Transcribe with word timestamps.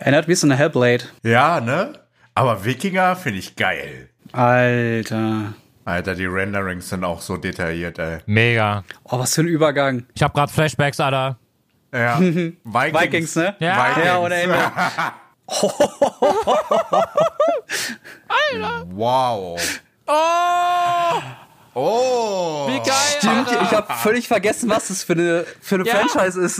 Erinnert 0.00 0.28
mich 0.28 0.40
so 0.40 0.46
eine 0.46 0.56
Hellblade. 0.56 1.04
Ja, 1.22 1.60
ne? 1.60 1.92
Aber 2.34 2.64
Wikinger 2.64 3.16
finde 3.16 3.38
ich 3.38 3.54
geil. 3.54 4.08
Alter. 4.32 5.52
Alter, 5.84 6.14
die 6.14 6.24
Renderings 6.24 6.88
sind 6.88 7.04
auch 7.04 7.20
so 7.20 7.36
detailliert, 7.36 7.98
ey. 7.98 8.20
Mega. 8.24 8.82
Oh, 9.04 9.18
was 9.18 9.34
für 9.34 9.42
ein 9.42 9.48
Übergang. 9.48 10.06
Ich 10.14 10.22
habe 10.22 10.32
gerade 10.32 10.50
Flashbacks, 10.50 11.00
Alter. 11.00 11.36
Ja. 11.92 12.18
Vikings, 12.18 12.56
Vikings, 12.64 13.36
ne? 13.36 13.56
Ja. 13.58 13.88
Vikings. 13.88 14.06
Ja, 14.06 14.18
ohne 14.18 14.34
Ende. 14.34 14.56
Wow. 18.92 19.58
Oh, 20.06 21.22
Oh. 21.74 22.66
wie 22.68 22.78
geil. 22.78 22.94
Stimmt, 23.18 23.48
Alter. 23.48 23.62
ich 23.62 23.72
habe 23.72 23.92
völlig 24.02 24.26
vergessen, 24.28 24.68
was 24.68 24.88
das 24.88 25.04
für 25.04 25.12
eine, 25.12 25.44
für 25.60 25.76
eine 25.76 25.86
Ja. 25.86 25.96
Franchise 25.96 26.40
ist. 26.40 26.58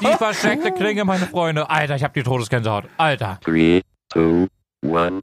Die 0.00 0.16
versteckte 0.18 0.72
Klinge, 0.72 1.04
meine 1.04 1.26
Freunde. 1.26 1.70
Alter, 1.70 1.96
ich 1.96 2.04
habe 2.04 2.12
die 2.14 2.22
Todesgänsehaut. 2.22 2.84
Alter. 2.98 3.38
Three, 3.42 3.80
two, 4.12 4.46
one. 4.86 5.22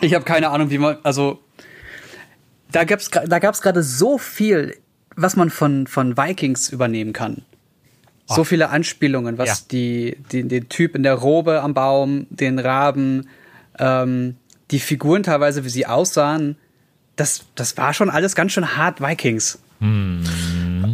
Ich 0.00 0.14
habe 0.14 0.24
keine 0.24 0.50
Ahnung, 0.50 0.70
wie 0.70 0.78
man, 0.78 0.98
also 1.02 1.40
da 2.70 2.84
gab's 2.84 3.10
da 3.10 3.38
gab's 3.38 3.60
gerade 3.62 3.82
so 3.82 4.18
viel, 4.18 4.76
was 5.16 5.34
man 5.36 5.50
von 5.50 5.86
von 5.86 6.16
Vikings 6.16 6.68
übernehmen 6.68 7.12
kann. 7.12 7.44
So 8.34 8.44
viele 8.44 8.68
Anspielungen, 8.70 9.38
was 9.38 9.48
Ja. 9.48 9.54
die, 9.72 10.16
die 10.32 10.46
den 10.46 10.68
Typ 10.68 10.94
in 10.94 11.02
der 11.02 11.14
Robe 11.14 11.62
am 11.62 11.74
Baum, 11.74 12.26
den 12.30 12.58
Raben, 12.58 13.28
ähm, 13.78 14.36
die 14.70 14.80
Figuren 14.80 15.22
teilweise, 15.22 15.64
wie 15.64 15.70
sie 15.70 15.86
aussahen, 15.86 16.56
das 17.16 17.46
das 17.54 17.76
war 17.76 17.94
schon 17.94 18.10
alles 18.10 18.34
ganz 18.34 18.52
schön 18.52 18.76
hart 18.76 19.00
Vikings. 19.00 19.58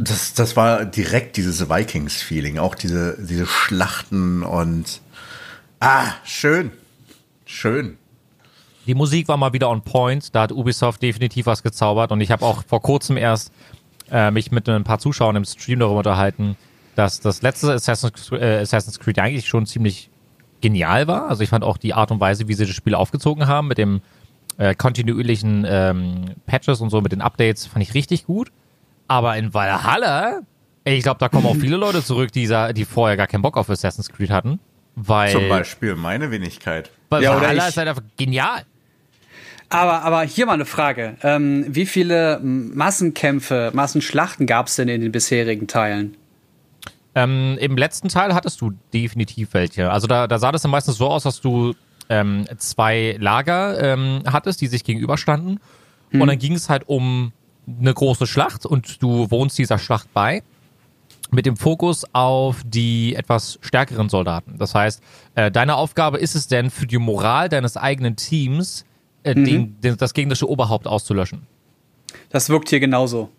Das, 0.05 0.35
das 0.35 0.57
war 0.57 0.85
direkt 0.85 1.37
dieses 1.37 1.69
Vikings-Feeling. 1.71 2.59
Auch 2.59 2.75
diese, 2.75 3.17
diese 3.19 3.47
Schlachten 3.47 4.43
und. 4.43 5.01
Ah, 5.81 6.13
schön. 6.25 6.71
Schön. 7.47 7.97
Die 8.87 8.95
Musik 8.95 9.29
war 9.29 9.37
mal 9.39 9.53
wieder 9.55 9.71
on 9.71 9.83
point. 9.83 10.35
Da 10.35 10.43
hat 10.43 10.53
Ubisoft 10.53 11.03
definitiv 11.03 11.47
was 11.47 11.63
gezaubert. 11.63 12.13
Und 12.13 12.21
ich 12.21 12.31
habe 12.31 12.45
auch 12.45 12.63
vor 12.67 12.83
kurzem 12.83 13.17
erst 13.17 13.51
äh, 14.11 14.31
mich 14.31 14.51
mit 14.53 14.69
ein 14.69 14.85
paar 14.85 14.99
Zuschauern 14.99 15.37
im 15.37 15.45
Stream 15.45 15.79
darüber 15.79 15.99
unterhalten, 15.99 16.57
dass 16.95 17.21
das 17.21 17.43
letzte 17.43 17.73
Assassin's, 17.73 18.31
äh, 18.33 18.59
Assassin's 18.61 18.99
Creed 19.01 19.19
eigentlich 19.19 19.47
schon 19.47 19.67
ziemlich 19.67 20.11
genial 20.61 21.07
war. 21.07 21.29
Also 21.29 21.43
ich 21.43 21.51
fand 21.51 21.65
auch 21.65 21.77
die 21.77 21.95
Art 21.95 22.11
und 22.11 22.21
Weise, 22.21 22.49
wie 22.49 22.55
sie 22.55 22.67
das 22.67 22.75
Spiel 22.75 22.95
aufgezogen 22.95 23.47
haben, 23.47 23.69
mit 23.69 23.79
dem 23.79 24.01
äh, 24.57 24.75
kontinuierlichen 24.75 25.67
ähm, 25.69 26.25
Patches 26.47 26.81
und 26.81 26.91
so, 26.91 27.01
mit 27.01 27.13
den 27.13 27.21
Updates, 27.21 27.67
fand 27.67 27.83
ich 27.83 27.95
richtig 27.95 28.25
gut. 28.25 28.51
Aber 29.09 29.37
in 29.37 29.53
Valhalla, 29.53 30.41
ich 30.85 31.03
glaube, 31.03 31.19
da 31.19 31.29
kommen 31.29 31.47
auch 31.47 31.57
viele 31.57 31.77
Leute 31.77 32.03
zurück, 32.03 32.33
die, 32.33 32.47
sa- 32.47 32.73
die 32.73 32.85
vorher 32.85 33.17
gar 33.17 33.27
keinen 33.27 33.43
Bock 33.43 33.57
auf 33.57 33.69
Assassin's 33.69 34.09
Creed 34.09 34.31
hatten. 34.31 34.61
Weil, 34.97 35.33
Zum 35.33 35.49
Beispiel 35.49 35.97
meine 35.97 36.31
Wenigkeit. 36.31 36.91
weil 37.11 37.23
Ja, 37.25 37.35
Valhalla 37.35 37.65
ich. 37.65 37.69
ist 37.71 37.77
halt 37.77 37.89
einfach 37.89 38.03
genial. 38.17 38.63
Aber, 39.69 40.03
aber 40.03 40.23
hier 40.23 40.47
mal 40.47 40.53
eine 40.53 40.67
Frage. 40.67 41.17
Ähm, 41.23 41.65
wie 41.69 41.85
viele 41.85 42.39
Massenkämpfe, 42.43 43.71
Massenschlachten 43.75 44.47
gab's 44.47 44.77
denn 44.77 44.89
in 44.89 45.01
den 45.01 45.11
bisherigen 45.11 45.67
Teilen? 45.67 46.17
Ähm, 47.15 47.57
Im 47.61 47.77
letzten 47.77 48.09
Teil 48.09 48.35
hattest 48.35 48.61
du 48.61 48.73
definitiv 48.93 49.55
welche. 49.55 49.91
Also 49.91 50.07
da, 50.07 50.27
da 50.27 50.39
sah 50.39 50.53
das 50.53 50.63
dann 50.63 50.71
meistens 50.71 50.97
so 50.97 51.09
aus, 51.09 51.23
dass 51.23 51.41
du 51.41 51.75
ähm, 52.09 52.47
zwei 52.59 53.17
Lager 53.19 53.81
ähm, 53.81 54.23
hattest, 54.27 54.61
die 54.61 54.67
sich 54.67 54.85
gegenüberstanden. 54.85 55.61
Und 56.13 56.29
dann 56.29 56.39
ging 56.39 56.53
es 56.53 56.69
halt 56.69 56.89
um 56.89 57.33
eine 57.67 57.93
große 57.93 58.27
Schlacht 58.27 58.67
und 58.67 59.03
du 59.03 59.31
wohnst 59.31 59.59
dieser 59.59 59.79
Schlacht 59.79 60.13
bei 60.15 60.43
mit 61.31 61.47
dem 61.47 61.57
Fokus 61.57 62.05
auf 62.13 62.63
die 62.65 63.17
etwas 63.17 63.59
stärkeren 63.63 64.09
Soldaten. 64.09 64.57
Das 64.59 64.75
heißt, 64.75 65.03
äh, 65.35 65.51
deine 65.51 65.75
Aufgabe 65.75 66.19
ist 66.19 66.37
es 66.37 66.47
denn, 66.47 66.71
für 66.71 66.87
die 66.87 66.99
Moral 66.99 67.49
deines 67.49 67.77
eigenen 67.77 68.15
Teams 68.15 68.85
äh, 69.25 69.35
den, 69.35 69.81
den, 69.81 69.97
das 69.97 70.15
gegnerische 70.15 70.49
Oberhaupt 70.49 70.87
auszulöschen. 70.87 71.47
Das 72.29 72.49
wirkt 72.51 72.69
hier 72.69 72.79
genauso. 72.79 73.31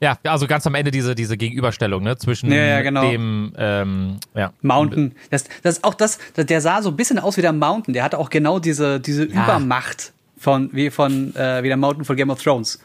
Ja, 0.00 0.16
also 0.24 0.46
ganz 0.46 0.66
am 0.66 0.74
Ende 0.74 0.90
diese, 0.90 1.14
diese 1.14 1.36
Gegenüberstellung, 1.36 2.02
ne, 2.04 2.16
zwischen 2.16 2.52
Ja, 2.52 2.62
ja, 2.62 2.82
genau. 2.82 3.10
dem, 3.10 3.52
ähm, 3.58 4.16
ja. 4.34 4.52
Mountain. 4.62 5.14
Das, 5.30 5.44
das 5.62 5.78
ist 5.78 5.84
auch 5.84 5.94
das, 5.94 6.18
der 6.36 6.60
sah 6.60 6.82
so 6.82 6.90
ein 6.90 6.96
bisschen 6.96 7.18
aus 7.18 7.36
wie 7.36 7.42
der 7.42 7.52
Mountain. 7.52 7.94
Der 7.94 8.04
hatte 8.04 8.18
auch 8.18 8.30
genau 8.30 8.60
diese, 8.60 9.00
diese 9.00 9.26
Ja. 9.26 9.44
Übermacht 9.44 10.12
von, 10.38 10.70
wie 10.72 10.90
von, 10.90 11.34
äh, 11.34 11.62
wie 11.64 11.68
der 11.68 11.76
Mountain 11.76 12.04
von 12.04 12.14
Game 12.16 12.30
of 12.30 12.40
Thrones. 12.42 12.78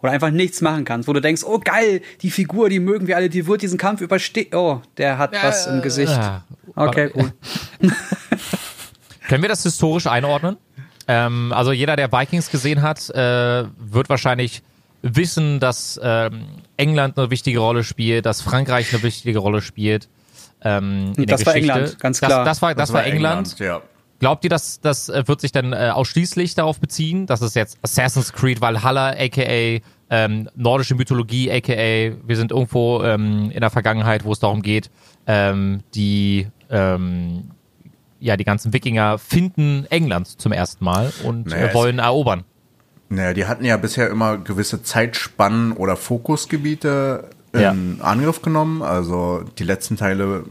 Wo 0.00 0.06
du 0.06 0.12
einfach 0.12 0.30
nichts 0.30 0.60
machen 0.62 0.84
kannst, 0.84 1.08
wo 1.08 1.12
du 1.12 1.20
denkst, 1.20 1.42
oh 1.44 1.58
geil, 1.58 2.00
die 2.22 2.30
Figur, 2.30 2.70
die 2.70 2.80
mögen 2.80 3.06
wir 3.06 3.16
alle, 3.16 3.28
die 3.28 3.46
wird 3.46 3.60
diesen 3.62 3.76
Kampf 3.76 4.00
überstehen. 4.00 4.54
Oh, 4.54 4.80
der 4.96 5.18
hat 5.18 5.34
was 5.42 5.66
im 5.66 5.82
Gesicht. 5.82 6.12
Ja. 6.12 6.44
Okay, 6.74 7.10
cool. 7.14 7.32
Können 9.28 9.42
wir 9.42 9.48
das 9.48 9.62
historisch 9.62 10.06
einordnen? 10.06 10.56
Ähm, 11.06 11.52
also 11.52 11.72
jeder, 11.72 11.96
der 11.96 12.10
Vikings 12.12 12.50
gesehen 12.50 12.82
hat, 12.82 13.10
äh, 13.10 13.64
wird 13.78 14.08
wahrscheinlich 14.08 14.62
wissen, 15.02 15.60
dass 15.60 15.98
ähm, 16.02 16.46
England 16.76 17.18
eine 17.18 17.30
wichtige 17.30 17.58
Rolle 17.58 17.84
spielt, 17.84 18.26
dass 18.26 18.42
Frankreich 18.42 18.92
eine 18.92 19.02
wichtige 19.02 19.38
Rolle 19.38 19.62
spielt. 19.62 20.08
Ähm, 20.62 21.12
in 21.16 21.26
der 21.26 21.36
das 21.36 21.46
war 21.46 21.54
Geschichte. 21.54 21.72
England, 21.72 21.98
ganz 21.98 22.18
klar. 22.18 22.44
Das, 22.44 22.58
das 22.58 22.62
war, 22.62 22.74
das, 22.74 22.92
war 22.92 23.04
England. 23.04 23.58
Ja. 23.58 23.80
Glaubt 24.18 24.44
ihr, 24.44 24.50
dass 24.50 24.80
das 24.80 25.08
äh, 25.08 25.26
wird 25.26 25.40
sich 25.40 25.52
dann 25.52 25.72
äh, 25.72 25.90
ausschließlich 25.94 26.54
darauf 26.54 26.78
beziehen, 26.78 27.26
dass 27.26 27.40
es 27.40 27.54
jetzt 27.54 27.78
Assassin's 27.82 28.32
Creed 28.34 28.60
Valhalla, 28.60 29.14
aka 29.18 29.80
ähm, 30.10 30.50
nordische 30.54 30.94
Mythologie, 30.94 31.50
aka 31.50 31.72
wir 32.26 32.36
sind 32.36 32.50
irgendwo 32.50 33.02
ähm, 33.02 33.50
in 33.50 33.60
der 33.60 33.70
Vergangenheit, 33.70 34.24
wo 34.24 34.32
es 34.32 34.38
darum 34.38 34.60
geht, 34.60 34.90
ähm, 35.26 35.82
die 35.94 36.48
ähm, 36.68 37.52
ja 38.18 38.36
die 38.36 38.44
ganzen 38.44 38.74
Wikinger 38.74 39.18
finden 39.18 39.86
England 39.88 40.38
zum 40.38 40.52
ersten 40.52 40.84
Mal 40.84 41.10
und 41.24 41.46
Naja, 41.46 41.68
äh, 41.68 41.74
wollen 41.74 41.98
erobern. 41.98 42.44
Naja, 43.10 43.34
die 43.34 43.46
hatten 43.46 43.64
ja 43.64 43.76
bisher 43.76 44.08
immer 44.08 44.38
gewisse 44.38 44.82
Zeitspannen 44.82 45.72
oder 45.72 45.96
Fokusgebiete 45.96 47.28
in 47.52 47.60
Ja. 47.60 47.74
Angriff 48.04 48.40
genommen. 48.40 48.82
Also 48.82 49.42
die 49.58 49.64
letzten 49.64 49.96
Teile 49.96 50.44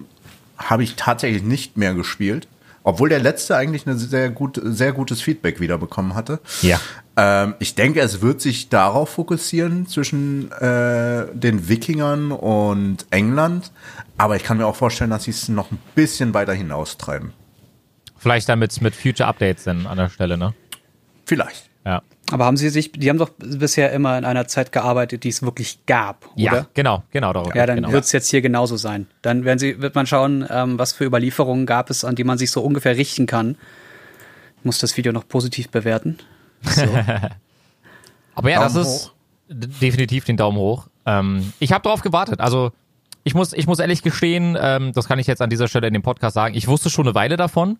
habe 0.57 0.83
ich 0.83 0.95
tatsächlich 0.95 1.41
nicht 1.41 1.77
mehr 1.77 1.93
gespielt. 1.93 2.47
Obwohl 2.83 3.09
der 3.09 3.19
letzte 3.19 3.55
eigentlich 3.55 3.85
ein 3.87 3.97
sehr, 3.97 4.29
gut, 4.29 4.59
sehr 4.63 4.91
gutes 4.93 5.21
Feedback 5.21 5.59
wieder 5.59 5.77
bekommen 5.77 6.15
hatte. 6.15 6.39
Ja. 6.61 6.79
Ähm, 7.15 7.55
ich 7.59 7.75
denke, 7.75 8.01
es 8.01 8.21
wird 8.21 8.41
sich 8.41 8.69
darauf 8.69 9.09
fokussieren 9.09 9.87
zwischen 9.87 10.51
äh, 10.53 11.27
den 11.33 11.69
Wikingern 11.69 12.31
und 12.31 13.05
England. 13.09 13.71
Aber 14.17 14.35
ich 14.35 14.43
kann 14.43 14.57
mir 14.57 14.65
auch 14.65 14.75
vorstellen, 14.75 15.11
dass 15.11 15.23
sie 15.25 15.31
es 15.31 15.47
noch 15.49 15.71
ein 15.71 15.79
bisschen 15.95 16.33
weiter 16.33 16.53
hinaustreiben. 16.53 17.31
Vielleicht 18.17 18.49
damit 18.49 18.81
mit 18.81 18.95
Future 18.95 19.29
Updates 19.29 19.63
dann 19.63 19.87
an 19.87 19.97
der 19.97 20.09
Stelle, 20.09 20.37
ne? 20.37 20.53
Vielleicht. 21.25 21.69
Ja. 21.85 22.01
Aber 22.31 22.45
haben 22.45 22.57
sie 22.57 22.69
sich, 22.69 22.91
die 22.91 23.09
haben 23.09 23.17
doch 23.17 23.31
bisher 23.37 23.91
immer 23.91 24.17
in 24.17 24.23
einer 24.25 24.47
Zeit 24.47 24.71
gearbeitet, 24.71 25.23
die 25.23 25.29
es 25.29 25.41
wirklich 25.41 25.79
gab, 25.87 26.27
oder? 26.33 26.41
Ja, 26.43 26.65
genau, 26.75 27.03
genau 27.11 27.33
darum. 27.33 27.51
Ja, 27.55 27.65
dann 27.65 27.77
genau. 27.77 27.91
wird 27.91 28.03
es 28.03 28.11
jetzt 28.11 28.29
hier 28.29 28.41
genauso 28.41 28.77
sein. 28.77 29.07
Dann 29.23 29.45
werden 29.45 29.57
sie, 29.57 29.81
wird 29.81 29.95
man 29.95 30.05
schauen, 30.05 30.45
ähm, 30.49 30.77
was 30.77 30.93
für 30.93 31.05
Überlieferungen 31.05 31.65
gab 31.65 31.89
es, 31.89 32.03
an 32.05 32.15
die 32.15 32.23
man 32.23 32.37
sich 32.37 32.51
so 32.51 32.61
ungefähr 32.61 32.95
richten 32.97 33.25
kann. 33.25 33.57
Ich 34.59 34.65
muss 34.65 34.77
das 34.77 34.95
Video 34.97 35.11
noch 35.11 35.27
positiv 35.27 35.69
bewerten. 35.69 36.19
So. 36.61 36.83
Aber 38.35 38.49
ja, 38.51 38.59
das 38.61 38.73
Daumen 38.73 38.85
ist 38.85 39.11
d- 39.49 39.67
definitiv 39.81 40.25
den 40.25 40.37
Daumen 40.37 40.57
hoch. 40.57 40.87
Ähm, 41.05 41.53
ich 41.59 41.71
habe 41.71 41.83
darauf 41.83 42.01
gewartet. 42.01 42.39
Also 42.41 42.71
ich 43.23 43.33
muss, 43.33 43.53
ich 43.53 43.67
muss 43.67 43.79
ehrlich 43.79 44.01
gestehen, 44.01 44.57
ähm, 44.59 44.91
das 44.93 45.07
kann 45.07 45.19
ich 45.19 45.27
jetzt 45.27 45.41
an 45.41 45.49
dieser 45.49 45.67
Stelle 45.67 45.87
in 45.87 45.93
dem 45.93 46.03
Podcast 46.03 46.35
sagen. 46.35 46.55
Ich 46.55 46.67
wusste 46.67 46.89
schon 46.89 47.05
eine 47.05 47.15
Weile 47.15 47.37
davon, 47.37 47.77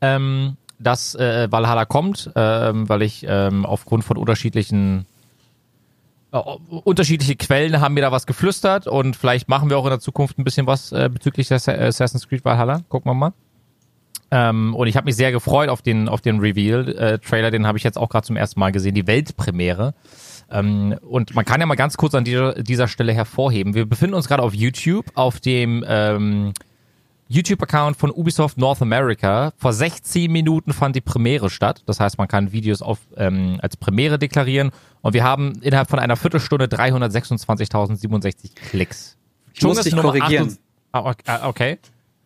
ähm, 0.00 0.56
dass 0.82 1.14
äh, 1.14 1.50
Valhalla 1.50 1.84
kommt, 1.84 2.30
ähm, 2.34 2.88
weil 2.88 3.02
ich 3.02 3.24
ähm, 3.28 3.64
aufgrund 3.66 4.04
von 4.04 4.16
unterschiedlichen 4.16 5.06
äh, 6.32 6.38
unterschiedliche 6.38 7.36
Quellen 7.36 7.80
haben 7.80 7.94
mir 7.94 8.00
da 8.00 8.12
was 8.12 8.26
geflüstert 8.26 8.86
und 8.86 9.16
vielleicht 9.16 9.48
machen 9.48 9.70
wir 9.70 9.78
auch 9.78 9.84
in 9.84 9.90
der 9.90 10.00
Zukunft 10.00 10.38
ein 10.38 10.44
bisschen 10.44 10.66
was 10.66 10.92
äh, 10.92 11.10
bezüglich 11.12 11.48
des 11.48 11.68
Assassin's 11.68 12.28
Creed 12.28 12.44
Valhalla. 12.44 12.82
Gucken 12.88 13.10
wir 13.10 13.14
mal. 13.14 13.32
Ähm, 14.30 14.74
und 14.74 14.86
ich 14.86 14.96
habe 14.96 15.04
mich 15.04 15.16
sehr 15.16 15.30
gefreut 15.30 15.68
auf 15.68 15.82
den, 15.82 16.08
auf 16.08 16.22
den 16.22 16.40
Reveal-Trailer, 16.40 17.50
den 17.50 17.66
habe 17.66 17.76
ich 17.76 17.84
jetzt 17.84 17.98
auch 17.98 18.08
gerade 18.08 18.26
zum 18.26 18.36
ersten 18.36 18.58
Mal 18.60 18.72
gesehen, 18.72 18.94
die 18.94 19.06
Weltpremiere. 19.06 19.92
Ähm, 20.50 20.96
und 21.02 21.34
man 21.34 21.44
kann 21.44 21.60
ja 21.60 21.66
mal 21.66 21.74
ganz 21.74 21.98
kurz 21.98 22.14
an 22.14 22.24
dieser, 22.24 22.54
dieser 22.54 22.88
Stelle 22.88 23.12
hervorheben. 23.12 23.74
Wir 23.74 23.84
befinden 23.84 24.14
uns 24.14 24.28
gerade 24.28 24.42
auf 24.42 24.54
YouTube, 24.54 25.04
auf 25.14 25.38
dem 25.40 25.84
ähm, 25.86 26.54
YouTube-Account 27.32 27.96
von 27.96 28.10
Ubisoft 28.10 28.58
North 28.58 28.82
America. 28.82 29.52
Vor 29.56 29.72
16 29.72 30.30
Minuten 30.30 30.72
fand 30.72 30.94
die 30.94 31.00
Premiere 31.00 31.48
statt. 31.50 31.82
Das 31.86 31.98
heißt, 31.98 32.18
man 32.18 32.28
kann 32.28 32.52
Videos 32.52 32.82
auf, 32.82 32.98
ähm, 33.16 33.58
als 33.62 33.76
Premiere 33.76 34.18
deklarieren. 34.18 34.70
Und 35.00 35.14
wir 35.14 35.24
haben 35.24 35.54
innerhalb 35.62 35.88
von 35.88 35.98
einer 35.98 36.16
Viertelstunde 36.16 36.66
326.067 36.66 38.54
Klicks. 38.54 39.16
Ich 39.54 39.62
muss 39.62 39.80
dich 39.80 39.96
korrigieren. 39.96 40.56
28 40.58 40.58
Ah, 40.94 41.14
ah, 41.26 41.48
okay. 41.48 41.78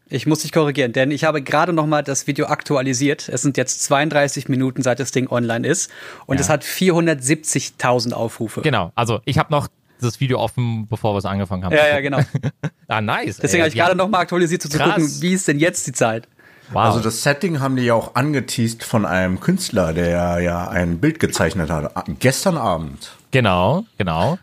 Ich 0.09 0.27
muss 0.27 0.41
dich 0.41 0.53
korrigieren, 0.53 0.93
denn 0.93 1.11
ich 1.11 1.25
habe 1.25 1.43
gerade 1.43 1.73
noch 1.73 1.87
mal 1.87 2.03
das 2.03 2.27
Video 2.27 2.47
aktualisiert. 2.47 3.29
Es 3.29 3.43
sind 3.43 3.57
jetzt 3.57 3.83
32 3.85 4.49
Minuten, 4.49 4.83
seit 4.83 4.99
das 5.01 5.11
Ding 5.13 5.29
online 5.29 5.67
ist. 5.67 5.91
Und 6.27 6.37
Ja. 6.37 6.41
es 6.43 6.49
hat 6.49 6.65
470.000 6.65 8.13
Aufrufe. 8.13 8.61
Genau, 8.63 8.93
also 8.95 9.21
ich 9.25 9.39
habe 9.39 9.53
noch 9.53 9.69
das 10.01 10.21
Video 10.21 10.39
offen, 10.39 10.87
bevor 10.89 11.15
wir 11.15 11.19
es 11.19 11.25
angefangen 11.25 11.65
haben. 11.65 11.75
Ja, 11.75 11.87
ja, 11.89 12.01
genau. 12.01 12.21
Ah, 12.89 13.01
nice. 13.01 13.39
Deswegen 13.39 13.63
habe 13.65 13.69
ich 13.69 13.75
gerade 13.75 13.97
noch 13.97 14.09
mal 14.09 14.21
aktualisiert, 14.21 14.65
um 14.65 14.71
zu 14.71 14.79
Krass. 14.79 14.95
gucken, 14.95 15.11
wie 15.21 15.33
ist 15.33 15.49
denn 15.49 15.59
jetzt 15.59 15.89
die 15.89 15.93
Zeit? 15.93 16.29
Wow. 16.71 16.85
Also 16.85 17.01
das 17.01 17.23
Setting 17.23 17.59
haben 17.59 17.75
die 17.75 17.83
ja 17.83 17.95
auch 17.95 18.15
angeteased 18.15 18.85
von 18.85 19.05
einem 19.05 19.41
Künstler, 19.41 19.93
der 19.93 20.39
ja 20.41 20.69
ein 20.69 20.99
Bild 20.99 21.19
gezeichnet 21.19 21.69
hat. 21.69 21.93
Gestern 22.21 22.57
Abend. 22.57 23.11
genau, 23.33 23.85
genau. 23.99 24.39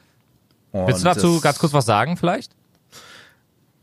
Und 0.74 0.88
Willst 0.88 1.02
du 1.02 1.06
dazu 1.06 1.40
ganz 1.40 1.58
kurz 1.60 1.72
was 1.72 1.86
sagen 1.86 2.18
vielleicht? 2.18 2.52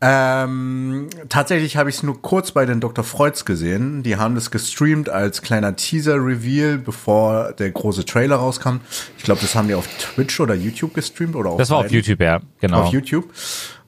Ähm, 0.03 1.09
tatsächlich 1.29 1.77
habe 1.77 1.89
ich 1.91 1.97
es 1.97 2.03
nur 2.03 2.21
kurz 2.21 2.51
bei 2.51 2.65
den 2.65 2.79
Dr. 2.79 3.03
Freuds 3.03 3.45
gesehen. 3.45 4.01
Die 4.01 4.17
haben 4.17 4.33
das 4.33 4.49
gestreamt 4.49 5.09
als 5.09 5.43
kleiner 5.43 5.75
Teaser-Reveal, 5.75 6.79
bevor 6.79 7.53
der 7.53 7.69
große 7.69 8.05
Trailer 8.05 8.37
rauskam. 8.37 8.77
Ich 9.17 9.23
glaube, 9.23 9.41
das 9.41 9.53
haben 9.53 9.67
die 9.67 9.75
auf 9.75 9.87
Twitch 9.99 10.39
oder 10.39 10.55
YouTube 10.55 10.95
gestreamt 10.95 11.35
oder 11.35 11.51
auf 11.51 11.57
Das 11.59 11.69
war 11.69 11.77
auf 11.77 11.83
beiden. 11.83 11.97
YouTube, 11.97 12.19
ja, 12.19 12.39
genau. 12.59 12.81
Auf 12.81 12.91
YouTube. 12.91 13.31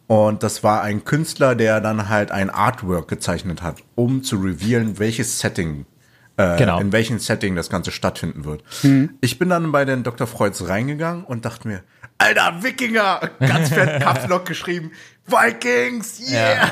Und 0.05 0.43
das 0.43 0.63
war 0.63 0.83
ein 0.83 1.03
Künstler, 1.03 1.55
der 1.55 1.81
dann 1.81 2.09
halt 2.09 2.29
ein 2.31 2.51
Artwork 2.51 3.07
gezeichnet 3.07 3.63
hat, 3.63 3.77
um 3.95 4.21
zu 4.21 4.35
revealen, 4.35 4.99
welches 4.99 5.39
Setting, 5.39 5.85
äh, 6.37 6.57
Genau. 6.57 6.79
in 6.79 6.91
welchem 6.91 7.17
Setting 7.17 7.55
das 7.55 7.69
Ganze 7.71 7.91
stattfinden 7.91 8.45
wird. 8.45 8.63
Ich 9.21 9.39
bin 9.39 9.49
dann 9.49 9.71
bei 9.71 9.85
den 9.85 10.03
Dr. 10.03 10.27
Freuds 10.27 10.67
reingegangen 10.67 11.23
und 11.23 11.45
dachte 11.45 11.67
mir, 11.67 11.81
Alter, 12.19 12.61
Wikinger! 12.61 13.21
Ganz 13.39 13.69
fett 13.69 14.01
Caps 14.01 14.27
Lock 14.27 14.45
geschrieben. 14.45 14.91
Vikings! 15.25 16.31
Yeah! 16.31 16.71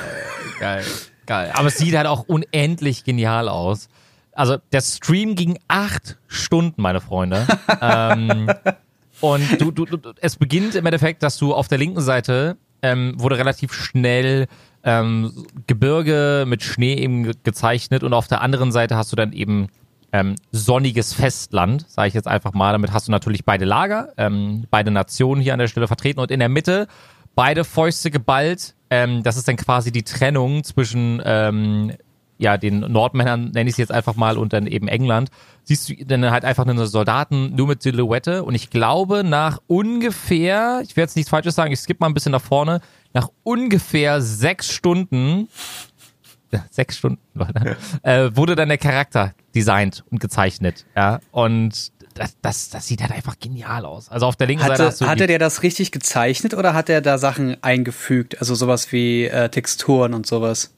Geil, 0.60 0.84
geil. 1.26 1.52
Aber 1.54 1.68
es 1.68 1.78
sieht 1.78 1.96
halt 1.96 2.08
auch 2.08 2.26
unendlich 2.28 3.04
genial 3.04 3.48
aus. 3.50 3.88
Also 4.34 4.58
der 4.72 4.82
Stream 4.82 5.36
ging 5.36 5.60
acht 5.68 6.18
Stunden, 6.28 6.82
meine 6.82 7.02
Freunde. 7.02 7.48
ähm, 7.82 8.52
und 9.20 9.62
du, 9.62 9.72
du, 9.72 9.86
du, 9.86 10.14
es 10.22 10.36
beginnt 10.36 10.76
im 10.76 10.86
Endeffekt, 10.86 11.24
dass 11.24 11.38
du 11.38 11.54
auf 11.54 11.68
der 11.68 11.78
linken 11.78 12.02
Seite 12.02 12.58
ähm, 12.82 13.14
wurde 13.18 13.38
relativ 13.38 13.74
schnell 13.74 14.48
ähm, 14.84 15.46
Gebirge 15.68 16.46
mit 16.48 16.64
Schnee 16.64 16.96
eben 16.96 17.24
ge- 17.24 17.34
gezeichnet 17.44 18.04
und 18.04 18.14
auf 18.14 18.28
der 18.28 18.42
anderen 18.42 18.72
Seite 18.72 18.96
hast 18.96 19.12
du 19.12 19.16
dann 19.16 19.32
eben 19.34 19.68
ähm, 20.12 20.36
sonniges 20.52 21.14
Festland, 21.14 21.86
sage 21.88 22.08
ich 22.08 22.14
jetzt 22.16 22.28
einfach 22.28 22.54
mal. 22.54 22.72
Damit 22.72 22.92
hast 22.92 23.08
du 23.08 23.12
natürlich 23.12 23.46
beide 23.46 23.66
Lager, 23.66 24.10
ähm, 24.18 24.66
beide 24.72 24.90
Nationen 24.92 25.42
hier 25.42 25.54
an 25.54 25.60
der 25.60 25.68
Stelle 25.68 25.88
vertreten 25.88 26.20
und 26.20 26.32
in 26.32 26.40
der 26.40 26.50
Mitte 26.50 26.88
beide 27.42 27.64
Fäuste 27.64 28.12
geballt. 28.12 28.76
Ähm, 28.92 29.24
das 29.24 29.36
ist 29.36 29.48
dann 29.48 29.56
quasi 29.56 29.92
die 29.92 30.04
Trennung 30.04 30.64
zwischen 30.64 31.20
ähm, 31.26 31.92
ja, 32.38 32.60
den 32.60 32.82
Nordmännern, 32.82 33.50
nenne 33.50 33.68
ich 33.68 33.74
es 33.74 33.78
jetzt 33.78 33.92
einfach 33.92 34.16
mal, 34.16 34.38
und 34.38 34.54
dann 34.54 34.68
eben 34.68 34.88
England, 34.88 35.32
siehst 35.64 35.90
du 35.90 35.96
dann 36.06 36.30
halt 36.30 36.46
einfach 36.46 36.68
einen 36.68 36.86
Soldaten 36.86 37.56
nur 37.56 37.66
mit 37.66 37.82
Silhouette. 37.82 38.44
Und 38.44 38.54
ich 38.54 38.70
glaube, 38.70 39.24
nach 39.24 39.58
ungefähr, 39.66 40.82
ich 40.84 40.96
werde 40.96 41.08
jetzt 41.08 41.16
nichts 41.16 41.32
Falsches 41.32 41.56
sagen, 41.56 41.74
ich 41.74 41.80
skippe 41.80 42.02
mal 42.02 42.10
ein 42.10 42.14
bisschen 42.14 42.32
nach 42.32 42.44
vorne, 42.44 42.80
nach 43.12 43.30
ungefähr 43.42 44.22
sechs 44.22 44.72
Stunden, 44.72 45.48
sechs 46.70 47.00
Stunden, 47.00 47.24
Leute, 47.34 47.76
äh, 48.04 48.30
wurde 48.36 48.56
dann 48.56 48.70
der 48.70 48.78
Charakter 48.78 49.34
designt 49.56 50.04
und 50.12 50.20
gezeichnet. 50.20 50.86
Ja, 50.96 51.22
und 51.32 51.92
das, 52.14 52.36
das, 52.42 52.70
das 52.70 52.88
sieht 52.88 53.02
halt 53.02 53.12
einfach 53.12 53.40
genial 53.40 53.86
aus. 53.86 54.10
Also 54.10 54.26
auf 54.26 54.36
der 54.36 54.48
linken 54.48 54.62
Seite 54.62 54.74
Hatte, 54.74 54.86
hast 54.86 55.02
du. 55.02 55.08
hatte 55.08 55.28
der 55.28 55.40
das 55.40 55.64
richtig 55.64 55.92
gezeichnet 55.92 56.54
oder 56.54 56.74
hat 56.74 56.90
er 56.90 57.02
da 57.02 57.18
Sachen 57.18 57.62
eingefügt? 57.64 58.40
Also 58.40 58.56
sowas 58.56 58.92
wie 58.92 59.26
äh, 59.26 59.50
Texturen 59.50 60.14
und 60.14 60.28
sowas? 60.28 60.74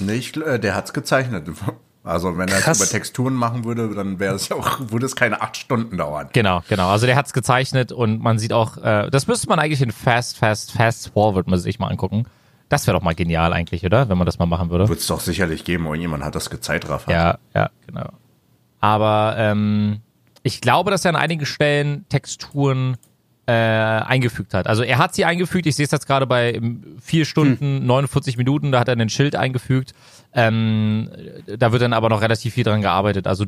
Nee, 0.00 0.14
ich, 0.14 0.36
äh, 0.36 0.58
der 0.58 0.74
hat's 0.74 0.92
gezeichnet. 0.92 1.48
Also 2.04 2.36
wenn 2.36 2.48
er 2.48 2.66
es 2.66 2.80
über 2.80 2.90
Texturen 2.90 3.34
machen 3.34 3.64
würde, 3.64 3.94
dann 3.94 4.18
wäre 4.18 4.34
es 4.34 4.48
ja 4.48 4.56
auch, 4.56 4.80
würde 4.90 5.06
es 5.06 5.14
keine 5.14 5.40
acht 5.40 5.56
Stunden 5.56 5.96
dauern. 5.96 6.30
Genau, 6.32 6.62
genau. 6.68 6.88
Also 6.88 7.06
der 7.06 7.14
hat's 7.14 7.32
gezeichnet 7.32 7.92
und 7.92 8.20
man 8.20 8.40
sieht 8.40 8.52
auch, 8.52 8.76
äh, 8.78 9.08
das 9.08 9.28
müsste 9.28 9.48
man 9.48 9.60
eigentlich 9.60 9.80
in 9.82 9.92
Fast, 9.92 10.36
Fast, 10.36 10.72
Fast 10.72 11.10
Forward 11.10 11.46
mal 11.46 11.58
sich 11.58 11.78
mal 11.78 11.86
angucken. 11.86 12.24
Das 12.68 12.86
wäre 12.88 12.96
doch 12.96 13.04
mal 13.04 13.14
genial 13.14 13.52
eigentlich, 13.52 13.84
oder? 13.84 14.08
Wenn 14.08 14.18
man 14.18 14.26
das 14.26 14.38
mal 14.40 14.46
machen 14.46 14.70
würde. 14.70 14.88
Wird 14.88 14.98
es 14.98 15.06
doch 15.06 15.20
sicherlich 15.20 15.62
geben, 15.62 15.84
irgendjemand 15.84 16.24
hat 16.24 16.34
das 16.34 16.50
gezeitraffert. 16.50 17.12
Ja, 17.12 17.38
ja, 17.54 17.70
genau. 17.86 18.08
Aber 18.80 19.36
ähm, 19.38 20.00
ich 20.42 20.60
glaube, 20.60 20.90
dass 20.90 21.04
er 21.04 21.10
an 21.10 21.16
einigen 21.16 21.46
Stellen 21.46 22.06
Texturen 22.08 22.96
äh, 23.46 23.52
eingefügt 23.52 24.54
hat. 24.54 24.66
Also 24.66 24.82
er 24.82 24.98
hat 24.98 25.14
sie 25.14 25.24
eingefügt. 25.24 25.66
Ich 25.66 25.76
sehe 25.76 25.84
es 25.84 25.90
jetzt 25.90 26.06
gerade 26.06 26.26
bei 26.26 26.54
ähm, 26.54 26.96
vier 27.00 27.24
Stunden, 27.24 27.84
49 27.86 28.36
Minuten. 28.36 28.72
Da 28.72 28.80
hat 28.80 28.88
er 28.88 28.92
einen 28.92 29.08
Schild 29.08 29.34
eingefügt. 29.34 29.94
Ähm, 30.32 31.10
da 31.46 31.72
wird 31.72 31.82
dann 31.82 31.92
aber 31.92 32.08
noch 32.08 32.22
relativ 32.22 32.54
viel 32.54 32.64
dran 32.64 32.82
gearbeitet. 32.82 33.26
Also 33.26 33.44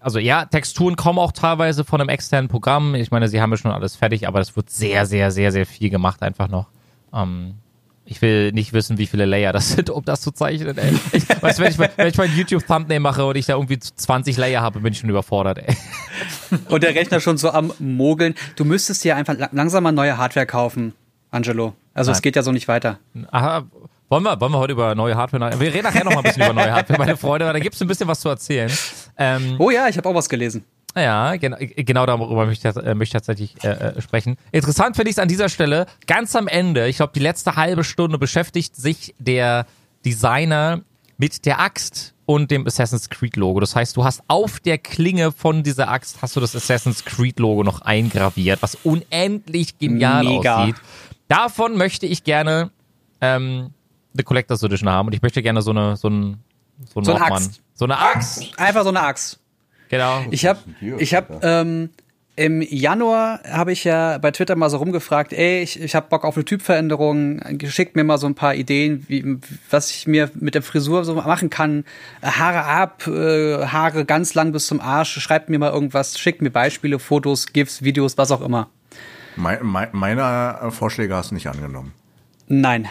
also 0.00 0.18
ja, 0.18 0.44
Texturen 0.44 0.96
kommen 0.96 1.18
auch 1.18 1.32
teilweise 1.32 1.82
von 1.82 1.98
einem 1.98 2.10
externen 2.10 2.48
Programm. 2.48 2.94
Ich 2.94 3.10
meine, 3.10 3.28
sie 3.28 3.40
haben 3.40 3.50
ja 3.52 3.56
schon 3.56 3.70
alles 3.70 3.96
fertig, 3.96 4.28
aber 4.28 4.38
das 4.38 4.54
wird 4.54 4.68
sehr, 4.68 5.06
sehr, 5.06 5.30
sehr, 5.30 5.50
sehr 5.50 5.64
viel 5.64 5.88
gemacht 5.88 6.22
einfach 6.22 6.48
noch. 6.48 6.66
Ähm, 7.14 7.54
ich 8.06 8.20
will 8.22 8.52
nicht 8.52 8.72
wissen, 8.72 8.98
wie 8.98 9.06
viele 9.06 9.24
Layer 9.24 9.52
das 9.52 9.70
sind, 9.72 9.90
um 9.90 10.04
das 10.04 10.20
zu 10.20 10.30
zeichnen, 10.30 10.76
ey. 10.78 10.92
Ich, 11.12 11.28
weißt 11.42 11.58
du, 11.58 11.62
wenn 11.62 11.70
ich, 11.72 11.78
mein- 11.78 11.90
wenn 11.96 12.08
ich 12.08 12.16
mein 12.18 12.36
YouTube-Thumbnail 12.36 13.00
mache 13.00 13.24
und 13.24 13.36
ich 13.36 13.46
da 13.46 13.54
irgendwie 13.54 13.78
20 13.78 14.36
Layer 14.36 14.60
habe, 14.62 14.80
bin 14.80 14.92
ich 14.92 14.98
schon 14.98 15.10
überfordert, 15.10 15.58
ey. 15.58 15.76
Und 16.68 16.82
der 16.82 16.94
Rechner 16.94 17.20
schon 17.20 17.36
so 17.38 17.50
am 17.50 17.72
Mogeln. 17.78 18.34
Du 18.56 18.64
müsstest 18.64 19.02
dir 19.04 19.16
einfach 19.16 19.34
la- 19.36 19.48
langsam 19.52 19.82
mal 19.84 19.92
neue 19.92 20.16
Hardware 20.18 20.46
kaufen, 20.46 20.92
Angelo. 21.30 21.74
Also 21.94 22.10
es 22.10 22.18
Nein. 22.18 22.22
geht 22.22 22.36
ja 22.36 22.42
so 22.42 22.52
nicht 22.52 22.68
weiter. 22.68 22.98
Aha, 23.30 23.64
wollen 24.08 24.22
wir, 24.22 24.40
wollen 24.40 24.52
wir 24.52 24.58
heute 24.58 24.72
über 24.72 24.94
neue 24.94 25.16
Hardware? 25.16 25.58
Wir 25.58 25.72
reden 25.72 25.84
nachher 25.84 26.04
noch 26.04 26.12
mal 26.12 26.18
ein 26.18 26.24
bisschen 26.24 26.42
über 26.44 26.52
neue 26.52 26.72
Hardware, 26.72 26.98
meine 26.98 27.16
Freunde, 27.16 27.46
weil 27.46 27.52
da 27.54 27.58
gibt 27.58 27.74
es 27.74 27.80
ein 27.80 27.88
bisschen 27.88 28.06
was 28.06 28.20
zu 28.20 28.28
erzählen. 28.28 28.70
Ähm, 29.16 29.56
Oh 29.58 29.70
ja, 29.70 29.88
ich 29.88 29.96
habe 29.96 30.08
auch 30.08 30.14
was 30.14 30.28
gelesen. 30.28 30.64
Ja, 30.96 31.36
genau, 31.36 31.56
genau 31.58 32.06
darüber 32.06 32.46
möchte 32.46 32.68
ich, 32.68 32.76
äh, 32.76 32.94
möchte 32.94 33.16
ich 33.16 33.24
tatsächlich 33.24 33.64
äh, 33.64 33.68
äh, 33.68 34.00
sprechen. 34.00 34.36
Interessant 34.52 34.96
finde 34.96 35.10
ich 35.10 35.16
es 35.16 35.18
an 35.18 35.28
dieser 35.28 35.48
Stelle, 35.48 35.86
ganz 36.06 36.36
am 36.36 36.46
Ende, 36.46 36.86
ich 36.88 36.96
glaube, 36.96 37.12
die 37.14 37.20
letzte 37.20 37.56
halbe 37.56 37.82
Stunde 37.82 38.16
beschäftigt 38.18 38.76
sich 38.76 39.14
der 39.18 39.66
Designer 40.04 40.82
mit 41.16 41.46
der 41.46 41.60
Axt 41.60 42.14
und 42.26 42.50
dem 42.50 42.66
Assassin's 42.66 43.10
Creed 43.10 43.36
Logo. 43.36 43.60
Das 43.60 43.74
heißt, 43.74 43.96
du 43.96 44.04
hast 44.04 44.22
auf 44.28 44.60
der 44.60 44.78
Klinge 44.78 45.32
von 45.32 45.62
dieser 45.62 45.88
Axt 45.88 46.22
hast 46.22 46.36
du 46.36 46.40
das 46.40 46.54
Assassin's 46.54 47.04
Creed 47.04 47.38
Logo 47.38 47.64
noch 47.64 47.82
eingraviert, 47.82 48.62
was 48.62 48.76
unendlich 48.84 49.78
genial 49.78 50.24
Mega. 50.24 50.62
aussieht. 50.62 50.76
Davon 51.28 51.76
möchte 51.76 52.06
ich 52.06 52.24
gerne 52.24 52.70
ähm, 53.20 53.70
eine 54.14 54.22
Collectors 54.22 54.62
Edition 54.62 54.88
haben 54.88 55.08
und 55.08 55.12
ich 55.12 55.22
möchte 55.22 55.42
gerne 55.42 55.60
so 55.62 55.70
eine 55.70 55.96
so 55.96 56.08
ein 56.08 56.38
so, 56.92 57.00
ein 57.00 57.04
So 57.04 57.14
eine. 57.14 57.24
Axt. 57.24 57.60
So 57.74 57.84
eine 57.84 57.98
Axt. 57.98 58.58
Einfach 58.58 58.82
so 58.82 58.88
eine 58.90 59.02
Axt. 59.02 59.40
Genau. 59.94 60.24
Ich 60.30 60.44
habe, 60.44 60.58
ich 60.98 61.14
habe 61.14 61.38
ähm, 61.42 61.90
im 62.34 62.62
Januar 62.62 63.40
habe 63.48 63.70
ich 63.70 63.84
ja 63.84 64.18
bei 64.18 64.32
Twitter 64.32 64.56
mal 64.56 64.68
so 64.68 64.78
rumgefragt, 64.78 65.32
ey, 65.32 65.62
ich, 65.62 65.80
ich 65.80 65.94
habe 65.94 66.08
Bock 66.08 66.24
auf 66.24 66.36
eine 66.36 66.44
Typveränderung, 66.44 67.40
geschickt 67.58 67.94
mir 67.94 68.02
mal 68.02 68.18
so 68.18 68.26
ein 68.26 68.34
paar 68.34 68.56
Ideen, 68.56 69.04
wie, 69.06 69.38
was 69.70 69.92
ich 69.92 70.08
mir 70.08 70.30
mit 70.34 70.56
der 70.56 70.62
Frisur 70.62 71.04
so 71.04 71.14
machen 71.14 71.48
kann. 71.48 71.84
Haare 72.22 72.64
ab, 72.64 73.06
äh, 73.06 73.66
Haare 73.66 74.04
ganz 74.04 74.34
lang 74.34 74.50
bis 74.50 74.66
zum 74.66 74.80
Arsch, 74.80 75.20
schreibt 75.20 75.48
mir 75.48 75.60
mal 75.60 75.70
irgendwas, 75.70 76.18
schickt 76.18 76.42
mir 76.42 76.50
Beispiele, 76.50 76.98
Fotos, 76.98 77.52
GIFs, 77.52 77.84
Videos, 77.84 78.18
was 78.18 78.32
auch 78.32 78.40
immer. 78.40 78.68
Mein, 79.36 79.58
mein, 79.62 79.90
meine 79.92 80.58
äh, 80.60 80.70
Vorschläge 80.72 81.14
hast 81.14 81.30
du 81.30 81.34
nicht 81.34 81.46
angenommen. 81.46 81.92
Nein. 82.48 82.88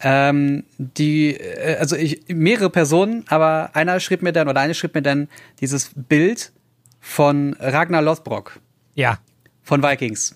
Ähm, 0.00 0.64
die, 0.78 1.36
äh, 1.36 1.76
also 1.76 1.96
ich, 1.96 2.22
mehrere 2.28 2.70
Personen, 2.70 3.24
aber 3.28 3.70
einer 3.74 4.00
schrieb 4.00 4.22
mir 4.22 4.32
dann, 4.32 4.48
oder 4.48 4.60
eine 4.60 4.74
schrieb 4.74 4.94
mir 4.94 5.02
dann 5.02 5.28
dieses 5.60 5.90
Bild 5.94 6.52
von 7.00 7.54
Ragnar 7.58 8.02
Lothbrok. 8.02 8.58
Ja. 8.94 9.18
von 9.62 9.82
Vikings. 9.82 10.34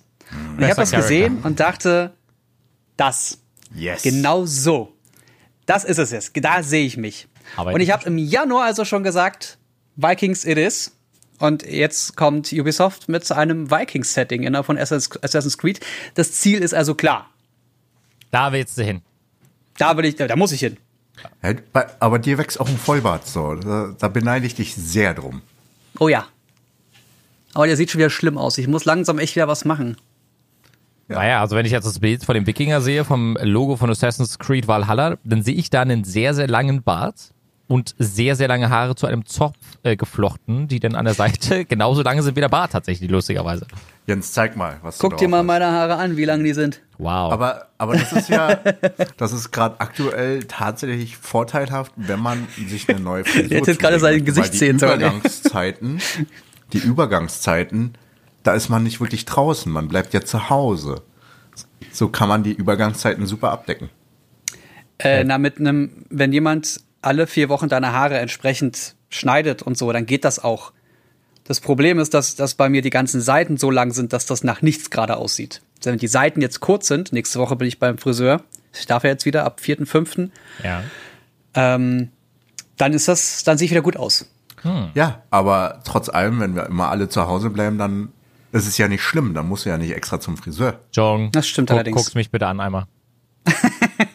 Und 0.57 0.63
ich 0.63 0.71
habe 0.71 0.81
das 0.81 0.91
gesehen 0.91 1.39
und 1.43 1.61
dachte, 1.61 2.13
das, 2.97 3.39
Yes. 3.75 4.03
genau 4.03 4.47
so. 4.47 4.95
Das 5.67 5.85
ist 5.85 5.99
es 5.99 6.11
jetzt. 6.11 6.33
Da 6.35 6.63
sehe 6.63 6.87
ich 6.87 6.97
mich. 6.97 7.29
Aber 7.57 7.73
und 7.73 7.81
ich 7.81 7.91
habe 7.91 8.05
im 8.07 8.19
Januar 8.19 8.65
also 8.65 8.85
schon 8.85 9.03
gesagt, 9.03 9.59
Vikings 9.97 10.45
it 10.45 10.59
is. 10.59 10.93
Und 11.39 11.67
jetzt 11.67 12.17
kommt 12.17 12.51
Ubisoft 12.53 13.09
mit 13.09 13.31
einem 13.31 13.71
Vikings-Setting 13.71 14.45
innerhalb 14.45 14.65
von 14.67 14.79
Assassin's 14.79 15.59
Creed. 15.59 15.81
Das 16.15 16.33
Ziel 16.33 16.61
ist 16.61 16.73
also 16.73 16.95
klar. 16.95 17.29
Da 18.31 18.53
willst 18.53 18.79
du 18.79 18.85
hin. 18.85 19.03
Da 19.79 19.97
will 19.97 20.05
ich, 20.05 20.17
da 20.17 20.35
muss 20.37 20.53
ich 20.53 20.61
hin. 20.61 20.77
Aber 22.01 22.19
dir 22.19 22.39
wächst 22.39 22.61
auch 22.61 22.69
ein 22.69 22.79
Vollbart 22.79 23.27
so. 23.27 23.55
Da, 23.55 23.95
da 23.99 24.09
beneide 24.09 24.47
ich 24.47 24.55
dich 24.55 24.75
sehr 24.75 25.15
drum. 25.15 25.43
Oh 25.99 26.09
ja. 26.09 26.27
Aber 27.55 27.67
der 27.67 27.77
sieht 27.77 27.91
schon 27.91 27.99
wieder 27.99 28.11
schlimm 28.11 28.37
aus. 28.37 28.59
Ich 28.59 28.69
muss 28.69 28.85
langsam 28.85 29.19
echt 29.19 29.35
wieder 29.35 29.49
was 29.49 29.65
machen. 29.65 29.97
Ja. 31.09 31.17
Naja, 31.17 31.41
also 31.41 31.57
wenn 31.57 31.65
ich 31.65 31.73
jetzt 31.73 31.87
das 31.87 32.01
Bild 32.01 32.25
von 32.25 32.35
dem 32.35 32.47
Wikinger 32.47 32.81
sehe, 32.81 33.05
vom 33.05 33.39
Logo 33.41 33.77
von 33.77 33.89
Assassin's 33.91 34.39
Creed 34.39 34.67
Valhalla, 34.69 35.17
dann 35.25 35.43
sehe 35.43 35.55
ich 35.55 35.71
da 35.71 35.83
einen 35.83 36.05
sehr, 36.05 36.35
sehr 36.35 36.49
langen 36.49 36.83
Bart. 36.83 37.33
Und 37.69 37.95
sehr, 37.99 38.37
sehr 38.37 38.49
lange 38.49 38.71
Haare 38.71 38.95
zu 38.95 39.07
einem 39.07 39.27
Zopf 39.27 39.57
äh, 39.83 39.97
geflochten, 39.97 40.69
die 40.69 40.79
dann 40.79 40.95
an 40.95 41.05
der 41.05 41.15
Seite 41.15 41.65
genauso 41.69 42.03
lange 42.03 42.23
sind 42.23 42.37
wie 42.37 42.41
der 42.41 42.49
Bart 42.49 42.73
tatsächlich, 42.73 43.11
lustigerweise. 43.11 43.67
Jens, 44.07 44.33
zeig 44.33 44.57
mal, 44.57 44.79
was 44.83 44.99
Guck 44.99 45.13
du 45.13 45.25
dir 45.25 45.29
mal 45.29 45.39
hast. 45.39 45.47
meine 45.47 45.67
Haare 45.67 45.97
an, 45.97 46.17
wie 46.17 46.25
lang 46.25 46.45
die 46.45 46.53
sind. 46.53 46.81
Wow. 46.99 47.33
Aber, 47.33 47.69
aber 47.77 47.97
das 47.97 48.13
ist 48.13 48.29
ja, 48.29 48.55
das 49.17 49.33
ist 49.33 49.51
gerade 49.51 49.81
aktuell 49.81 50.45
tatsächlich 50.45 51.17
vorteilhaft, 51.17 51.93
wenn 51.97 52.21
man 52.21 52.47
sich 52.69 52.89
eine 52.89 53.01
neue 53.01 53.25
Frisur 53.25 53.49
Der 53.49 53.59
hätte 53.59 53.73
jetzt 53.73 53.81
gerade 53.81 53.99
zulegen 53.99 54.19
sein 54.19 54.25
Gesicht 54.25 54.55
sehen 54.55 54.77
die 54.77 54.81
sollen, 54.81 55.01
ey. 55.01 55.09
Übergangszeiten, 55.09 56.01
die 56.73 56.79
Übergangszeiten, 56.79 57.95
da 58.45 58.55
ist 58.55 58.69
man 58.69 58.85
nicht 58.85 59.01
wirklich 59.01 59.25
draußen, 59.25 59.71
man 59.73 59.89
bleibt 59.89 60.15
ja 60.15 60.21
zu 60.21 60.51
Hause. 60.51 61.03
So 61.91 62.09
kann 62.09 62.29
man 62.29 62.45
die 62.45 62.53
Übergangszeiten 62.53 63.27
super 63.27 63.51
abdecken. 63.51 63.91
Äh, 64.99 65.25
na, 65.25 65.39
mit 65.39 65.59
einem, 65.59 66.07
wenn 66.09 66.33
jemand 66.33 66.81
alle 67.03 67.27
vier 67.27 67.49
Wochen 67.49 67.69
deine 67.69 67.93
Haare 67.93 68.19
entsprechend 68.19 68.95
schneidet 69.09 69.63
und 69.63 69.79
so, 69.79 69.93
dann 69.93 70.07
geht 70.07 70.25
das 70.25 70.43
auch. 70.43 70.73
Das 71.45 71.61
Problem 71.61 71.99
ist, 71.99 72.13
dass, 72.15 72.35
dass 72.35 72.55
bei 72.55 72.69
mir 72.69 72.83
die 72.83 72.91
ganzen 72.91 73.21
Seiten 73.21 73.57
so 73.57 73.71
lang 73.71 73.93
sind, 73.93 74.13
dass 74.13 74.27
das 74.27 74.43
nach 74.43 74.63
nichts 74.63 74.91
gerade 74.91 75.17
aussieht. 75.17 75.63
Also 75.79 75.91
Wenn 75.91 75.99
die 75.99 76.09
Seiten 76.09 76.41
jetzt 76.41 76.61
kurz 76.61 76.89
sind, 76.89 77.13
nächste 77.13 77.39
Woche 77.39 77.55
bin 77.55 77.69
ich 77.69 77.79
beim 77.79 77.99
Friseur, 77.99 78.43
ich 78.75 78.87
darf 78.87 79.05
ja 79.05 79.11
jetzt 79.11 79.27
wieder 79.27 79.45
ab 79.45 79.61
4.5., 79.63 80.31
ja. 80.65 80.83
ähm, 81.55 82.11
dann 82.77 82.93
ist 82.93 83.07
das, 83.09 83.45
dann 83.45 83.59
sehe 83.59 83.67
ich 83.67 83.71
wieder 83.71 83.83
gut 83.83 83.97
aus. 83.97 84.27
Ja, 84.95 85.23
aber 85.31 85.81
trotz 85.85 86.09
allem, 86.09 86.41
wenn 86.41 86.57
wir 86.57 86.67
immer 86.67 86.89
alle 86.89 87.09
zu 87.09 87.29
Hause 87.29 87.51
bleiben, 87.51 87.79
dann 87.79 88.09
ist 88.51 88.67
es 88.67 88.79
ja 88.79 88.89
nicht 88.89 89.03
schlimm, 89.03 89.33
dann 89.33 89.49
musst 89.49 89.65
du 89.65 89.69
ja 89.69 89.79
nicht 89.79 89.95
extra 89.95 90.19
zum 90.19 90.37
Friseur. 90.37 90.81
Jong, 90.93 91.31
Das 91.31 91.47
stimmt 91.47 91.69
guck, 91.69 91.77
allerdings. 91.77 91.97
guckst 91.97 92.15
mich 92.17 92.31
bitte 92.33 92.49
an 92.49 92.59
einmal. 92.59 92.87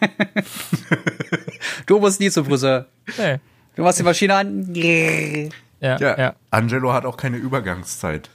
Du 1.86 2.00
musst 2.00 2.20
nie 2.20 2.30
zum 2.30 2.46
Friseur. 2.46 2.88
Nee. 3.18 3.38
Du 3.76 3.84
machst 3.84 4.00
die 4.00 4.04
Maschine 4.04 4.36
an. 4.36 4.74
Ja, 4.74 5.98
Ja, 6.00 6.00
ja. 6.00 6.36
Angelo 6.50 6.94
hat 6.94 7.06
auch 7.06 7.18
keine 7.18 7.38
Übergangszeit. 7.38 8.30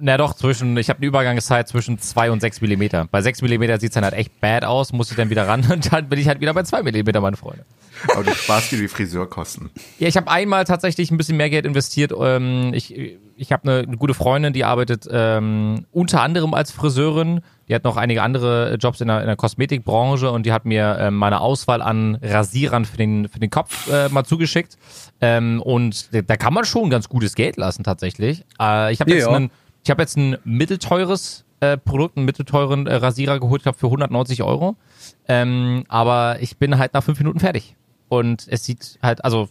Na 0.00 0.16
doch, 0.16 0.34
zwischen, 0.34 0.76
ich 0.76 0.88
habe 0.88 0.98
eine 0.98 1.06
Übergangszeit 1.06 1.68
zwischen 1.68 1.98
2 1.98 2.30
und 2.30 2.40
6 2.40 2.60
Millimeter. 2.60 3.06
Bei 3.10 3.22
6 3.22 3.42
Millimeter 3.42 3.80
sieht's 3.80 3.94
dann 3.94 4.04
halt 4.04 4.14
echt 4.14 4.40
bad 4.40 4.64
aus, 4.64 4.92
muss 4.92 5.10
ich 5.10 5.16
dann 5.16 5.30
wieder 5.30 5.48
ran 5.48 5.64
und 5.70 5.92
dann 5.92 6.08
bin 6.08 6.18
ich 6.18 6.28
halt 6.28 6.40
wieder 6.40 6.54
bei 6.54 6.62
2 6.62 6.82
Millimeter, 6.82 7.20
meine 7.20 7.36
Freunde. 7.36 7.64
Aber 8.12 8.24
du 8.24 8.34
sparst 8.34 8.72
dir 8.72 8.78
die 8.78 8.88
Friseurkosten. 8.88 9.70
Ja, 9.98 10.08
ich 10.08 10.16
habe 10.16 10.30
einmal 10.30 10.64
tatsächlich 10.64 11.10
ein 11.10 11.16
bisschen 11.16 11.36
mehr 11.36 11.50
Geld 11.50 11.64
investiert. 11.66 12.12
Ähm, 12.18 12.72
ich 12.74 12.94
ich 13.36 13.50
habe 13.50 13.84
eine, 13.84 13.96
gute 13.96 14.14
Freundin, 14.14 14.52
die 14.52 14.64
arbeitet 14.64 15.08
ähm, 15.10 15.86
unter 15.90 16.22
anderem 16.22 16.54
als 16.54 16.70
Friseurin. 16.70 17.40
Die 17.68 17.74
hat 17.74 17.82
noch 17.82 17.96
einige 17.96 18.22
andere 18.22 18.74
Jobs 18.76 19.00
in 19.00 19.08
der, 19.08 19.22
in 19.22 19.26
der 19.26 19.34
Kosmetikbranche 19.36 20.30
und 20.30 20.46
die 20.46 20.52
hat 20.52 20.64
mir 20.66 20.96
ähm, 21.00 21.16
meine 21.16 21.40
Auswahl 21.40 21.82
an 21.82 22.16
Rasierern 22.22 22.84
für 22.84 22.96
den, 22.96 23.28
für 23.28 23.40
den 23.40 23.50
Kopf 23.50 23.90
äh, 23.90 24.08
mal 24.10 24.24
zugeschickt. 24.24 24.76
Ähm, 25.20 25.60
und 25.62 26.10
da 26.12 26.36
kann 26.36 26.54
man 26.54 26.64
schon 26.64 26.90
ganz 26.90 27.08
gutes 27.08 27.34
Geld 27.34 27.56
lassen 27.56 27.82
tatsächlich. 27.82 28.44
Äh, 28.60 28.92
ich 28.92 29.00
habe 29.00 29.10
jetzt, 29.10 29.26
Ja, 29.26 29.32
einen- 29.32 29.50
ich 29.82 29.90
hab 29.90 29.98
jetzt 29.98 30.16
ein 30.16 30.36
mittelteures 30.44 31.44
äh, 31.60 31.76
Produkt, 31.76 32.16
einen 32.16 32.26
mittelteuren 32.26 32.86
äh, 32.86 32.94
Rasierer 32.96 33.40
geholt, 33.40 33.60
ich 33.60 33.64
glaube 33.64 33.78
für 33.78 33.86
190 33.86 34.42
Euro. 34.42 34.76
Ähm, 35.26 35.84
aber 35.88 36.36
ich 36.40 36.56
bin 36.58 36.78
halt 36.78 36.94
nach 36.94 37.02
fünf 37.02 37.18
Minuten 37.18 37.40
fertig. 37.40 37.74
Und 38.08 38.46
es 38.48 38.64
sieht 38.64 38.98
halt, 39.02 39.24
also 39.24 39.48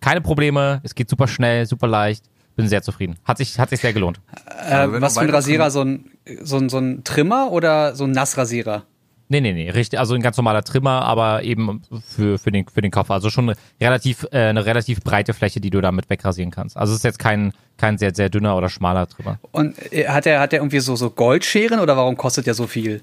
keine 0.00 0.20
Probleme, 0.20 0.80
es 0.82 0.94
geht 0.94 1.10
super 1.10 1.28
schnell, 1.28 1.66
super 1.66 1.86
leicht. 1.86 2.24
Bin 2.56 2.68
sehr 2.68 2.82
zufrieden. 2.82 3.16
Hat 3.24 3.38
sich, 3.38 3.58
hat 3.58 3.70
sich 3.70 3.80
sehr 3.80 3.92
gelohnt. 3.92 4.20
Äh, 4.68 4.86
was 4.88 5.14
für 5.14 5.20
ein 5.20 5.30
Rasierer? 5.30 5.70
So 5.70 5.82
ein, 5.82 6.10
so, 6.42 6.56
ein, 6.56 6.68
so 6.68 6.78
ein 6.78 7.04
Trimmer 7.04 7.52
oder 7.52 7.94
so 7.94 8.04
ein 8.04 8.10
Nassrasierer? 8.10 8.84
Nee, 9.32 9.40
nee, 9.40 9.52
nee, 9.52 9.70
richtig, 9.70 10.00
also 10.00 10.16
ein 10.16 10.22
ganz 10.22 10.36
normaler 10.36 10.64
Trimmer, 10.64 11.02
aber 11.02 11.44
eben 11.44 11.82
für, 12.04 12.36
für, 12.36 12.50
den, 12.50 12.66
für 12.66 12.80
den 12.80 12.90
Kopf. 12.90 13.12
Also 13.12 13.30
schon 13.30 13.50
eine 13.50 13.56
relativ, 13.80 14.26
äh, 14.32 14.48
eine 14.48 14.66
relativ 14.66 15.02
breite 15.02 15.34
Fläche, 15.34 15.60
die 15.60 15.70
du 15.70 15.80
damit 15.80 16.10
wegrasieren 16.10 16.50
kannst. 16.50 16.76
Also 16.76 16.92
es 16.92 16.98
ist 16.98 17.04
jetzt 17.04 17.20
kein, 17.20 17.52
kein 17.76 17.96
sehr, 17.96 18.12
sehr 18.12 18.28
dünner 18.28 18.56
oder 18.56 18.68
schmaler 18.68 19.06
Trimmer. 19.06 19.38
Und 19.52 19.76
äh, 19.92 20.08
hat 20.08 20.26
er 20.26 20.40
hat 20.40 20.52
er 20.52 20.58
irgendwie 20.58 20.80
so, 20.80 20.96
so 20.96 21.10
Goldscheren 21.10 21.78
oder 21.78 21.96
warum 21.96 22.16
kostet 22.16 22.48
der 22.48 22.54
so 22.54 22.66
viel? 22.66 23.02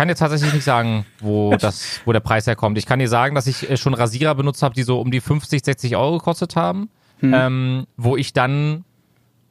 Ich 0.00 0.02
kann 0.02 0.08
dir 0.08 0.14
tatsächlich 0.14 0.54
nicht 0.54 0.64
sagen, 0.64 1.04
wo 1.18 1.54
das, 1.60 2.00
wo 2.06 2.12
der 2.14 2.20
Preis 2.20 2.46
herkommt. 2.46 2.78
Ich 2.78 2.86
kann 2.86 3.00
dir 3.00 3.08
sagen, 3.08 3.34
dass 3.34 3.46
ich 3.46 3.68
äh, 3.68 3.76
schon 3.76 3.92
Rasierer 3.92 4.34
benutzt 4.34 4.62
habe, 4.62 4.74
die 4.74 4.82
so 4.82 4.98
um 4.98 5.10
die 5.10 5.20
50, 5.20 5.62
60 5.62 5.94
Euro 5.94 6.16
gekostet 6.16 6.56
haben, 6.56 6.88
ähm, 7.20 7.86
wo 7.98 8.16
ich 8.16 8.32
dann, 8.32 8.86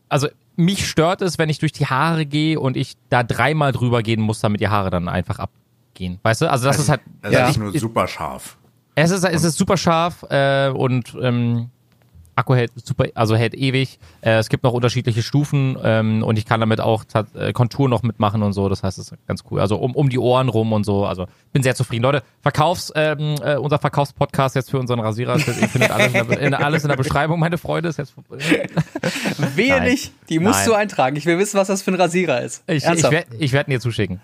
also 0.10 0.28
mich 0.56 0.90
stört 0.90 1.22
es, 1.22 1.38
wenn 1.38 1.50
ich 1.50 1.60
durch 1.60 1.72
die 1.72 1.86
Haare 1.86 2.26
gehe 2.26 2.60
und 2.60 2.78
ich 2.78 2.96
da 3.10 3.22
dreimal 3.22 3.74
drüber 3.74 4.02
gehen 4.02 4.22
muss, 4.22 4.40
damit 4.40 4.60
die 4.60 4.70
Haare 4.70 4.90
dann 4.90 5.08
einfach 5.08 5.38
abgehen. 5.38 6.18
Weißt 6.24 6.42
du? 6.42 6.50
Also 6.50 6.66
das 6.66 6.80
ist 6.80 6.90
halt, 6.90 7.02
Das 7.22 7.32
Ja. 7.32 7.48
ist 7.48 7.58
nur 7.58 7.72
super 7.78 8.08
scharf. 8.08 8.58
es 8.96 9.12
ist, 9.12 9.24
es 9.24 9.44
ist 9.44 9.56
super 9.56 9.78
scharf 9.78 10.26
äh, 10.32 10.70
und 10.70 11.16
ähm, 11.22 11.70
Akku 12.40 12.56
hält 12.56 12.72
super, 12.76 13.06
also 13.16 13.36
hält 13.36 13.54
ewig. 13.54 14.00
Äh, 14.22 14.38
es 14.38 14.50
gibt 14.50 14.64
noch 14.64 14.74
unterschiedliche 14.74 15.22
Stufen 15.22 15.78
ähm, 15.84 16.24
und 16.24 16.38
ich 16.38 16.46
kann 16.46 16.62
damit 16.62 16.80
auch 16.80 17.04
äh, 17.36 17.52
Kontur 17.52 17.90
noch 17.90 18.02
mitmachen 18.02 18.42
und 18.42 18.54
so. 18.54 18.70
Das 18.70 18.82
heißt, 18.82 18.98
es 18.98 19.12
ist 19.12 19.28
ganz 19.28 19.44
cool. 19.52 19.60
Also 19.60 19.76
um, 19.76 19.94
um 19.94 20.10
die 20.10 20.20
Ohren 20.20 20.48
rum 20.48 20.72
und 20.72 20.86
so. 20.86 21.06
Also 21.06 21.28
bin 21.52 21.64
sehr 21.64 21.76
zufrieden. 21.76 22.04
Leute, 22.04 22.24
Verkaufs, 22.42 22.94
ähm, 22.96 23.36
äh, 23.44 23.58
unser 23.58 23.78
Verkaufspodcast 23.78 24.56
jetzt 24.56 24.72
für 24.72 24.80
unseren 24.80 25.02
Rasierer. 25.02 25.36
Ihr 25.36 25.70
findet 25.70 25.92
alles 25.92 26.14
in, 26.14 26.28
der, 26.28 26.40
in, 26.40 26.54
alles 26.54 26.84
in 26.84 26.90
der 26.90 26.96
Beschreibung, 26.96 27.40
meine 27.40 27.58
Freunde. 27.58 27.90
Ist 27.90 27.98
jetzt, 27.98 28.14
Wehe 29.56 29.70
Nein. 29.70 29.84
nicht, 29.84 30.14
die 30.30 30.40
musst 30.40 30.60
Nein. 30.60 30.68
du 30.68 30.74
eintragen. 30.76 31.16
Ich 31.18 31.26
will 31.26 31.38
wissen, 31.38 31.60
was 31.60 31.68
das 31.68 31.82
für 31.82 31.92
ein 31.92 31.96
Rasierer 31.96 32.42
ist. 32.42 32.64
ich 32.68 32.78
ich 32.78 32.84
Ernsthaft. 32.86 33.12
werde 33.12 33.36
ich 33.38 33.52
werd 33.52 33.68
ihn 33.68 33.72
dir 33.72 33.80
zuschicken. 33.82 34.22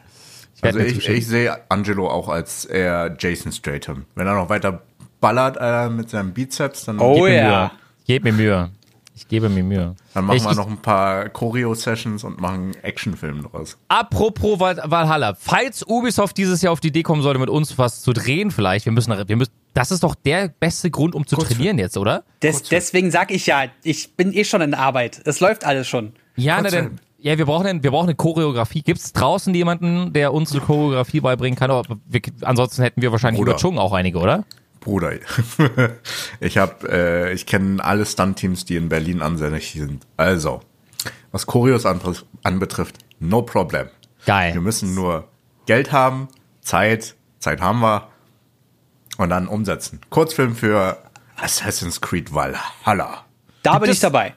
Ich 0.55 0.63
Also 0.63 0.79
ich, 0.79 1.09
ich 1.09 1.27
sehe 1.27 1.57
Angelo 1.69 2.09
auch 2.09 2.29
als 2.29 2.63
eher 2.63 3.15
Jason 3.19 3.51
Stratham. 3.51 4.05
Wenn 4.15 4.25
er 4.25 4.35
noch 4.35 4.49
weiter 4.49 4.83
ballert 5.19 5.57
äh, 5.59 5.89
mit 5.89 6.09
seinem 6.09 6.33
Bizeps, 6.33 6.85
dann, 6.85 6.99
Oh 6.99 7.27
ja. 7.27 7.71
Mühe. 7.71 7.71
Gebe 8.05 8.31
mir 8.31 8.37
Mühe. 8.37 8.71
Ich 9.17 9.29
gebe 9.29 9.47
mir 9.47 9.63
Mühe. 9.63 9.95
dann 10.13 10.25
machen 10.25 10.37
ich, 10.37 10.43
wir 10.43 10.55
noch 10.55 10.67
ein 10.67 10.81
paar 10.81 11.29
Choreo-Sessions 11.29 12.25
und 12.25 12.41
machen 12.41 12.55
einen 12.55 12.83
Actionfilm 12.83 13.43
draus. 13.43 13.77
Apropos 13.87 14.59
Val 14.59 14.81
Valhalla, 14.83 15.35
falls 15.39 15.87
Ubisoft 15.87 16.37
dieses 16.37 16.61
Jahr 16.61 16.73
auf 16.73 16.81
die 16.81 16.89
Idee 16.89 17.03
kommen 17.03 17.21
sollte, 17.21 17.39
mit 17.39 17.49
uns 17.49 17.77
was 17.77 18.01
zu 18.01 18.11
drehen, 18.11 18.51
vielleicht, 18.51 18.85
wir 18.85 18.91
müssen, 18.91 19.13
wir 19.27 19.35
müssen, 19.37 19.53
das 19.73 19.91
ist 19.91 20.03
doch 20.03 20.15
der 20.15 20.49
beste 20.49 20.91
Grund, 20.91 21.15
um 21.15 21.25
zu 21.25 21.37
trainieren 21.37 21.79
jetzt, 21.79 21.97
oder? 21.97 22.25
Des, 22.43 22.63
deswegen 22.63 23.09
sag 23.09 23.31
ich 23.31 23.45
ja, 23.45 23.65
ich 23.83 24.15
bin 24.15 24.33
eh 24.33 24.43
schon 24.43 24.61
in 24.61 24.73
Arbeit. 24.73 25.21
Es 25.23 25.39
läuft 25.39 25.65
alles 25.65 25.87
schon. 25.87 26.11
Ja, 26.35 26.61
na 26.61 26.69
denn, 26.69 26.99
ja, 27.17 27.37
wir 27.37 27.45
brauchen, 27.45 27.81
wir 27.81 27.91
brauchen 27.91 28.07
eine 28.07 28.15
Choreografie. 28.15 28.81
Gibt's 28.81 29.13
draußen 29.13 29.53
jemanden, 29.55 30.13
der 30.13 30.33
uns 30.33 30.51
eine 30.51 30.61
Choreografie 30.61 31.21
beibringen 31.21 31.57
kann? 31.57 31.71
Aber 31.71 31.97
wir, 32.05 32.21
ansonsten 32.41 32.83
hätten 32.83 33.01
wir 33.01 33.11
wahrscheinlich 33.11 33.39
Bruder. 33.39 33.53
über 33.53 33.59
Chung 33.59 33.79
auch 33.79 33.93
einige, 33.93 34.19
oder? 34.19 34.43
Bruder, 34.85 35.13
ich 36.39 36.59
habe, 36.59 36.87
äh, 36.87 37.33
ich 37.33 37.47
kenne 37.47 37.83
alle 37.83 38.05
Stunt-Teams, 38.05 38.65
die 38.65 38.75
in 38.75 38.87
Berlin 38.87 39.23
ansässig 39.23 39.73
sind. 39.73 40.05
Also, 40.15 40.61
was 41.31 41.47
Choreos 41.47 41.87
anbe- 41.87 42.23
anbetrifft, 42.43 42.99
no 43.19 43.41
problem. 43.41 43.87
Geil. 44.27 44.53
Wir 44.53 44.61
müssen 44.61 44.93
nur 44.93 45.27
Geld 45.65 45.91
haben, 45.91 46.27
Zeit, 46.61 47.15
Zeit 47.39 47.61
haben 47.61 47.79
wir 47.79 48.09
und 49.17 49.31
dann 49.31 49.47
umsetzen. 49.47 50.01
Kurzfilm 50.11 50.55
für 50.55 50.97
Assassin's 51.35 51.99
Creed 51.99 52.31
Valhalla. 52.31 53.25
Da 53.63 53.71
Gibt 53.71 53.81
bin 53.85 53.91
ich 53.91 53.99
dabei. 53.99 54.35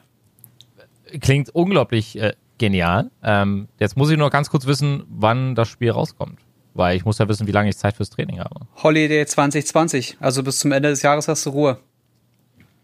Klingt 1.21 1.49
unglaublich 1.51 2.19
äh, 2.19 2.33
genial. 2.57 3.11
Ähm, 3.21 3.67
jetzt 3.77 3.97
muss 3.97 4.09
ich 4.09 4.17
nur 4.17 4.31
ganz 4.31 4.49
kurz 4.49 4.65
wissen, 4.65 5.03
wann 5.09 5.53
das 5.53 5.69
Spiel 5.69 5.91
rauskommt. 5.91 6.39
Weil 6.79 6.95
ich 6.95 7.03
muss 7.03 7.17
ja 7.17 7.27
wissen, 7.27 7.45
wie 7.45 7.51
lange 7.51 7.69
ich 7.69 7.77
Zeit 7.77 7.97
fürs 7.97 8.09
Training 8.09 8.39
habe. 8.39 8.61
Holiday 8.81 9.25
2020. 9.25 10.15
Also 10.21 10.43
bis 10.43 10.59
zum 10.59 10.71
Ende 10.71 10.87
des 10.89 11.01
Jahres 11.01 11.27
hast 11.27 11.45
du 11.45 11.49
Ruhe. 11.49 11.77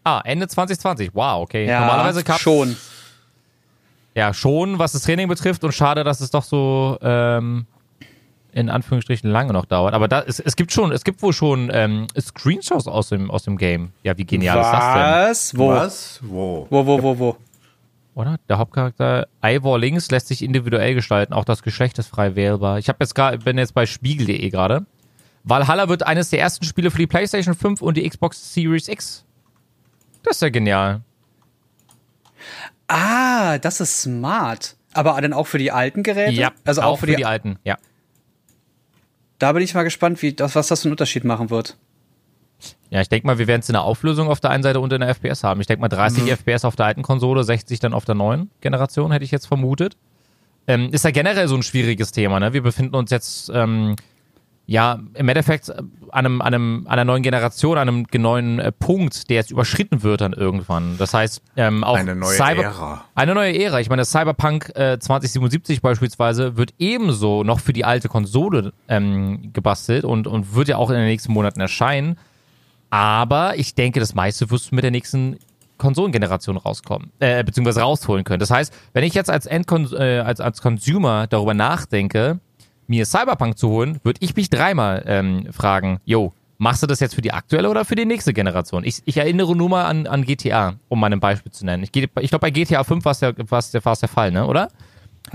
Ah, 0.04 0.20
Ende 0.22 0.46
2020. 0.46 1.10
Wow, 1.14 1.42
okay. 1.42 1.66
Ja, 1.66 1.80
Normalerweise 1.80 2.22
gab 2.22 2.38
schon. 2.38 2.76
Ja, 4.14 4.34
schon, 4.34 4.78
was 4.78 4.92
das 4.92 5.02
Training 5.02 5.28
betrifft 5.28 5.64
und 5.64 5.72
schade, 5.72 6.04
dass 6.04 6.20
es 6.20 6.30
doch 6.30 6.42
so 6.44 6.98
ähm, 7.00 7.64
in 8.52 8.68
Anführungsstrichen 8.68 9.30
lange 9.30 9.54
noch 9.54 9.64
dauert. 9.64 9.94
Aber 9.94 10.08
da, 10.08 10.20
es, 10.20 10.40
es 10.40 10.56
gibt 10.56 10.72
schon, 10.72 10.92
es 10.92 11.02
gibt 11.02 11.22
wohl 11.22 11.32
schon 11.32 11.70
ähm, 11.72 12.06
Screenshots 12.20 12.86
aus 12.88 13.08
dem, 13.08 13.30
aus 13.30 13.44
dem 13.44 13.56
Game. 13.56 13.92
Ja, 14.02 14.16
wie 14.18 14.26
genial 14.26 14.58
ist 14.60 14.72
das 14.72 14.94
denn? 14.94 15.02
Was? 15.02 15.58
Wo? 15.58 15.68
Was? 15.68 16.20
Wo? 16.22 16.66
Wo, 16.68 16.86
wo, 16.86 17.02
wo, 17.02 17.18
wo? 17.18 17.36
Oder? 18.16 18.40
Der 18.48 18.56
Hauptcharakter 18.56 19.28
Ivor 19.44 19.78
links 19.78 20.10
lässt 20.10 20.28
sich 20.28 20.42
individuell 20.42 20.94
gestalten, 20.94 21.34
auch 21.34 21.44
das 21.44 21.62
Geschlecht 21.62 21.98
ist 21.98 22.08
frei 22.08 22.34
wählbar. 22.34 22.78
Ich 22.78 22.88
hab 22.88 22.98
jetzt 22.98 23.14
gerade, 23.14 23.36
bin 23.38 23.58
jetzt 23.58 23.74
bei 23.74 23.84
spiegel.de 23.84 24.48
gerade. 24.48 24.86
Valhalla 25.44 25.90
wird 25.90 26.02
eines 26.04 26.30
der 26.30 26.40
ersten 26.40 26.64
Spiele 26.64 26.90
für 26.90 26.96
die 26.96 27.06
PlayStation 27.06 27.54
5 27.54 27.82
und 27.82 27.98
die 27.98 28.08
Xbox 28.08 28.54
Series 28.54 28.88
X. 28.88 29.26
Das 30.22 30.36
ist 30.36 30.42
ja 30.42 30.48
genial. 30.48 31.02
Ah, 32.88 33.58
das 33.58 33.80
ist 33.80 34.00
smart. 34.00 34.76
Aber 34.94 35.20
dann 35.20 35.34
auch 35.34 35.46
für 35.46 35.58
die 35.58 35.70
alten 35.70 36.02
Geräte? 36.02 36.32
Ja, 36.32 36.52
also 36.64 36.80
auch, 36.80 36.98
für, 36.98 37.06
die, 37.06 37.26
alten. 37.26 37.58
Ja. 37.64 37.76
Da 39.38 39.52
bin 39.52 39.62
ich 39.62 39.74
mal 39.74 39.82
gespannt, 39.82 40.22
wie 40.22 40.32
das, 40.32 40.54
was 40.54 40.68
das 40.68 40.80
für 40.80 40.86
einen 40.86 40.94
Unterschied 40.94 41.24
machen 41.24 41.50
wird. 41.50 41.76
Ja, 42.90 43.00
ich 43.00 43.08
denke 43.08 43.26
mal, 43.26 43.38
wir 43.38 43.46
werden 43.46 43.60
es 43.60 43.68
in 43.68 43.74
der 43.74 43.82
Auflösung 43.82 44.28
auf 44.28 44.40
der 44.40 44.50
einen 44.50 44.62
Seite 44.62 44.80
und 44.80 44.92
in 44.92 45.00
der 45.00 45.08
FPS 45.14 45.42
haben. 45.42 45.60
Ich 45.60 45.66
denke 45.66 45.80
mal 45.80 45.88
30 45.88 46.30
FPS 46.30 46.64
auf 46.64 46.76
der 46.76 46.86
alten 46.86 47.02
Konsole, 47.02 47.42
60 47.42 47.80
dann 47.80 47.92
auf 47.92 48.04
der 48.04 48.14
neuen 48.14 48.50
Generation, 48.60 49.10
hätte 49.12 49.24
ich 49.24 49.30
jetzt 49.30 49.46
vermutet. 49.46 49.96
Ähm, 50.68 50.90
ist 50.92 51.04
ja 51.04 51.10
generell 51.10 51.48
so 51.48 51.56
ein 51.56 51.62
schwieriges 51.62 52.12
Thema. 52.12 52.40
Ne? 52.40 52.52
Wir 52.52 52.62
befinden 52.62 52.96
uns 52.96 53.10
jetzt 53.10 53.50
ähm, 53.54 53.96
ja, 54.66 54.98
im 55.14 55.28
Endeffekt 55.28 55.68
äh, 55.68 55.74
an, 56.10 56.26
einem, 56.26 56.40
an, 56.40 56.54
einem, 56.54 56.86
an 56.86 56.92
einer 56.92 57.04
neuen 57.04 57.22
Generation, 57.22 57.78
an 57.78 57.88
einem 57.88 58.06
neuen 58.12 58.58
äh, 58.58 58.72
Punkt, 58.72 59.30
der 59.30 59.36
jetzt 59.36 59.50
überschritten 59.52 60.02
wird 60.02 60.20
dann 60.20 60.32
irgendwann. 60.32 60.98
Das 60.98 61.14
heißt, 61.14 61.40
ähm, 61.56 61.84
auch 61.84 61.96
Eine 61.96 62.16
neue 62.16 62.34
Cyber 62.34 62.64
Ära. 62.64 63.04
Eine 63.14 63.34
neue 63.34 63.56
Ära. 63.56 63.80
Ich 63.80 63.88
meine, 63.88 64.02
das 64.02 64.10
Cyberpunk 64.10 64.72
äh, 64.74 64.98
2077 64.98 65.80
beispielsweise 65.82 66.56
wird 66.56 66.74
ebenso 66.78 67.44
noch 67.44 67.60
für 67.60 67.72
die 67.72 67.84
alte 67.84 68.08
Konsole 68.08 68.72
ähm, 68.88 69.52
gebastelt 69.52 70.04
und, 70.04 70.26
und 70.26 70.54
wird 70.54 70.68
ja 70.68 70.76
auch 70.78 70.90
in 70.90 70.96
den 70.96 71.06
nächsten 71.06 71.32
Monaten 71.32 71.60
erscheinen. 71.60 72.18
Aber 72.90 73.58
ich 73.58 73.74
denke, 73.74 74.00
das 74.00 74.14
meiste 74.14 74.50
wirst 74.50 74.70
du 74.70 74.74
mit 74.74 74.84
der 74.84 74.90
nächsten 74.90 75.38
Konsolengeneration 75.78 76.56
rauskommen, 76.56 77.12
äh, 77.18 77.44
beziehungsweise 77.44 77.82
rausholen 77.82 78.24
können. 78.24 78.40
Das 78.40 78.50
heißt, 78.50 78.72
wenn 78.92 79.04
ich 79.04 79.14
jetzt 79.14 79.30
als 79.30 79.46
Endkon 79.46 79.92
äh, 79.92 80.20
als, 80.20 80.40
als 80.40 80.62
Consumer 80.62 81.26
darüber 81.26 81.54
nachdenke, 81.54 82.40
mir 82.86 83.04
Cyberpunk 83.04 83.58
zu 83.58 83.68
holen, 83.68 84.00
würde 84.02 84.20
ich 84.22 84.34
mich 84.36 84.48
dreimal 84.48 85.02
ähm, 85.06 85.48
fragen, 85.52 85.98
yo, 86.04 86.32
machst 86.58 86.82
du 86.82 86.86
das 86.86 87.00
jetzt 87.00 87.14
für 87.14 87.20
die 87.20 87.32
aktuelle 87.32 87.68
oder 87.68 87.84
für 87.84 87.96
die 87.96 88.06
nächste 88.06 88.32
Generation? 88.32 88.84
Ich, 88.84 89.02
ich 89.04 89.16
erinnere 89.16 89.54
nur 89.54 89.68
mal 89.68 89.84
an, 89.84 90.06
an 90.06 90.24
GTA, 90.24 90.76
um 90.88 91.00
mal 91.00 91.12
ein 91.12 91.20
Beispiel 91.20 91.52
zu 91.52 91.66
nennen. 91.66 91.82
Ich, 91.82 91.90
ich 91.94 92.30
glaube, 92.30 92.38
bei 92.38 92.50
GTA 92.50 92.84
5 92.84 93.04
war 93.04 93.12
es 93.12 93.18
der, 93.18 93.34
war's 93.50 93.74
war's 93.82 94.00
der 94.00 94.08
Fall, 94.08 94.30
ne, 94.30 94.46
oder? 94.46 94.68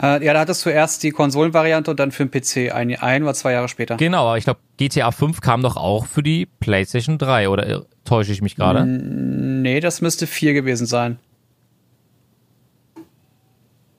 Äh, 0.01 0.23
ja, 0.23 0.33
da 0.33 0.39
hattest 0.41 0.65
du 0.65 0.69
erst 0.69 1.03
die 1.03 1.11
Konsolenvariante 1.11 1.91
und 1.91 1.99
dann 1.99 2.11
für 2.11 2.25
den 2.25 2.31
PC 2.31 2.73
ein, 2.73 2.95
ein 2.95 3.23
oder 3.23 3.33
zwei 3.33 3.51
Jahre 3.51 3.67
später. 3.67 3.97
Genau, 3.97 4.27
aber 4.27 4.37
ich 4.37 4.45
glaube, 4.45 4.59
GTA 4.77 5.11
5 5.11 5.41
kam 5.41 5.61
doch 5.61 5.75
auch 5.75 6.05
für 6.05 6.23
die 6.23 6.45
PlayStation 6.45 7.17
3, 7.17 7.49
oder 7.49 7.85
täusche 8.05 8.31
ich 8.31 8.41
mich 8.41 8.55
gerade? 8.55 8.85
Nee, 8.85 9.79
das 9.79 10.01
müsste 10.01 10.27
vier 10.27 10.53
gewesen 10.53 10.85
sein. 10.87 11.19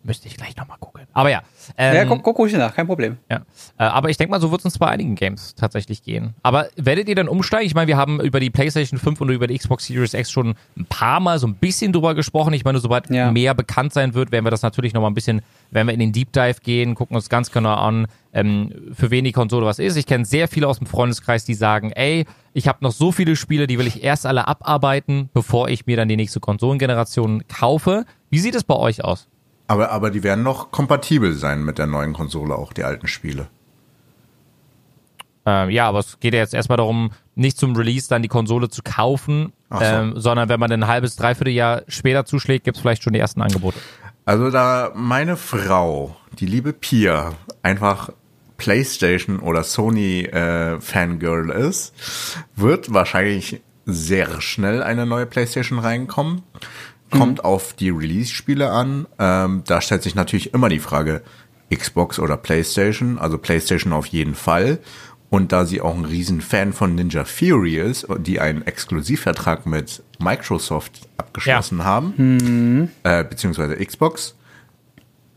Müsste 0.02 0.28
ich 0.28 0.36
gleich 0.36 0.56
nochmal 0.56 0.78
gucken. 0.80 1.02
Aber 1.12 1.30
ja. 1.30 1.42
Ähm, 1.76 1.94
ja, 1.96 2.04
guck, 2.04 2.22
guck 2.22 2.38
ruhig 2.38 2.52
nach, 2.54 2.74
kein 2.74 2.86
Problem. 2.86 3.16
Ja. 3.30 3.38
Äh, 3.78 3.84
aber 3.84 4.10
ich 4.10 4.16
denke 4.16 4.30
mal, 4.30 4.40
so 4.40 4.50
wird 4.50 4.60
es 4.60 4.64
uns 4.66 4.78
bei 4.78 4.88
einigen 4.88 5.14
Games 5.14 5.54
tatsächlich 5.54 6.02
gehen. 6.02 6.34
Aber 6.42 6.66
werdet 6.76 7.08
ihr 7.08 7.14
dann 7.14 7.28
umsteigen? 7.28 7.66
Ich 7.66 7.74
meine, 7.74 7.86
wir 7.88 7.96
haben 7.96 8.20
über 8.20 8.40
die 8.40 8.50
PlayStation 8.50 8.98
5 8.98 9.20
und 9.20 9.30
über 9.30 9.46
die 9.46 9.56
Xbox 9.58 9.86
Series 9.86 10.14
X 10.14 10.30
schon 10.30 10.54
ein 10.76 10.86
paar 10.86 11.20
Mal 11.20 11.38
so 11.38 11.46
ein 11.46 11.54
bisschen 11.54 11.92
drüber 11.92 12.14
gesprochen. 12.14 12.52
Ich 12.54 12.64
meine, 12.64 12.78
sobald 12.78 13.10
Ja. 13.10 13.30
mehr 13.30 13.54
bekannt 13.54 13.92
sein 13.92 14.14
wird, 14.14 14.32
werden 14.32 14.44
wir 14.44 14.50
das 14.50 14.62
natürlich 14.62 14.92
nochmal 14.94 15.10
ein 15.10 15.14
bisschen, 15.14 15.42
werden 15.70 15.86
wir 15.88 15.94
in 15.94 16.00
den 16.00 16.12
Deep 16.12 16.32
Dive 16.32 16.60
gehen, 16.62 16.94
gucken 16.94 17.16
uns 17.16 17.28
ganz 17.28 17.50
genau 17.50 17.74
an, 17.74 18.06
ähm, 18.32 18.72
für 18.92 19.10
wen 19.10 19.24
die 19.24 19.32
Konsole 19.32 19.66
was 19.66 19.78
ist. 19.78 19.96
Ich 19.96 20.06
kenne 20.06 20.24
sehr 20.24 20.48
viele 20.48 20.66
aus 20.68 20.78
dem 20.78 20.86
Freundeskreis, 20.86 21.44
die 21.44 21.54
sagen, 21.54 21.92
ey, 21.92 22.24
ich 22.54 22.68
habe 22.68 22.78
noch 22.82 22.92
so 22.92 23.12
viele 23.12 23.36
Spiele, 23.36 23.66
die 23.66 23.78
will 23.78 23.86
ich 23.86 24.02
erst 24.02 24.26
alle 24.26 24.46
abarbeiten, 24.48 25.30
bevor 25.32 25.68
ich 25.68 25.86
mir 25.86 25.96
dann 25.96 26.08
die 26.08 26.16
nächste 26.16 26.40
Konsolengeneration 26.40 27.44
kaufe. 27.48 28.04
Wie 28.30 28.38
sieht 28.38 28.54
es 28.54 28.64
bei 28.64 28.74
euch 28.76 29.04
aus? 29.04 29.28
Aber, 29.66 29.90
aber 29.90 30.10
die 30.10 30.22
werden 30.22 30.42
noch 30.42 30.70
kompatibel 30.70 31.32
sein 31.34 31.64
mit 31.64 31.78
der 31.78 31.86
neuen 31.86 32.12
Konsole, 32.12 32.54
auch 32.54 32.72
die 32.72 32.84
alten 32.84 33.08
Spiele. 33.08 33.48
Ähm, 35.44 35.70
ja, 35.70 35.88
aber 35.88 35.98
es 35.98 36.20
geht 36.20 36.34
ja 36.34 36.40
jetzt 36.40 36.54
erstmal 36.54 36.76
darum, 36.76 37.10
nicht 37.34 37.58
zum 37.58 37.74
Release 37.74 38.08
dann 38.08 38.22
die 38.22 38.28
Konsole 38.28 38.68
zu 38.68 38.82
kaufen, 38.82 39.52
so. 39.70 39.80
ähm, 39.80 40.12
sondern 40.16 40.48
wenn 40.48 40.60
man 40.60 40.70
ein 40.70 40.86
halbes, 40.86 41.16
dreiviertel 41.16 41.52
Jahr 41.52 41.82
später 41.88 42.24
zuschlägt, 42.24 42.64
gibt 42.64 42.76
es 42.76 42.80
vielleicht 42.80 43.02
schon 43.02 43.12
die 43.12 43.18
ersten 43.18 43.42
Angebote. 43.42 43.78
Also 44.24 44.50
da 44.50 44.92
meine 44.94 45.36
Frau, 45.36 46.16
die 46.38 46.46
liebe 46.46 46.72
Pia, 46.72 47.32
einfach 47.62 48.10
PlayStation 48.56 49.40
oder 49.40 49.64
Sony 49.64 50.22
äh, 50.22 50.80
Fangirl 50.80 51.50
ist, 51.50 51.94
wird 52.54 52.94
wahrscheinlich 52.94 53.60
sehr 53.84 54.40
schnell 54.40 54.80
eine 54.82 55.06
neue 55.06 55.26
PlayStation 55.26 55.80
reinkommen. 55.80 56.42
Kommt 57.12 57.44
auf 57.44 57.74
die 57.74 57.90
Release-Spiele 57.90 58.70
an. 58.70 59.06
Ähm, 59.18 59.62
da 59.66 59.80
stellt 59.80 60.02
sich 60.02 60.14
natürlich 60.14 60.54
immer 60.54 60.68
die 60.68 60.80
Frage, 60.80 61.22
Xbox 61.72 62.18
oder 62.18 62.36
PlayStation. 62.36 63.18
Also 63.18 63.38
PlayStation 63.38 63.92
auf 63.92 64.06
jeden 64.06 64.34
Fall. 64.34 64.78
Und 65.30 65.50
da 65.52 65.64
sie 65.64 65.80
auch 65.80 65.96
ein 65.96 66.04
Riesenfan 66.04 66.74
von 66.74 66.94
Ninja 66.94 67.24
Theory 67.24 67.78
ist, 67.78 68.06
die 68.18 68.38
einen 68.38 68.66
Exklusivvertrag 68.66 69.64
mit 69.64 70.02
Microsoft 70.18 71.08
abgeschlossen 71.16 71.84
haben, 71.84 72.90
äh, 73.02 73.24
beziehungsweise 73.24 73.76
Xbox, 73.76 74.34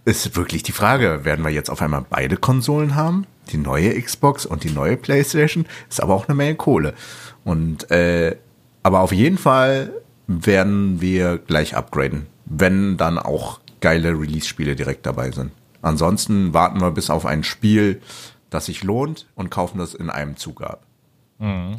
ist 0.04 0.36
wirklich 0.36 0.64
die 0.64 0.74
Frage, 0.74 1.24
werden 1.24 1.46
wir 1.46 1.52
jetzt 1.52 1.70
auf 1.70 1.82
einmal 1.82 2.06
beide 2.10 2.36
Konsolen 2.36 2.96
haben? 2.96 3.26
Die 3.52 3.58
neue 3.58 4.00
Xbox 4.02 4.46
und 4.46 4.64
die 4.66 4.70
neue 4.70 4.98
PlayStation? 4.98 5.66
Ist 5.90 6.04
aber 6.04 6.14
auch 6.14 6.28
eine 6.28 6.36
Menge 6.36 6.56
Kohle. 6.56 6.94
Und 7.46 7.90
äh, 7.90 8.36
aber 8.84 9.00
auf 9.00 9.14
jeden 9.14 9.38
Fall 9.38 9.94
werden 10.28 11.02
wir 11.02 11.38
gleich 11.38 11.76
upgraden, 11.76 12.28
wenn 12.46 12.98
dann 12.98 13.18
auch 13.18 13.60
geile 13.82 14.10
Release-Spiele 14.10 14.76
direkt 14.76 15.06
dabei 15.06 15.32
sind. 15.32 15.52
Ansonsten 15.82 16.54
warten 16.54 16.82
wir 16.82 16.92
bis 16.92 17.10
auf 17.10 17.26
ein 17.26 17.44
Spiel, 17.44 18.02
das 18.50 18.66
sich 18.66 18.84
lohnt 18.84 19.28
und 19.36 19.52
kaufen 19.52 19.78
das 19.78 19.94
in 19.94 20.10
einem 20.10 20.38
Zug 20.38 20.62
ab. 20.62 20.86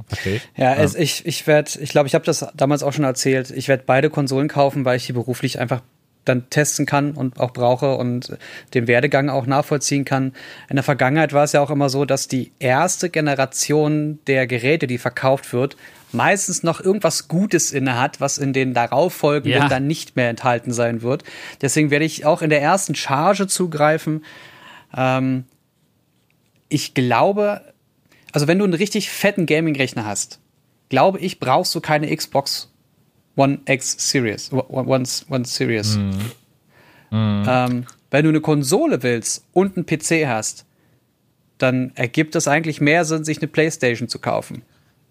Verstehe 0.06 0.36
ich. 0.36 0.48
Ja, 0.56 0.74
es, 0.74 0.94
ich, 0.94 1.24
ich 1.26 1.46
werde, 1.46 1.70
ich 1.80 1.90
glaube, 1.90 2.06
ich 2.06 2.14
habe 2.14 2.24
das 2.24 2.46
damals 2.54 2.82
auch 2.82 2.92
schon 2.92 3.04
erzählt. 3.04 3.50
Ich 3.50 3.68
werde 3.68 3.84
beide 3.86 4.10
Konsolen 4.10 4.48
kaufen, 4.48 4.84
weil 4.84 4.98
ich 4.98 5.06
die 5.06 5.14
beruflich 5.14 5.58
einfach 5.58 5.80
dann 6.26 6.50
testen 6.50 6.84
kann 6.84 7.12
und 7.12 7.40
auch 7.40 7.52
brauche 7.52 7.94
und 7.96 8.36
den 8.74 8.86
Werdegang 8.86 9.30
auch 9.30 9.46
nachvollziehen 9.46 10.04
kann. 10.04 10.34
In 10.68 10.76
der 10.76 10.82
Vergangenheit 10.82 11.32
war 11.32 11.44
es 11.44 11.52
ja 11.52 11.62
auch 11.62 11.70
immer 11.70 11.88
so, 11.88 12.04
dass 12.04 12.28
die 12.28 12.52
erste 12.58 13.08
Generation 13.08 14.18
der 14.26 14.46
Geräte, 14.46 14.86
die 14.86 14.98
verkauft 14.98 15.52
wird, 15.52 15.76
meistens 16.12 16.62
noch 16.62 16.80
irgendwas 16.80 17.28
Gutes 17.28 17.72
inne 17.72 17.98
hat, 17.98 18.20
was 18.20 18.38
in 18.38 18.52
den 18.52 18.74
darauffolgenden 18.74 19.62
Ja. 19.62 19.68
dann 19.68 19.86
nicht 19.86 20.16
mehr 20.16 20.28
enthalten 20.28 20.72
sein 20.72 21.02
wird. 21.02 21.24
Deswegen 21.62 21.90
werde 21.90 22.04
ich 22.04 22.24
auch 22.26 22.42
in 22.42 22.50
der 22.50 22.62
ersten 22.62 22.94
Charge 22.94 23.46
zugreifen. 23.46 24.24
Ähm, 24.96 25.44
ich 26.68 26.94
glaube, 26.94 27.60
also 28.32 28.48
wenn 28.48 28.58
du 28.58 28.64
einen 28.64 28.74
richtig 28.74 29.10
fetten 29.10 29.46
Gaming-Rechner 29.46 30.04
hast, 30.04 30.40
glaube 30.88 31.18
ich, 31.18 31.40
brauchst 31.40 31.74
du 31.74 31.80
keine 31.80 32.14
Xbox 32.14 32.72
One 33.36 33.58
X 33.66 33.94
Series. 33.98 34.50
One, 34.52 35.06
One, 35.28 35.44
Series. 35.44 35.98
Ähm, 37.12 37.84
wenn 38.10 38.22
du 38.24 38.28
eine 38.30 38.40
Konsole 38.40 39.02
willst 39.02 39.44
und 39.52 39.76
einen 39.76 39.86
PC 39.86 40.26
hast, 40.26 40.64
dann 41.58 41.92
ergibt 41.94 42.34
es 42.36 42.48
eigentlich 42.48 42.80
mehr 42.80 43.04
Sinn, 43.04 43.24
sich 43.24 43.38
eine 43.38 43.48
Playstation 43.48 44.08
zu 44.08 44.18
kaufen. 44.18 44.62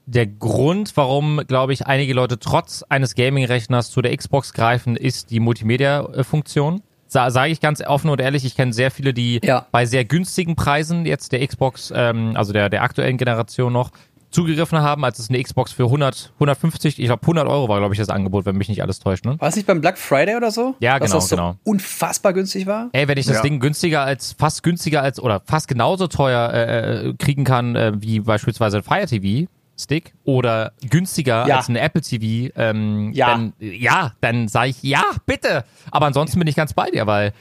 Der 0.07 0.27
Grund, 0.27 0.95
warum, 0.97 1.41
glaube 1.47 1.73
ich, 1.73 1.87
einige 1.87 2.13
Leute 2.13 2.37
trotz 2.37 2.83
eines 2.83 3.15
Gaming-Rechners 3.15 3.89
zu 3.89 4.01
der 4.03 4.15
Xbox 4.15 4.53
greifen, 4.53 4.95
ist 4.95 5.31
die 5.31 5.39
Multimedia-Funktion. 5.39 6.81
Sa 7.07 7.31
Sage 7.31 7.51
ich 7.51 7.59
ganz 7.61 7.81
offen 7.81 8.09
und 8.09 8.21
ehrlich, 8.21 8.45
ich 8.45 8.55
kenne 8.55 8.73
sehr 8.73 8.91
viele, 8.91 9.13
die 9.13 9.39
Ja. 9.43 9.65
bei 9.71 9.85
sehr 9.85 10.05
günstigen 10.05 10.55
Preisen 10.55 11.05
jetzt 11.05 11.31
der 11.31 11.45
Xbox, 11.45 11.91
ähm, 11.95 12.33
also 12.35 12.53
der, 12.53 12.69
der 12.69 12.83
aktuellen 12.83 13.17
Generation 13.17 13.73
noch, 13.73 13.91
zugegriffen 14.35 14.79
haben, 14.79 15.03
als 15.05 15.17
es 15.19 15.29
eine 15.29 15.41
Xbox 15.41 15.71
für 15.71 15.85
100, 15.85 16.33
150, 16.35 16.99
ich 16.99 17.05
glaube 17.05 17.21
100 17.23 17.47
Euro 17.47 17.67
war, 17.69 17.79
glaube 17.79 17.93
ich, 17.93 17.99
das 17.99 18.09
Angebot, 18.09 18.45
wenn 18.45 18.55
mich 18.57 18.69
nicht 18.69 18.81
alles 18.83 18.99
täuscht. 18.99 19.25
Ne? 19.25 19.35
War 19.39 19.49
es 19.49 19.55
nicht 19.55 19.65
beim 19.65 19.81
Black 19.81 19.97
Friday 19.97 20.35
oder 20.35 20.51
so? 20.51 20.75
Ja, 20.79 20.99
Dass 20.99 21.09
genau, 21.09 21.19
das 21.21 21.29
so 21.29 21.35
genau. 21.35 21.55
unfassbar 21.63 22.33
günstig 22.33 22.65
war? 22.67 22.89
Ey, 22.91 23.07
wenn 23.07 23.17
ich 23.17 23.25
das 23.25 23.37
Ja. 23.37 23.41
Ding 23.41 23.59
günstiger 23.59 24.01
als, 24.01 24.33
fast 24.37 24.61
günstiger 24.63 25.01
als, 25.01 25.19
oder 25.19 25.41
fast 25.45 25.67
genauso 25.67 26.07
teuer 26.07 26.51
äh, 26.53 27.07
äh, 27.09 27.13
kriegen 27.17 27.43
kann, 27.45 27.75
äh, 27.75 27.93
wie 27.95 28.19
beispielsweise 28.19 28.77
ein 28.77 28.83
Fire 28.83 29.07
TV 29.07 29.47
Stick 29.77 30.13
oder 30.23 30.71
günstiger 30.89 31.45
Ja. 31.47 31.57
als 31.57 31.67
ein 31.67 31.75
Apple 31.75 32.01
TV, 32.01 32.49
ähm, 32.55 33.11
Ja. 33.13 33.27
dann, 33.31 33.53
ja, 33.59 34.13
dann 34.21 34.47
sage 34.47 34.69
ich 34.69 34.81
ja, 34.83 35.03
bitte. 35.25 35.65
Aber 35.91 36.05
ansonsten 36.05 36.39
bin 36.39 36.47
ich 36.47 36.55
ganz 36.55 36.73
bei 36.73 36.89
dir, 36.91 37.07
weil 37.07 37.33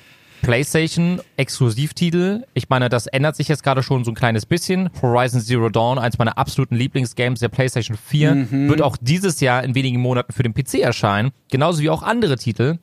PlayStation 0.45 1.23
Exklusivtitel, 1.39 2.45
ich 2.53 2.69
meine, 2.69 2.91
das 2.91 3.07
ändert 3.07 3.35
sich 3.35 3.49
jetzt 3.49 3.63
gerade 3.63 3.83
schon 3.83 4.05
so 4.05 4.11
ein 4.11 4.15
kleines 4.15 4.45
bisschen. 4.45 4.91
Horizon 5.01 5.41
Zero 5.41 5.71
Dawn, 5.71 5.99
eins 5.99 6.19
meiner 6.19 6.37
absoluten 6.37 6.77
Lieblingsgames 6.77 7.41
der 7.41 7.49
PlayStation 7.49 7.97
4, 7.97 8.51
wird 8.69 8.83
auch 8.83 8.99
dieses 9.01 9.41
Jahr 9.41 9.65
in 9.65 9.75
wenigen 9.75 10.01
Monaten 10.01 10.35
für 10.35 10.43
den 10.43 10.53
PC 10.53 10.81
erscheinen, 10.81 11.31
genauso 11.51 11.81
wie 11.81 11.89
auch 11.89 12.03
andere 12.03 12.37
Titel 12.37 12.79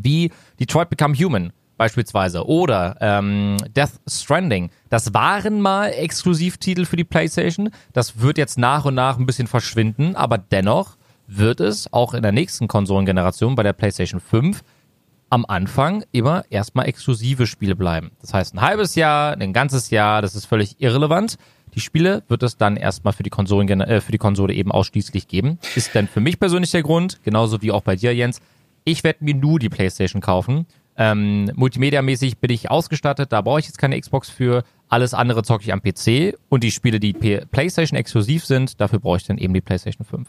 wie 0.00 0.30
Detroit 0.60 0.88
Become 0.88 1.16
Human 1.16 1.52
beispielsweise 1.76 2.46
oder 2.46 2.96
ähm, 3.00 3.56
Death 3.74 4.00
Stranding. 4.08 4.70
Das 4.88 5.12
waren 5.12 5.60
mal 5.60 5.88
Exklusivtitel 5.88 6.84
für 6.84 6.96
die 6.96 7.02
PlayStation. 7.02 7.70
Das 7.92 8.20
wird 8.20 8.38
jetzt 8.38 8.56
nach 8.56 8.84
und 8.84 8.94
nach 8.94 9.18
ein 9.18 9.26
bisschen 9.26 9.48
verschwinden, 9.48 10.14
aber 10.14 10.38
dennoch 10.38 10.96
wird 11.26 11.58
es 11.58 11.92
auch 11.92 12.14
in 12.14 12.22
der 12.22 12.32
nächsten 12.32 12.68
Konsolengeneration 12.68 13.56
bei 13.56 13.64
der 13.64 13.72
PlayStation 13.72 14.20
5 14.20 14.62
am 15.34 15.44
Anfang 15.48 16.04
immer 16.12 16.44
erstmal 16.48 16.86
exklusive 16.86 17.48
Spiele 17.48 17.74
bleiben. 17.74 18.12
Das 18.20 18.32
heißt, 18.32 18.54
ein 18.54 18.60
halbes 18.60 18.94
Jahr, 18.94 19.36
ein 19.36 19.52
ganzes 19.52 19.90
Jahr, 19.90 20.22
das 20.22 20.36
ist 20.36 20.44
völlig 20.44 20.80
irrelevant. 20.80 21.38
Die 21.74 21.80
Spiele 21.80 22.22
wird 22.28 22.44
es 22.44 22.56
dann 22.56 22.76
erstmal 22.76 23.12
für 23.12 23.24
die, 23.24 23.30
Konsolen, 23.30 23.80
äh, 23.80 24.00
für 24.00 24.12
die 24.12 24.18
Konsole 24.18 24.54
eben 24.54 24.70
ausschließlich 24.70 25.26
geben. 25.26 25.58
Ist 25.74 25.92
denn 25.92 26.06
für 26.06 26.20
mich 26.20 26.38
persönlich 26.38 26.70
der 26.70 26.84
Grund, 26.84 27.18
genauso 27.24 27.62
wie 27.62 27.72
auch 27.72 27.82
bei 27.82 27.96
dir, 27.96 28.14
Jens. 28.14 28.40
Ich 28.84 29.02
werde 29.02 29.24
mir 29.24 29.34
nur 29.34 29.58
die 29.58 29.70
PlayStation 29.70 30.22
kaufen. 30.22 30.66
Ähm, 30.96 31.50
Multimedia-mäßig 31.56 32.38
bin 32.38 32.52
ich 32.52 32.70
ausgestattet, 32.70 33.32
da 33.32 33.40
brauche 33.40 33.58
ich 33.58 33.66
jetzt 33.66 33.78
keine 33.78 34.00
Xbox 34.00 34.30
für. 34.30 34.62
Alles 34.88 35.14
andere 35.14 35.42
zocke 35.42 35.64
ich 35.64 35.72
am 35.72 35.82
PC 35.82 36.38
und 36.48 36.62
die 36.62 36.70
Spiele, 36.70 37.00
die 37.00 37.12
PlayStation 37.12 37.98
exklusiv 37.98 38.44
sind, 38.44 38.80
dafür 38.80 39.00
brauche 39.00 39.16
ich 39.16 39.24
dann 39.24 39.38
eben 39.38 39.52
die 39.52 39.60
PlayStation 39.60 40.06
5. 40.06 40.28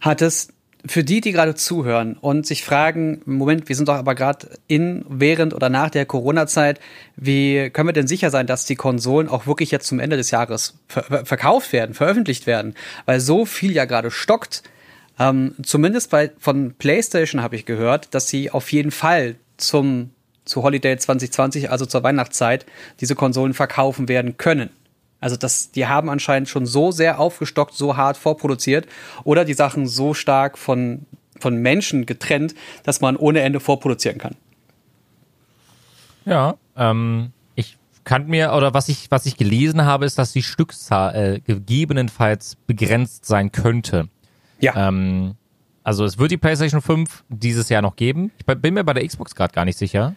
Hat 0.00 0.22
es, 0.22 0.48
für 0.86 1.02
die, 1.02 1.20
die 1.20 1.32
gerade 1.32 1.54
zuhören 1.54 2.16
und 2.20 2.46
sich 2.46 2.62
fragen, 2.62 3.22
Moment, 3.24 3.68
wir 3.68 3.76
sind 3.76 3.88
doch 3.88 3.94
aber 3.94 4.14
gerade 4.14 4.48
in, 4.66 5.04
während 5.08 5.54
oder 5.54 5.70
nach 5.70 5.88
der 5.88 6.04
Corona-Zeit, 6.04 6.78
wie 7.16 7.70
können 7.70 7.88
wir 7.88 7.94
denn 7.94 8.06
sicher 8.06 8.30
sein, 8.30 8.46
dass 8.46 8.66
die 8.66 8.76
Konsolen 8.76 9.28
auch 9.28 9.46
wirklich 9.46 9.70
jetzt 9.70 9.86
zum 9.86 9.98
Ende 9.98 10.16
des 10.16 10.30
Jahres 10.30 10.78
ver 10.88 11.24
verkauft 11.24 11.72
werden, 11.72 11.94
veröffentlicht 11.94 12.46
werden? 12.46 12.74
Weil 13.06 13.20
so 13.20 13.46
viel 13.46 13.72
ja 13.72 13.86
gerade 13.86 14.10
stockt. 14.10 14.62
Ähm, 15.18 15.54
zumindest 15.62 16.10
bei, 16.10 16.32
von 16.38 16.74
PlayStation 16.74 17.40
habe 17.40 17.56
ich 17.56 17.64
gehört, 17.64 18.14
dass 18.14 18.28
sie 18.28 18.50
auf 18.50 18.70
jeden 18.70 18.90
Fall 18.90 19.36
zum, 19.56 20.10
zu 20.44 20.62
Holiday 20.62 20.98
2020, 20.98 21.70
also 21.70 21.86
zur 21.86 22.02
Weihnachtszeit, 22.02 22.66
diese 23.00 23.14
Konsolen 23.14 23.54
verkaufen 23.54 24.08
werden 24.08 24.36
können. 24.36 24.70
Also 25.24 25.36
das, 25.36 25.70
die 25.70 25.86
haben 25.86 26.10
anscheinend 26.10 26.50
schon 26.50 26.66
so 26.66 26.92
sehr 26.92 27.18
aufgestockt, 27.18 27.72
so 27.72 27.96
hart 27.96 28.18
vorproduziert 28.18 28.86
oder 29.24 29.46
die 29.46 29.54
Sachen 29.54 29.86
so 29.86 30.12
stark 30.12 30.58
von, 30.58 31.06
von 31.40 31.56
Menschen 31.56 32.04
getrennt, 32.04 32.54
dass 32.82 33.00
man 33.00 33.16
ohne 33.16 33.40
Ende 33.40 33.58
vorproduzieren 33.58 34.18
kann. 34.18 34.36
Ja, 36.26 36.56
ähm, 36.76 37.32
ich 37.54 37.78
kann 38.04 38.26
mir, 38.26 38.52
oder 38.52 38.74
was 38.74 38.90
ich, 38.90 39.10
was 39.10 39.24
ich 39.24 39.38
gelesen 39.38 39.86
habe, 39.86 40.04
ist, 40.04 40.18
dass 40.18 40.34
die 40.34 40.42
Stückzahl 40.42 41.14
äh, 41.14 41.40
gegebenenfalls 41.40 42.56
begrenzt 42.66 43.24
sein 43.24 43.50
könnte. 43.50 44.10
Ja. 44.60 44.88
Ähm, 44.88 45.36
also 45.84 46.04
es 46.04 46.18
wird 46.18 46.32
die 46.32 46.36
PlayStation 46.36 46.82
5 46.82 47.24
dieses 47.30 47.70
Jahr 47.70 47.80
noch 47.80 47.96
geben. 47.96 48.30
Ich 48.36 48.44
bin 48.44 48.74
mir 48.74 48.84
bei 48.84 48.92
der 48.92 49.06
Xbox 49.06 49.34
gerade 49.34 49.54
gar 49.54 49.64
nicht 49.64 49.78
sicher. 49.78 50.16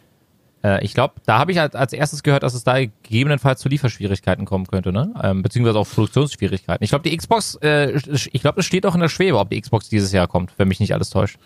Äh, 0.63 0.83
ich 0.83 0.93
glaube, 0.93 1.15
da 1.25 1.39
habe 1.39 1.51
ich 1.51 1.59
als, 1.59 1.75
als 1.75 1.93
erstes 1.93 2.23
gehört, 2.23 2.43
dass 2.43 2.53
es 2.53 2.63
da 2.63 2.79
gegebenenfalls 2.79 3.59
zu 3.59 3.69
Lieferschwierigkeiten 3.69 4.45
kommen 4.45 4.67
könnte, 4.67 4.91
ne? 4.91 5.13
Ähm, 5.21 5.41
beziehungsweise 5.43 5.79
auch 5.79 5.87
Produktionsschwierigkeiten. 5.87 6.83
Ich 6.83 6.89
glaube, 6.89 7.09
die 7.09 7.15
Xbox, 7.15 7.55
äh, 7.61 7.99
ich 8.31 8.41
glaube, 8.41 8.59
es 8.59 8.65
steht 8.65 8.85
auch 8.85 8.95
in 8.95 9.01
der 9.01 9.09
Schwebe, 9.09 9.37
ob 9.37 9.49
die 9.49 9.59
Xbox 9.59 9.89
dieses 9.89 10.11
Jahr 10.11 10.27
kommt, 10.27 10.53
wenn 10.57 10.67
mich 10.67 10.79
nicht 10.79 10.93
alles 10.93 11.09
täuscht. 11.09 11.37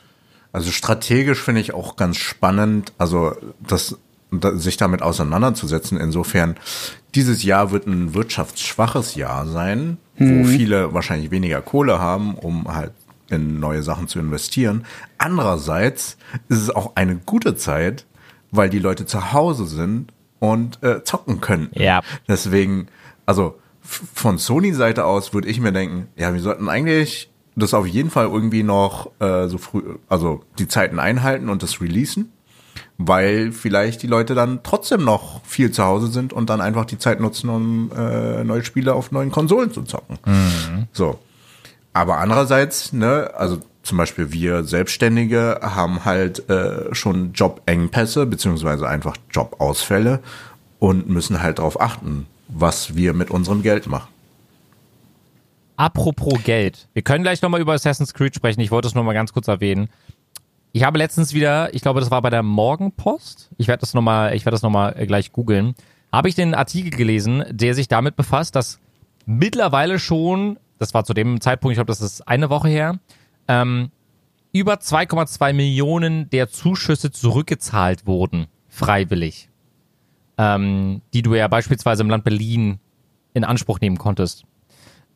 Also 0.54 0.72
strategisch 0.72 1.42
finde 1.42 1.62
ich 1.62 1.74
auch 1.74 1.96
ganz 1.96 2.18
spannend, 2.18 2.92
also 2.98 3.34
das, 3.60 3.98
da, 4.32 4.56
sich 4.58 4.78
damit 4.78 5.02
auseinanderzusetzen. 5.02 5.98
Insofern, 5.98 6.58
dieses 7.16 7.44
Jahr 7.44 7.72
wird 7.72 7.88
ein 7.88 8.14
wirtschaftsschwaches 8.14 9.16
Jahr 9.16 9.46
sein, 9.46 9.98
wo 10.18 10.44
viele 10.44 10.94
wahrscheinlich 10.94 11.32
weniger 11.32 11.62
Kohle 11.62 12.00
haben, 12.00 12.36
um 12.36 12.68
halt 12.68 12.92
in 13.30 13.60
neue 13.60 13.82
Sachen 13.82 14.08
zu 14.08 14.20
investieren. 14.20 14.86
Andererseits 15.18 16.18
ist 16.50 16.60
es 16.60 16.70
auch 16.70 16.92
eine 16.96 17.16
gute 17.16 17.56
Zeit, 17.56 18.06
weil 18.52 18.70
die 18.70 18.80
Leute 18.80 19.06
zu 19.06 19.34
Hause 19.34 19.66
sind 19.66 20.14
und 20.40 20.82
äh, 20.84 21.04
zocken 21.04 21.42
können. 21.42 21.70
Ja. 21.74 22.02
Deswegen, 22.28 22.88
also 23.26 23.60
von 23.82 24.38
Sony-Seite 24.38 25.06
aus 25.06 25.34
würde 25.34 25.48
ich 25.48 25.60
mir 25.60 25.72
denken, 25.72 26.08
ja, 26.16 26.34
wir 26.34 26.42
sollten 26.42 26.70
eigentlich 26.70 27.30
das 27.56 27.74
auf 27.74 27.86
jeden 27.86 28.10
Fall 28.10 28.26
irgendwie 28.26 28.64
noch 28.64 29.12
äh, 29.20 29.48
so 29.48 29.58
früh, 29.58 29.82
also 30.08 30.44
die 30.58 30.68
Zeiten 30.68 31.00
einhalten 31.00 31.50
und 31.50 31.64
das 31.64 31.82
releasen, 31.82 32.32
weil 32.98 33.52
vielleicht 33.52 34.04
die 34.04 34.08
Leute 34.08 34.36
dann 34.36 34.62
trotzdem 34.64 35.04
noch 35.04 35.44
viel 35.46 35.72
zu 35.72 35.84
Hause 35.84 36.08
sind 36.08 36.32
und 36.34 36.50
dann 36.50 36.62
einfach 36.62 36.86
die 36.86 36.98
Zeit 36.98 37.20
nutzen, 37.20 37.50
um 37.50 37.92
äh, 37.96 38.44
neue 38.44 38.64
Spiele 38.64 38.94
auf 38.94 39.12
neuen 39.12 39.32
Konsolen 39.32 39.72
zu 39.72 39.84
zocken. 39.84 40.18
So. 40.94 41.20
Aber 41.94 42.20
andererseits, 42.20 42.94
ne, 42.94 43.32
also 43.36 43.58
zum 43.84 43.98
Beispiel 43.98 44.32
wir 44.32 44.64
Selbstständige 44.64 45.60
haben 45.62 46.06
halt 46.06 46.50
äh, 46.50 46.94
schon 46.94 47.34
Jobengpässe 47.34 48.26
beziehungsweise 48.26 48.88
einfach 48.88 49.18
Jobausfälle 49.32 50.20
und 50.80 51.10
müssen 51.10 51.42
halt 51.42 51.60
darauf 51.60 51.80
achten, 51.82 52.28
was 52.48 52.96
wir 52.96 53.14
mit 53.14 53.32
unserem 53.32 53.64
Geld 53.64 53.88
machen. 53.88 54.10
Apropos 55.78 56.44
Geld. 56.44 56.88
Wir 56.94 57.02
können 57.02 57.24
gleich 57.24 57.42
nochmal 57.42 57.60
über 57.60 57.74
Assassin's 57.74 58.14
Creed 58.14 58.36
sprechen. 58.36 58.62
Ich 58.62 58.70
wollte 58.70 58.88
es 58.88 58.94
nur 58.94 59.04
mal 59.04 59.14
ganz 59.14 59.34
kurz 59.34 59.48
erwähnen. 59.48 59.90
Ich 60.74 60.84
habe 60.84 60.98
letztens 60.98 61.34
wieder, 61.34 61.74
ich 61.74 61.82
glaube, 61.82 62.00
das 62.00 62.12
war 62.12 62.22
bei 62.22 62.30
der 62.30 62.44
Morgenpost. 62.44 63.50
Ich 63.58 63.68
werde 63.68 63.82
das 63.82 63.94
nochmal, 63.94 64.36
ich 64.36 64.46
werde 64.46 64.54
das 64.56 64.62
nochmal 64.62 64.94
gleich 65.08 65.32
googeln. 65.32 65.74
Habe 66.12 66.30
ich 66.30 66.36
den 66.36 66.54
Artikel 66.54 66.92
gelesen, 66.92 67.44
der 67.50 67.74
sich 67.74 67.88
damit 67.88 68.16
befasst, 68.16 68.56
dass 68.56 68.80
mittlerweile 69.26 69.98
schon, 69.98 70.60
das 70.78 70.94
war 70.94 71.04
zu 71.04 71.14
dem 71.14 71.42
Zeitpunkt, 71.42 71.74
ich 71.74 71.78
glaube, 71.78 71.88
das 71.92 72.02
ist 72.02 72.28
eine 72.28 72.50
Woche 72.50 72.70
her, 72.70 73.00
ähm, 73.52 73.92
über 74.54 74.76
2,2 74.76 75.54
Millionen 75.54 76.30
der 76.30 76.50
Zuschüsse 76.50 77.12
zurückgezahlt 77.12 78.06
wurden, 78.06 78.48
freiwillig. 78.70 79.50
Ähm, 80.38 81.02
die 81.14 81.22
du 81.22 81.36
ja 81.36 81.48
beispielsweise 81.48 82.02
im 82.04 82.10
Land 82.10 82.24
Berlin 82.24 82.80
in 83.34 83.44
Anspruch 83.44 83.80
nehmen 83.80 83.98
konntest. 83.98 84.46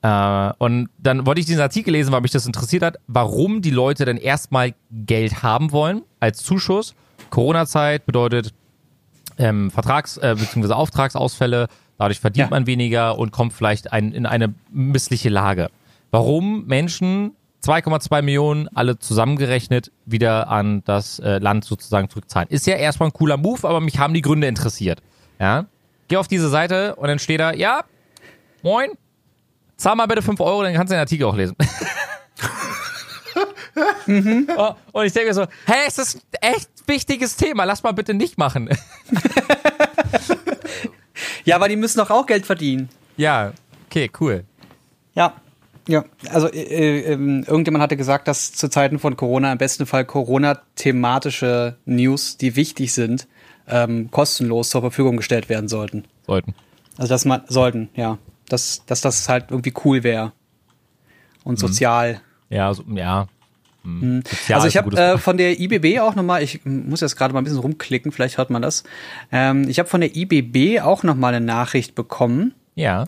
Äh, 0.02 0.52
und 0.60 0.90
dann 1.00 1.26
wollte 1.26 1.40
ich 1.40 1.46
diesen 1.48 1.62
Artikel 1.62 1.92
lesen, 1.92 2.12
weil 2.12 2.22
mich 2.22 2.32
das 2.32 2.46
interessiert 2.46 2.84
hat, 2.84 2.98
warum 3.08 3.62
die 3.62 3.72
Leute 3.72 4.06
denn 4.06 4.18
erstmal 4.18 4.74
Geld 4.92 5.42
haben 5.42 5.72
wollen 5.72 6.04
als 6.20 6.44
Zuschuss. 6.44 6.94
Corona-Zeit 7.30 8.06
bedeutet 8.06 8.54
ähm, 9.38 9.72
Vertrags- 9.72 10.18
äh, 10.18 10.36
bzw. 10.38 10.74
Auftragsausfälle, 10.74 11.68
dadurch 11.98 12.20
verdient 12.20 12.48
Ja. 12.48 12.50
man 12.52 12.68
weniger 12.68 13.18
und 13.18 13.32
kommt 13.32 13.54
vielleicht 13.54 13.92
ein, 13.92 14.12
in 14.12 14.26
eine 14.26 14.54
missliche 14.72 15.30
Lage. 15.30 15.70
Warum 16.12 16.66
Menschen 16.68 17.32
2,2 17.66 18.22
Millionen 18.22 18.68
alle 18.76 19.00
zusammengerechnet 19.00 19.92
wieder 20.06 20.50
an 20.50 20.84
das 20.86 21.20
äh, 21.20 21.40
Land 21.40 21.66
sozusagen 21.66 22.10
zurückzahlen. 22.10 22.48
Ist 22.50 22.68
ja 22.68 22.76
erstmal 22.76 23.10
ein 23.10 23.14
cooler 23.14 23.38
Move, 23.38 23.68
aber 23.68 23.80
mich 23.82 23.98
haben 23.98 24.14
die 24.14 24.22
Gründe 24.22 24.48
interessiert. 24.48 25.02
Ja? 25.40 25.66
Geh 26.08 26.18
auf 26.18 26.28
diese 26.28 26.50
Seite 26.50 26.96
und 26.96 27.08
dann 27.08 27.18
steht 27.20 27.40
da, 27.40 27.54
ja, 27.54 27.84
moin, 28.62 28.92
zahl 29.78 29.96
mal 29.96 30.06
bitte 30.06 30.22
5 30.22 30.40
Euro, 30.42 30.62
dann 30.64 30.74
kannst 30.74 30.92
du 30.92 30.96
den 30.96 31.00
Artikel 31.00 31.26
auch 31.26 31.36
lesen. 31.36 31.56
Oh, 34.58 34.74
Und 34.94 35.06
ich 35.06 35.12
denke 35.12 35.30
mir 35.30 35.34
so, 35.34 35.46
hey, 35.66 35.84
es 35.88 35.98
ist 35.98 36.16
ein 36.42 36.54
echt 36.54 36.70
wichtiges 36.88 37.36
Thema, 37.36 37.66
lass 37.66 37.84
mal 37.84 37.92
bitte 37.92 38.14
nicht 38.14 38.38
machen. 38.38 38.70
Ja, 41.44 41.58
aber 41.58 41.70
die 41.70 41.76
müssen 41.76 42.00
doch 42.00 42.10
auch 42.10 42.26
Geld 42.26 42.46
verdienen. 42.46 42.90
ja, 43.18 43.52
okay, 43.88 44.10
cool. 44.20 44.44
Ja. 45.14 45.36
Ja, 45.88 46.04
also 46.32 46.48
äh, 46.48 46.62
äh, 46.62 47.14
ähm, 47.14 47.44
irgendjemand 47.48 47.84
hatte 47.84 47.98
gesagt, 47.98 48.28
dass 48.28 48.54
zu 48.54 48.70
Zeiten 48.70 49.00
von 49.00 49.16
Corona 49.16 49.52
im 49.52 49.58
besten 49.58 49.86
Fall 49.86 50.06
Corona-thematische 50.06 51.78
News, 51.86 52.38
die 52.38 52.56
wichtig 52.56 52.94
sind, 52.94 53.28
ähm, 53.68 54.10
kostenlos 54.12 54.70
zur 54.70 54.82
Verfügung 54.82 55.18
gestellt 55.18 55.50
werden 55.50 55.68
sollten. 55.68 56.06
Sollten. 56.26 56.56
Also 56.98 57.10
dass 57.10 57.26
man 57.26 57.42
sollten, 57.48 57.90
ja, 57.96 58.18
dass, 58.50 58.84
dass 58.86 59.02
das 59.02 59.30
halt 59.30 59.52
irgendwie 59.52 59.74
cool 59.84 60.04
wäre 60.04 60.32
und 61.44 61.60
sozial. 61.60 62.22
Ja, 62.50 62.74
so, 62.74 62.84
ja. 62.94 63.28
Hm. 63.84 64.24
Sozial 64.28 64.56
also 64.56 64.68
ich 64.68 64.78
habe 64.78 64.96
äh, 64.98 65.18
von 65.18 65.38
der 65.38 65.60
IBB 65.60 66.00
auch 66.00 66.16
noch 66.16 66.24
mal, 66.24 66.42
ich 66.42 66.66
muss 66.66 67.02
jetzt 67.02 67.16
gerade 67.16 67.34
mal 67.34 67.42
ein 67.42 67.44
bisschen 67.44 67.60
rumklicken, 67.60 68.12
vielleicht 68.12 68.38
hört 68.38 68.50
man 68.50 68.62
das. 68.62 68.84
Ähm, 69.32 69.68
ich 69.70 69.78
habe 69.78 69.90
von 69.90 70.02
der 70.02 70.16
IBB 70.16 70.82
auch 70.82 71.04
noch 71.04 71.16
mal 71.16 71.34
eine 71.34 71.46
Nachricht 71.46 71.94
bekommen. 71.94 72.56
ja. 72.76 73.06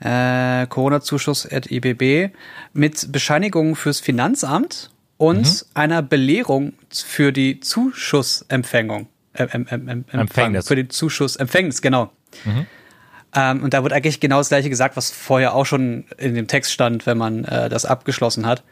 Äh, 0.00 0.66
Corona-Zuschuss 0.66 1.46
at 1.50 1.70
IBB 1.70 2.32
mit 2.72 3.12
Bescheinigungen 3.12 3.76
fürs 3.76 4.00
Finanzamt 4.00 4.90
und 5.18 5.40
Mhm. 5.46 5.66
einer 5.74 6.02
Belehrung 6.02 6.72
für 6.90 7.32
die 7.32 7.60
Zuschussempfängung. 7.60 9.08
Äh, 9.34 9.46
ähm, 9.52 9.66
ähm, 9.70 9.88
ähm, 9.88 10.04
Empfängnis. 10.10 10.64
Mhm. 10.64 10.68
Für 10.68 10.76
die 10.76 10.88
Zuschussempfängnis, 10.88 11.82
genau. 11.82 12.10
Ähm, 13.34 13.62
und 13.62 13.74
da 13.74 13.82
wird 13.84 13.92
eigentlich 13.92 14.18
genau 14.20 14.38
das 14.38 14.48
gleiche 14.48 14.70
gesagt, 14.70 14.96
was 14.96 15.10
vorher 15.10 15.54
auch 15.54 15.66
schon 15.66 16.04
in 16.18 16.34
dem 16.34 16.48
Text 16.48 16.72
stand, 16.72 17.06
wenn 17.06 17.16
man 17.18 17.44
äh, 17.44 17.68
das 17.68 17.84
abgeschlossen 17.84 18.44
hat. 18.46 18.64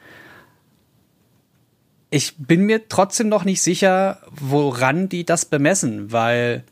Ich 2.10 2.34
bin 2.38 2.62
mir 2.62 2.88
trotzdem 2.88 3.28
noch 3.28 3.44
nicht 3.44 3.60
sicher, 3.62 4.20
woran 4.30 5.08
die 5.08 5.24
das 5.24 5.44
bemessen, 5.44 6.10
weil 6.10 6.64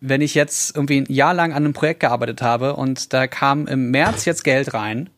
wenn 0.00 0.20
ich 0.20 0.34
jetzt 0.34 0.76
irgendwie 0.76 1.00
ein 1.00 1.06
Jahr 1.12 1.34
lang 1.34 1.52
an 1.52 1.64
einem 1.64 1.72
Projekt 1.72 2.00
gearbeitet 2.00 2.40
habe 2.42 2.76
und 2.76 3.12
da 3.12 3.26
kam 3.26 3.66
im 3.66 3.90
März 3.90 4.24
jetzt 4.24 4.44
Geld 4.44 4.72
rein, 4.74 5.10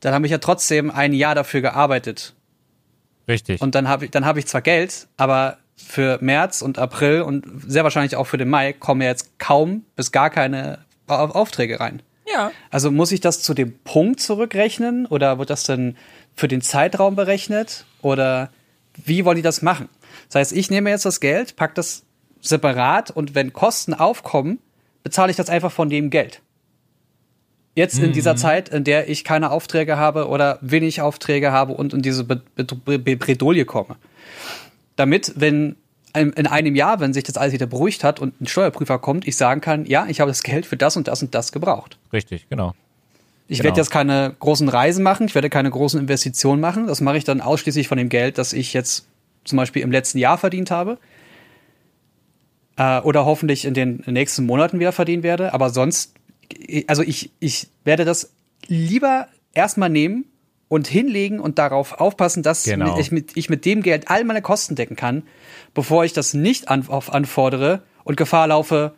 dann 0.00 0.12
habe 0.14 0.26
ich 0.26 0.32
ja 0.32 0.38
trotzdem 0.38 0.90
ein 0.90 1.12
Jahr 1.12 1.34
dafür 1.34 1.60
gearbeitet. 1.62 2.34
Richtig. 3.26 3.60
Und 3.62 3.74
dann 3.74 3.88
habe 3.88 4.04
ich, 4.04 4.10
dann 4.10 4.24
habe 4.26 4.38
ich 4.38 4.46
zwar 4.46 4.60
Geld, 4.60 5.06
aber 5.16 5.56
für 5.76 6.18
März 6.20 6.60
und 6.62 6.78
April 6.78 7.22
und 7.22 7.44
sehr 7.66 7.84
wahrscheinlich 7.84 8.16
auch 8.16 8.24
für 8.26 8.36
den 8.36 8.48
Mai 8.50 8.72
kommen 8.74 9.00
ja 9.00 9.08
jetzt 9.08 9.38
kaum 9.38 9.84
bis 9.96 10.12
gar 10.12 10.30
keine 10.30 10.78
Au- 11.06 11.14
Aufträge 11.14 11.80
rein. 11.80 12.02
ja. 12.32 12.52
Also 12.70 12.90
muss 12.90 13.12
ich 13.12 13.20
das 13.20 13.40
zu 13.42 13.54
dem 13.54 13.76
Punkt 13.78 14.20
zurückrechnen 14.20 15.06
oder 15.06 15.38
wird 15.38 15.50
das 15.50 15.64
dann 15.64 15.96
für 16.36 16.48
den 16.48 16.60
Zeitraum 16.62 17.16
berechnet 17.16 17.86
oder 18.02 18.50
wie 19.04 19.24
wollen 19.24 19.36
die 19.36 19.42
das 19.42 19.62
machen? 19.62 19.88
Das 20.28 20.36
heißt, 20.36 20.52
ich 20.52 20.70
nehme 20.70 20.90
jetzt 20.90 21.04
das 21.06 21.18
Geld, 21.20 21.56
pack 21.56 21.74
das 21.74 22.03
separat 22.44 23.10
und 23.10 23.34
wenn 23.34 23.52
Kosten 23.52 23.94
aufkommen, 23.94 24.58
bezahle 25.02 25.30
ich 25.30 25.36
das 25.36 25.48
einfach 25.50 25.72
von 25.72 25.88
dem 25.88 26.10
Geld. 26.10 26.40
Jetzt 27.76 27.98
in 27.98 28.12
dieser 28.12 28.36
Zeit, 28.36 28.68
in 28.68 28.84
der 28.84 29.08
ich 29.08 29.24
keine 29.24 29.50
Aufträge 29.50 29.96
habe 29.96 30.28
oder 30.28 30.58
wenig 30.60 31.00
Aufträge 31.00 31.50
habe 31.50 31.72
und 31.72 31.92
in 31.92 32.02
diese 32.02 32.22
Be 32.22 32.40
Be 32.54 32.98
Be 33.00 33.16
Bredouille 33.16 33.64
komme. 33.64 33.96
Damit, 34.94 35.32
wenn 35.34 35.74
in 36.14 36.46
einem 36.46 36.76
Jahr, 36.76 37.00
wenn 37.00 37.12
sich 37.12 37.24
das 37.24 37.36
alles 37.36 37.52
wieder 37.52 37.66
beruhigt 37.66 38.04
hat 38.04 38.20
und 38.20 38.40
ein 38.40 38.46
Steuerprüfer 38.46 39.00
kommt, 39.00 39.26
ich 39.26 39.36
sagen 39.36 39.60
kann, 39.60 39.84
ja, 39.86 40.06
ich 40.06 40.20
habe 40.20 40.30
das 40.30 40.44
Geld 40.44 40.64
für 40.66 40.76
das 40.76 40.96
und 40.96 41.08
das 41.08 41.20
und 41.22 41.34
das 41.34 41.50
gebraucht. 41.50 41.98
Richtig, 42.12 42.48
genau. 42.48 42.74
Ich 43.48 43.58
Genau. 43.58 43.64
werde 43.70 43.80
jetzt 43.80 43.90
keine 43.90 44.34
großen 44.38 44.68
Reisen 44.68 45.02
machen, 45.02 45.26
ich 45.26 45.34
werde 45.34 45.50
keine 45.50 45.70
großen 45.70 45.98
Investitionen 45.98 46.60
machen. 46.60 46.86
Das 46.86 47.00
mache 47.00 47.18
ich 47.18 47.24
dann 47.24 47.40
ausschließlich 47.40 47.88
von 47.88 47.98
dem 47.98 48.08
Geld, 48.08 48.38
das 48.38 48.52
ich 48.52 48.72
jetzt 48.72 49.06
zum 49.44 49.56
Beispiel 49.56 49.82
im 49.82 49.90
letzten 49.90 50.18
Jahr 50.18 50.38
verdient 50.38 50.70
habe. 50.70 50.98
Äh, 52.76 53.00
oder 53.00 53.24
hoffentlich 53.24 53.64
in 53.64 53.74
den 53.74 54.02
nächsten 54.06 54.46
Monaten 54.46 54.80
wieder 54.80 54.92
verdienen 54.92 55.22
werde. 55.22 55.54
Aber 55.54 55.70
sonst, 55.70 56.14
also 56.86 57.02
ich, 57.02 57.30
ich 57.38 57.68
werde 57.84 58.04
das 58.04 58.32
lieber 58.66 59.28
erstmal 59.52 59.90
nehmen 59.90 60.24
und 60.68 60.88
hinlegen 60.88 61.38
und 61.38 61.58
darauf 61.58 61.92
aufpassen, 62.00 62.42
dass 62.42 62.64
Genau. 62.64 62.98
ich, 62.98 63.12
mit, 63.12 63.36
ich 63.36 63.48
mit 63.48 63.64
dem 63.64 63.82
Geld 63.82 64.08
all 64.08 64.24
meine 64.24 64.42
Kosten 64.42 64.74
decken 64.74 64.96
kann, 64.96 65.22
bevor 65.72 66.04
ich 66.04 66.12
das 66.12 66.34
nicht 66.34 66.68
an, 66.68 66.88
auf, 66.88 67.12
anfordere 67.12 67.82
und 68.02 68.16
Gefahr 68.16 68.48
laufe, 68.48 68.94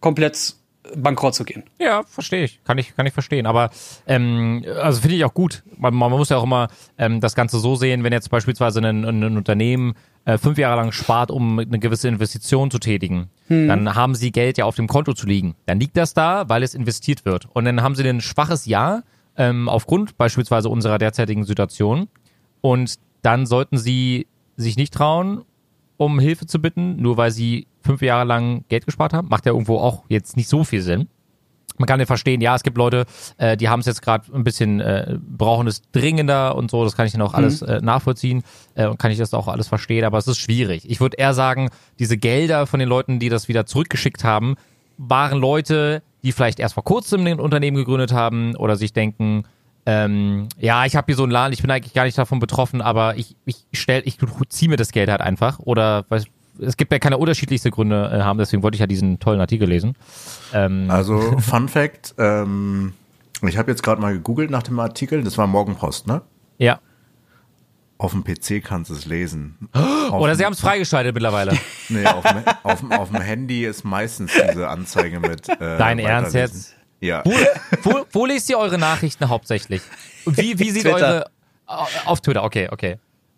komplett 0.00 0.56
bankrott 0.96 1.34
zu 1.34 1.44
gehen. 1.44 1.62
Ja, 1.78 2.02
verstehe 2.02 2.44
ich. 2.44 2.62
Kann 2.64 2.78
ich, 2.78 2.94
kann 2.96 3.06
ich 3.06 3.12
verstehen. 3.12 3.46
Aber 3.46 3.70
ähm, 4.06 4.64
also 4.82 5.00
finde 5.00 5.16
ich 5.16 5.24
auch 5.24 5.34
gut. 5.34 5.62
Man, 5.76 5.94
man 5.94 6.10
muss 6.10 6.28
ja 6.28 6.38
auch 6.38 6.44
immer 6.44 6.68
ähm, 6.98 7.20
das 7.20 7.34
Ganze 7.34 7.58
so 7.58 7.76
sehen, 7.76 8.04
wenn 8.04 8.12
jetzt 8.12 8.30
beispielsweise 8.30 8.80
ein, 8.80 9.04
ein 9.04 9.36
Unternehmen 9.36 9.94
äh, 10.24 10.38
fünf 10.38 10.58
Jahre 10.58 10.76
lang 10.76 10.92
spart, 10.92 11.30
um 11.30 11.58
eine 11.58 11.78
gewisse 11.78 12.08
Investition 12.08 12.70
zu 12.70 12.78
tätigen, 12.78 13.28
dann 13.48 13.94
haben 13.94 14.14
sie 14.14 14.32
Geld 14.32 14.56
ja 14.56 14.64
auf 14.64 14.76
dem 14.76 14.86
Konto 14.86 15.12
zu 15.12 15.26
liegen. 15.26 15.56
Dann 15.66 15.78
liegt 15.78 15.96
das 15.96 16.14
da, 16.14 16.48
weil 16.48 16.62
es 16.62 16.74
investiert 16.74 17.26
wird. 17.26 17.48
Und 17.52 17.66
dann 17.66 17.82
haben 17.82 17.94
sie 17.94 18.08
ein 18.08 18.22
schwaches 18.22 18.64
Jahr 18.64 19.02
ähm, 19.36 19.68
aufgrund 19.68 20.16
beispielsweise 20.16 20.68
unserer 20.68 20.98
derzeitigen 20.98 21.44
Situation. 21.44 22.08
Und 22.60 22.94
dann 23.20 23.44
sollten 23.44 23.76
sie 23.76 24.26
sich 24.56 24.76
nicht 24.76 24.94
trauen, 24.94 25.42
um 25.96 26.18
Hilfe 26.18 26.46
zu 26.46 26.60
bitten, 26.60 26.96
nur 26.96 27.16
weil 27.16 27.30
sie 27.30 27.66
fünf 27.82 28.02
Jahre 28.02 28.24
lang 28.24 28.64
Geld 28.68 28.86
gespart 28.86 29.12
haben. 29.12 29.28
Macht 29.28 29.46
ja 29.46 29.52
irgendwo 29.52 29.78
auch 29.78 30.04
jetzt 30.08 30.36
nicht 30.36 30.48
so 30.48 30.64
viel 30.64 30.82
Sinn. 30.82 31.08
Man 31.78 31.86
kann 31.86 31.98
ja 32.00 32.06
verstehen, 32.06 32.40
ja, 32.40 32.54
es 32.54 32.62
gibt 32.62 32.76
Leute, 32.76 33.06
äh, 33.38 33.56
die 33.56 33.68
haben 33.68 33.80
es 33.80 33.86
jetzt 33.86 34.02
gerade 34.02 34.32
ein 34.34 34.44
bisschen, 34.44 34.80
äh, 34.80 35.18
brauchen 35.20 35.66
es 35.66 35.82
dringender 35.90 36.54
und 36.54 36.70
so, 36.70 36.84
das 36.84 36.94
kann 36.94 37.06
ich 37.06 37.12
dann 37.12 37.22
auch 37.22 37.34
alles 37.34 37.62
äh, 37.62 37.80
nachvollziehen 37.80 38.42
äh, 38.74 38.86
und 38.86 38.98
kann 38.98 39.10
ich 39.10 39.18
das 39.18 39.32
auch 39.32 39.48
alles 39.48 39.68
verstehen, 39.68 40.04
aber 40.04 40.18
es 40.18 40.28
ist 40.28 40.38
schwierig. 40.38 40.88
Ich 40.88 41.00
würde 41.00 41.16
eher 41.16 41.32
sagen, 41.32 41.70
diese 41.98 42.18
Gelder 42.18 42.66
von 42.66 42.78
den 42.78 42.88
Leuten, 42.88 43.18
die 43.18 43.30
das 43.30 43.48
wieder 43.48 43.64
zurückgeschickt 43.64 44.22
haben, 44.22 44.56
waren 44.98 45.38
Leute, 45.38 46.02
die 46.22 46.32
vielleicht 46.32 46.60
erst 46.60 46.74
vor 46.74 46.84
kurzem 46.84 47.26
ein 47.26 47.40
Unternehmen 47.40 47.78
gegründet 47.78 48.12
haben 48.12 48.54
oder 48.56 48.76
sich 48.76 48.92
denken, 48.92 49.44
ähm, 49.84 50.48
ja, 50.58 50.84
ich 50.84 50.94
habe 50.94 51.06
hier 51.06 51.16
so 51.16 51.24
einen 51.24 51.32
Laden, 51.32 51.52
ich 51.52 51.62
bin 51.62 51.70
eigentlich 51.70 51.94
gar 51.94 52.04
nicht 52.04 52.16
davon 52.16 52.38
betroffen, 52.38 52.80
aber 52.80 53.16
ich, 53.16 53.36
ich 53.44 53.66
stell, 53.72 54.02
ich 54.04 54.18
ziehe 54.48 54.68
mir 54.68 54.76
das 54.76 54.92
Geld 54.92 55.10
halt 55.10 55.20
einfach. 55.20 55.58
Oder 55.58 56.04
weiß, 56.08 56.26
es 56.62 56.76
gibt 56.76 56.92
ja 56.92 56.98
keine 56.98 57.18
unterschiedlichste 57.18 57.70
Gründe 57.70 58.10
äh, 58.12 58.22
haben, 58.22 58.38
deswegen 58.38 58.62
wollte 58.62 58.76
ich 58.76 58.80
ja 58.80 58.86
diesen 58.86 59.18
tollen 59.18 59.40
Artikel 59.40 59.68
lesen. 59.68 59.94
Ähm, 60.54 60.86
Also, 60.88 61.20
Fun 61.38 61.68
Fact, 61.68 62.14
ähm, 62.18 62.94
ich 63.46 63.56
habe 63.58 63.70
jetzt 63.70 63.82
gerade 63.82 64.00
mal 64.00 64.12
gegoogelt 64.12 64.50
nach 64.50 64.62
dem 64.62 64.78
Artikel, 64.80 65.22
das 65.24 65.36
war 65.38 65.46
Morgenpost, 65.46 66.06
ne? 66.06 66.22
ja. 66.58 66.78
Auf 67.98 68.10
dem 68.10 68.24
PC 68.24 68.64
kannst 68.64 68.90
du 68.90 68.94
es 68.94 69.06
lesen. 69.06 69.68
Oder 70.10 70.34
sie 70.34 70.44
haben 70.44 70.54
es 70.54 70.60
freigeschaltet 70.60 71.14
mittlerweile. 71.14 71.56
Nee, 71.88 72.04
auf 72.04 72.24
dem, 72.24 72.42
auf, 72.64 72.80
dem, 72.80 72.90
auf 72.90 73.10
dem 73.10 73.20
Handy 73.20 73.64
ist 73.64 73.84
meistens 73.84 74.32
diese 74.32 74.66
Anzeige 74.68 75.20
mit. 75.20 75.48
Äh, 75.48 75.78
Dein 75.78 76.00
Ernst 76.00 76.34
jetzt? 76.34 76.74
Ja. 77.00 77.22
Wo, 77.24 77.30
wo, 77.84 78.04
wo 78.10 78.26
lest 78.26 78.50
ihr 78.50 78.58
eure 78.58 78.76
Nachrichten 78.76 79.28
hauptsächlich? 79.28 79.82
Und 80.24 80.36
Wie, 80.36 80.58
wie 80.58 80.70
sieht 80.70 80.82
Twitter. 80.82 80.96
eure. 80.96 81.30
Auf 82.06 82.20
Twitter, 82.20 82.42
okay, 82.42 82.68
okay. 82.72 82.96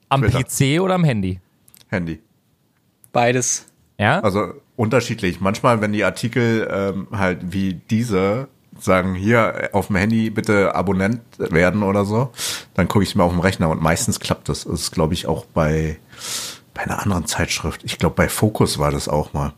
Am 0.08 0.22
Twitter. 0.22 0.44
PC 0.44 0.80
oder 0.80 0.94
am 0.94 1.04
Handy? 1.04 1.40
Handy. 1.88 2.22
Beides. 3.14 3.64
Ja? 3.98 4.20
Also 4.20 4.52
unterschiedlich. 4.76 5.40
Manchmal, 5.40 5.80
wenn 5.80 5.92
die 5.92 6.04
Artikel 6.04 6.68
ähm, 6.70 7.08
halt 7.10 7.52
wie 7.52 7.80
diese 7.88 8.48
sagen, 8.78 9.14
hier 9.14 9.70
auf 9.72 9.86
dem 9.86 9.96
Handy 9.96 10.30
bitte 10.30 10.74
Abonnent 10.74 11.20
werden 11.38 11.82
oder 11.82 12.04
so, 12.04 12.32
dann 12.74 12.88
gucke 12.88 13.04
ich 13.04 13.10
es 13.10 13.14
mir 13.14 13.22
auf 13.22 13.32
dem 13.32 13.40
Rechner 13.40 13.70
und 13.70 13.80
meistens 13.80 14.20
klappt 14.20 14.48
das. 14.48 14.64
Das 14.64 14.80
ist, 14.80 14.90
glaube 14.90 15.14
ich, 15.14 15.26
auch 15.26 15.46
bei, 15.46 15.96
bei 16.74 16.82
einer 16.82 17.00
anderen 17.00 17.26
Zeitschrift. 17.26 17.82
Ich 17.84 17.98
glaube, 17.98 18.16
bei 18.16 18.28
Focus 18.28 18.78
war 18.78 18.90
das 18.90 19.08
auch 19.08 19.32
mal. 19.32 19.54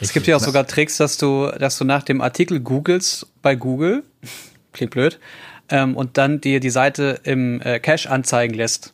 Es 0.00 0.12
gibt 0.12 0.26
ja 0.26 0.36
auch 0.36 0.40
sogar 0.40 0.66
Tricks, 0.66 0.96
dass 0.96 1.16
du, 1.16 1.46
dass 1.58 1.78
du 1.78 1.84
nach 1.84 2.02
dem 2.02 2.20
Artikel 2.20 2.58
googelst 2.58 3.28
bei 3.42 3.54
Google, 3.54 4.02
klingt 4.72 4.90
blöd, 4.90 5.20
ähm, 5.68 5.96
und 5.96 6.18
dann 6.18 6.40
dir 6.40 6.58
die 6.58 6.70
Seite 6.70 7.20
im 7.22 7.60
äh, 7.62 7.78
Cache 7.78 8.10
anzeigen 8.10 8.54
lässt. 8.54 8.92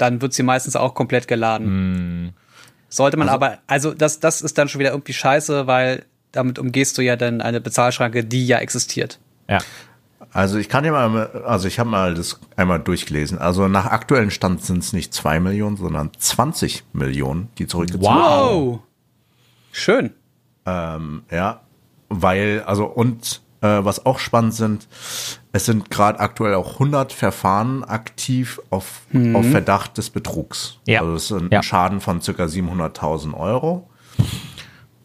Dann 0.00 0.22
wird 0.22 0.32
sie 0.32 0.42
meistens 0.42 0.76
auch 0.76 0.94
komplett 0.94 1.28
geladen. 1.28 2.32
Sollte 2.88 3.16
man 3.16 3.28
aber, 3.28 3.58
also 3.66 3.92
das, 3.92 4.18
das 4.18 4.40
ist 4.40 4.56
dann 4.56 4.68
schon 4.68 4.78
wieder 4.78 4.90
irgendwie 4.90 5.12
scheiße, 5.12 5.66
weil 5.66 6.04
damit 6.32 6.58
umgehst 6.58 6.96
du 6.96 7.02
ja 7.02 7.16
dann 7.16 7.40
eine 7.40 7.60
Bezahlschranke, 7.60 8.24
die 8.24 8.46
ja 8.46 8.58
existiert. 8.58 9.18
ja. 9.48 9.58
Also 10.32 10.58
ich 10.58 10.68
kann 10.68 10.84
dir 10.84 10.92
mal, 10.92 11.42
also 11.44 11.66
ich 11.66 11.80
habe 11.80 11.90
mal 11.90 12.14
das 12.14 12.38
einmal 12.54 12.78
durchgelesen. 12.78 13.38
Also 13.38 13.66
nach 13.66 13.86
aktuellen 13.86 14.30
Stand 14.30 14.62
sind 14.62 14.78
es 14.78 14.92
nicht 14.92 15.12
zwei 15.12 15.40
Millionen, 15.40 15.76
sondern 15.76 16.12
20 16.16 16.84
Millionen, 16.92 17.48
die 17.58 17.66
zurückgezahlt 17.66 18.04
Wow. 18.04 18.52
Oh. 18.52 18.80
Schön. 19.72 20.12
Ähm, 20.66 21.24
ja, 21.32 21.62
weil, 22.08 22.62
also 22.64 22.84
und 22.84 23.42
äh, 23.60 23.84
was 23.84 24.06
auch 24.06 24.18
spannend 24.18 24.54
sind, 24.54 24.88
es 25.52 25.66
sind 25.66 25.90
gerade 25.90 26.20
aktuell 26.20 26.54
auch 26.54 26.74
100 26.74 27.12
Verfahren 27.12 27.84
aktiv 27.84 28.60
auf, 28.70 29.02
auf 29.34 29.46
Verdacht 29.46 29.98
des 29.98 30.10
Betrugs. 30.10 30.78
Ja. 30.86 31.00
Also 31.00 31.12
das 31.14 31.24
ist 31.24 31.32
ein 31.32 31.48
Ja. 31.52 31.62
Schaden 31.62 32.00
von 32.00 32.20
circa 32.20 32.44
700.000 32.44 33.34
Euro. 33.34 33.88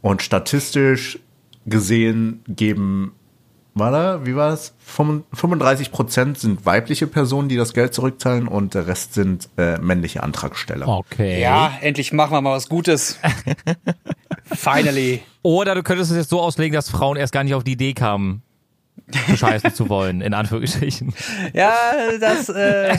Und 0.01 0.21
statistisch 0.21 1.19
gesehen 1.65 2.43
geben, 2.47 3.13
warte, 3.75 4.25
wie 4.25 4.35
war 4.35 4.49
das? 4.49 4.73
35 4.79 5.91
Prozent 5.91 6.39
sind 6.39 6.65
weibliche 6.65 7.07
Personen, 7.07 7.49
die 7.49 7.57
das 7.57 7.73
Geld 7.73 7.93
zurückzahlen 7.93 8.47
und 8.47 8.73
der 8.73 8.87
Rest 8.87 9.13
sind 9.13 9.49
äh, 9.57 9.77
männliche 9.77 10.23
Antragsteller. 10.23 10.87
Okay. 10.87 11.41
Ja, 11.41 11.73
endlich 11.81 12.13
machen 12.13 12.31
wir 12.31 12.41
mal 12.41 12.55
was 12.55 12.69
Gutes. 12.69 13.19
Finally. 14.45 15.21
Oder 15.41 15.75
du 15.75 15.83
könntest 15.83 16.11
es 16.11 16.17
jetzt 16.17 16.29
so 16.29 16.41
auslegen, 16.41 16.73
dass 16.73 16.89
Frauen 16.89 17.17
erst 17.17 17.33
gar 17.33 17.43
nicht 17.43 17.53
auf 17.53 17.63
die 17.63 17.73
Idee 17.73 17.93
kamen, 17.93 18.41
bescheißen 19.29 19.73
zu 19.73 19.89
wollen, 19.89 20.21
in 20.21 20.33
Anführungsstrichen. 20.33 21.13
Ja, 21.53 21.73
das, 22.19 22.49
äh, 22.49 22.97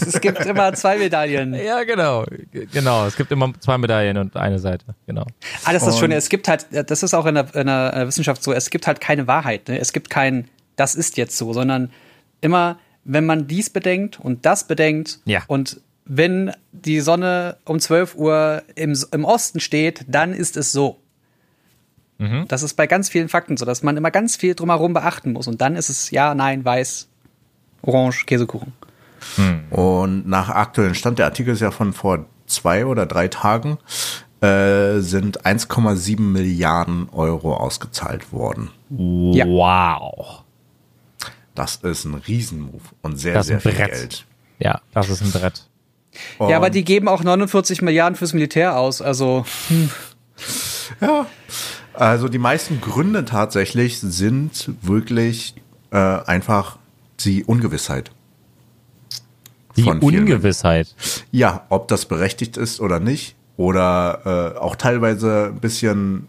es 0.00 0.20
gibt 0.20 0.44
immer 0.46 0.72
zwei 0.74 0.96
Medaillen. 0.98 1.54
Ja, 1.54 1.84
genau. 1.84 2.24
Genau. 2.72 3.06
Es 3.06 3.16
gibt 3.16 3.30
immer 3.32 3.52
zwei 3.60 3.78
Medaillen 3.78 4.16
und 4.16 4.36
eine 4.36 4.58
Seite. 4.58 4.84
Genau. 5.06 5.26
Ah, 5.64 5.72
das 5.72 5.82
ist 5.82 5.88
das 5.88 5.98
Schöne. 5.98 6.14
Es 6.16 6.28
gibt 6.28 6.48
halt, 6.48 6.66
das 6.70 7.02
ist 7.02 7.14
auch 7.14 7.26
in 7.26 7.34
der, 7.34 7.54
in 7.54 7.66
der 7.66 8.04
Wissenschaft 8.06 8.42
so, 8.42 8.52
es 8.52 8.70
gibt 8.70 8.86
halt 8.86 9.00
keine 9.00 9.26
Wahrheit. 9.26 9.68
Ne? 9.68 9.78
Es 9.78 9.92
gibt 9.92 10.10
kein, 10.10 10.48
das 10.76 10.94
ist 10.94 11.16
jetzt 11.16 11.36
so, 11.36 11.52
sondern 11.52 11.90
immer, 12.40 12.78
wenn 13.04 13.26
man 13.26 13.46
dies 13.46 13.68
bedenkt 13.70 14.18
und 14.20 14.46
das 14.46 14.66
bedenkt 14.66 15.20
Ja. 15.24 15.42
und 15.48 15.80
wenn 16.04 16.52
die 16.72 17.00
Sonne 17.00 17.58
um 17.64 17.78
12 17.78 18.16
Uhr 18.16 18.62
im, 18.74 18.96
im 19.12 19.24
Osten 19.24 19.60
steht, 19.60 20.04
dann 20.08 20.32
ist 20.32 20.56
es 20.56 20.72
so. 20.72 20.98
Das 22.48 22.62
ist 22.62 22.74
bei 22.74 22.86
ganz 22.86 23.08
vielen 23.08 23.28
Fakten 23.28 23.56
so, 23.56 23.64
dass 23.64 23.82
man 23.82 23.96
immer 23.96 24.10
ganz 24.10 24.36
viel 24.36 24.54
drumherum 24.54 24.92
beachten 24.92 25.32
muss. 25.32 25.48
Und 25.48 25.60
dann 25.60 25.76
ist 25.76 25.88
es 25.88 26.10
ja, 26.10 26.34
nein, 26.34 26.64
weiß, 26.64 27.08
orange, 27.82 28.26
Käsekuchen. 28.26 28.72
Und 29.70 30.26
nach 30.28 30.48
aktuellen 30.48 30.94
Stand, 30.94 31.18
der 31.18 31.26
Artikel 31.26 31.54
ist 31.54 31.60
ja 31.60 31.70
von 31.70 31.92
vor 31.92 32.26
zwei 32.46 32.86
oder 32.86 33.06
drei 33.06 33.28
Tagen, 33.28 33.78
äh, 34.40 34.98
sind 34.98 35.46
1,7 35.46 36.20
Milliarden 36.20 37.08
Euro 37.10 37.54
ausgezahlt 37.56 38.32
worden. 38.32 38.70
Ja. 38.90 39.46
Wow. 39.46 40.42
Das 41.54 41.76
ist 41.76 42.04
ein 42.04 42.14
Riesenmove 42.14 42.82
und 43.02 43.16
sehr, 43.16 43.34
Das 43.34 43.42
ist 43.42 43.48
sehr 43.48 43.56
ein 43.56 43.60
viel 43.60 43.72
Brett. 43.72 43.90
Geld. 43.92 44.24
Ja, 44.58 44.80
das 44.92 45.08
ist 45.08 45.22
ein 45.22 45.30
Brett. 45.32 45.66
Ja, 46.40 46.56
aber 46.56 46.66
Und- 46.66 46.74
die 46.74 46.84
geben 46.84 47.08
auch 47.08 47.22
49 47.22 47.82
Milliarden 47.82 48.16
fürs 48.16 48.32
Militär 48.32 48.76
aus. 48.78 49.00
Also, 49.02 49.44
Also 51.94 52.28
die 52.28 52.38
meisten 52.38 52.80
Gründe 52.80 53.24
tatsächlich 53.24 54.00
sind 54.00 54.70
wirklich 54.82 55.54
äh, 55.90 55.96
einfach 55.98 56.78
die 57.20 57.44
Ungewissheit. 57.44 58.10
Die. 59.76 59.84
Ungewissheit. 59.84 60.94
Ja, 61.30 61.66
ob 61.68 61.88
das 61.88 62.06
berechtigt 62.06 62.56
ist 62.56 62.80
oder 62.80 63.00
nicht. 63.00 63.36
Oder 63.56 64.54
äh, 64.56 64.58
auch 64.58 64.76
teilweise 64.76 65.46
ein 65.54 65.60
bisschen 65.60 66.26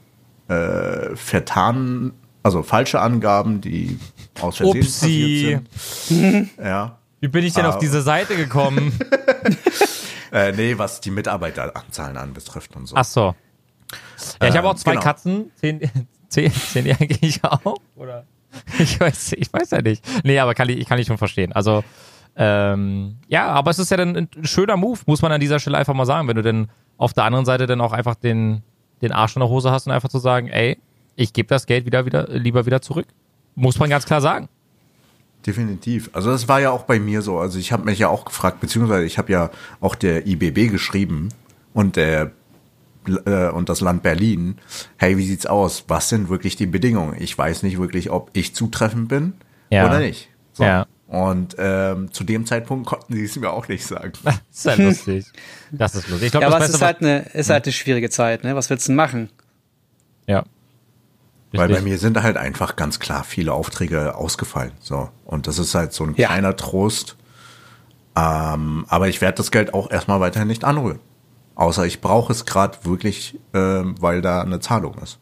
äh, 0.49 1.15
vertan, 1.15 2.11
also 2.43 2.63
falsche 2.63 2.99
Angaben, 2.99 3.61
die 3.61 3.97
aus 4.41 4.57
Versehen 4.57 4.81
Upsi. 4.81 5.59
passiert 5.61 5.67
sind. 5.79 6.49
Ja. 6.61 6.97
Wie 7.21 7.29
bin 7.29 7.45
ich 7.45 7.53
denn 7.53 7.65
auf 7.65 7.75
Ah. 7.75 7.79
diese 7.79 8.01
Seite 8.01 8.35
gekommen? 8.35 8.97
Äh, 10.31 10.51
nee, 10.53 10.75
was 10.79 10.99
die 10.99 11.11
Mitarbeiteranzahlen 11.11 12.17
anbetrifft 12.17 12.75
und 12.75 12.87
so. 12.87 12.95
Ach 12.95 13.05
so. 13.05 13.35
Ja, 14.41 14.47
ich 14.47 14.57
habe 14.57 14.67
auch 14.67 14.73
Ähm, 14.73 14.77
zwei 14.77 14.91
genau. 14.91 15.03
Katzen. 15.03 15.51
Zehn, 15.55 15.79
zehn, 16.29 16.51
zehn 16.51 16.85
die 16.85 16.93
eigentlich 16.93 17.43
auch? 17.43 17.77
Oder? 17.95 18.25
Ich 18.79 18.99
weiß, 18.99 19.33
ich 19.33 19.51
weiß 19.51 19.71
ja 19.71 19.81
nicht. 19.81 20.03
Nee, 20.23 20.39
aber 20.39 20.53
kann 20.53 20.69
ich, 20.69 20.77
ich 20.77 20.87
kann 20.87 20.99
ich 20.99 21.07
schon 21.07 21.17
verstehen. 21.17 21.53
Also, 21.53 21.83
ähm, 22.35 23.17
ja, 23.27 23.47
aber 23.47 23.71
es 23.71 23.79
ist 23.79 23.91
ja 23.91 23.97
dann 23.97 24.15
ein 24.15 24.29
schöner 24.43 24.77
Move, 24.77 24.99
muss 25.05 25.21
man 25.21 25.31
an 25.31 25.41
dieser 25.41 25.59
Stelle 25.59 25.77
einfach 25.77 25.93
mal 25.93 26.05
sagen, 26.05 26.27
wenn 26.27 26.35
du 26.35 26.41
denn 26.41 26.67
auf 26.97 27.13
der 27.13 27.23
anderen 27.23 27.45
Seite 27.45 27.65
dann 27.65 27.81
auch 27.81 27.93
einfach 27.93 28.15
den, 28.15 28.61
den 29.01 29.11
Arsch 29.11 29.35
in 29.35 29.39
der 29.39 29.49
Hose 29.49 29.71
hast 29.71 29.87
und 29.87 29.93
einfach 29.93 30.09
zu 30.09 30.19
sagen, 30.19 30.47
ey, 30.47 30.77
ich 31.15 31.33
gebe 31.33 31.47
das 31.47 31.65
Geld 31.65 31.85
wieder, 31.85 32.05
wieder, 32.05 32.27
lieber 32.29 32.65
wieder 32.65 32.81
zurück. 32.81 33.07
Muss 33.55 33.77
man 33.79 33.89
ganz 33.89 34.05
klar 34.05 34.21
sagen. 34.21 34.49
Definitiv. 35.45 36.09
Also 36.13 36.31
das 36.31 36.47
war 36.47 36.61
ja 36.61 36.71
auch 36.71 36.83
bei 36.83 36.99
mir 36.99 37.21
so. 37.21 37.37
Also 37.37 37.59
ich 37.59 37.71
habe 37.71 37.83
mich 37.83 37.99
ja 37.99 38.07
auch 38.07 38.25
gefragt, 38.25 38.61
beziehungsweise 38.61 39.05
ich 39.05 39.17
habe 39.17 39.31
ja 39.31 39.51
auch 39.81 39.95
der 39.95 40.25
IBB 40.25 40.71
geschrieben 40.71 41.29
und 41.73 41.97
der 41.97 42.31
äh, 43.25 43.49
und 43.49 43.69
das 43.69 43.81
Land 43.81 44.03
Berlin. 44.03 44.57
Hey, 44.97 45.17
wie 45.17 45.25
sieht's 45.25 45.45
aus? 45.45 45.85
Was 45.87 46.09
sind 46.09 46.29
wirklich 46.29 46.55
die 46.55 46.65
Bedingungen? 46.67 47.15
Ich 47.19 47.37
weiß 47.37 47.63
nicht 47.63 47.79
wirklich, 47.79 48.09
ob 48.11 48.29
ich 48.33 48.55
zutreffend 48.55 49.07
bin 49.09 49.33
Ja. 49.69 49.85
oder 49.87 49.99
nicht. 49.99 50.29
So. 50.53 50.63
Ja. 50.63 50.85
Und 51.07 51.55
ähm, 51.59 52.11
zu 52.11 52.23
dem 52.23 52.45
Zeitpunkt 52.45 52.87
konnten 52.87 53.13
sie 53.13 53.23
es 53.25 53.35
mir 53.35 53.51
auch 53.51 53.67
nicht 53.67 53.85
sagen. 53.85 54.13
Das 54.23 54.41
ist 54.51 54.65
ja 54.65 54.73
lustig. 54.75 55.25
Das 55.71 55.95
ist 55.95 56.07
lustig. 56.07 56.27
Ich 56.27 56.31
glaube, 56.31 56.45
Ja, 56.45 56.47
aber 56.49 56.59
das 56.59 56.69
es 56.69 56.79
Beste, 56.79 56.85
ist 56.85 56.85
halt 56.85 57.01
eine, 57.01 57.19
ist 57.39 57.49
halt 57.49 57.65
eine 57.65 57.73
schwierige 57.73 58.09
Zeit, 58.09 58.43
ne? 58.43 58.55
Was 58.55 58.69
willst 58.69 58.87
du 58.87 58.91
denn 58.91 58.95
machen? 58.97 59.29
ja. 60.27 60.43
Weil 61.55 61.69
bei 61.69 61.81
mir 61.81 61.99
sind 61.99 62.19
halt 62.23 62.35
einfach 62.35 62.75
ganz 62.75 62.99
klar 62.99 63.23
viele 63.23 63.53
Aufträge 63.53 64.15
ausgefallen. 64.15 64.71
So. 64.79 65.09
Und 65.23 65.45
das 65.45 65.59
ist 65.59 65.75
halt 65.75 65.93
so 65.93 66.03
ein 66.03 66.15
Ja. 66.15 66.29
kleiner 66.29 66.55
Trost. 66.55 67.15
Ähm, 68.15 68.85
aber 68.87 69.07
ich 69.07 69.21
werde 69.21 69.37
das 69.37 69.51
Geld 69.51 69.71
auch 69.75 69.91
erstmal 69.91 70.19
weiterhin 70.19 70.47
nicht 70.47 70.63
anrühren. 70.63 70.99
Außer 71.55 71.85
ich 71.85 72.01
brauche 72.01 72.31
es 72.31 72.45
gerade 72.45 72.77
wirklich, 72.83 73.39
ähm, 73.53 73.95
weil 73.99 74.21
da 74.21 74.41
eine 74.41 74.59
Zahlung 74.59 74.95
ist. 74.95 75.19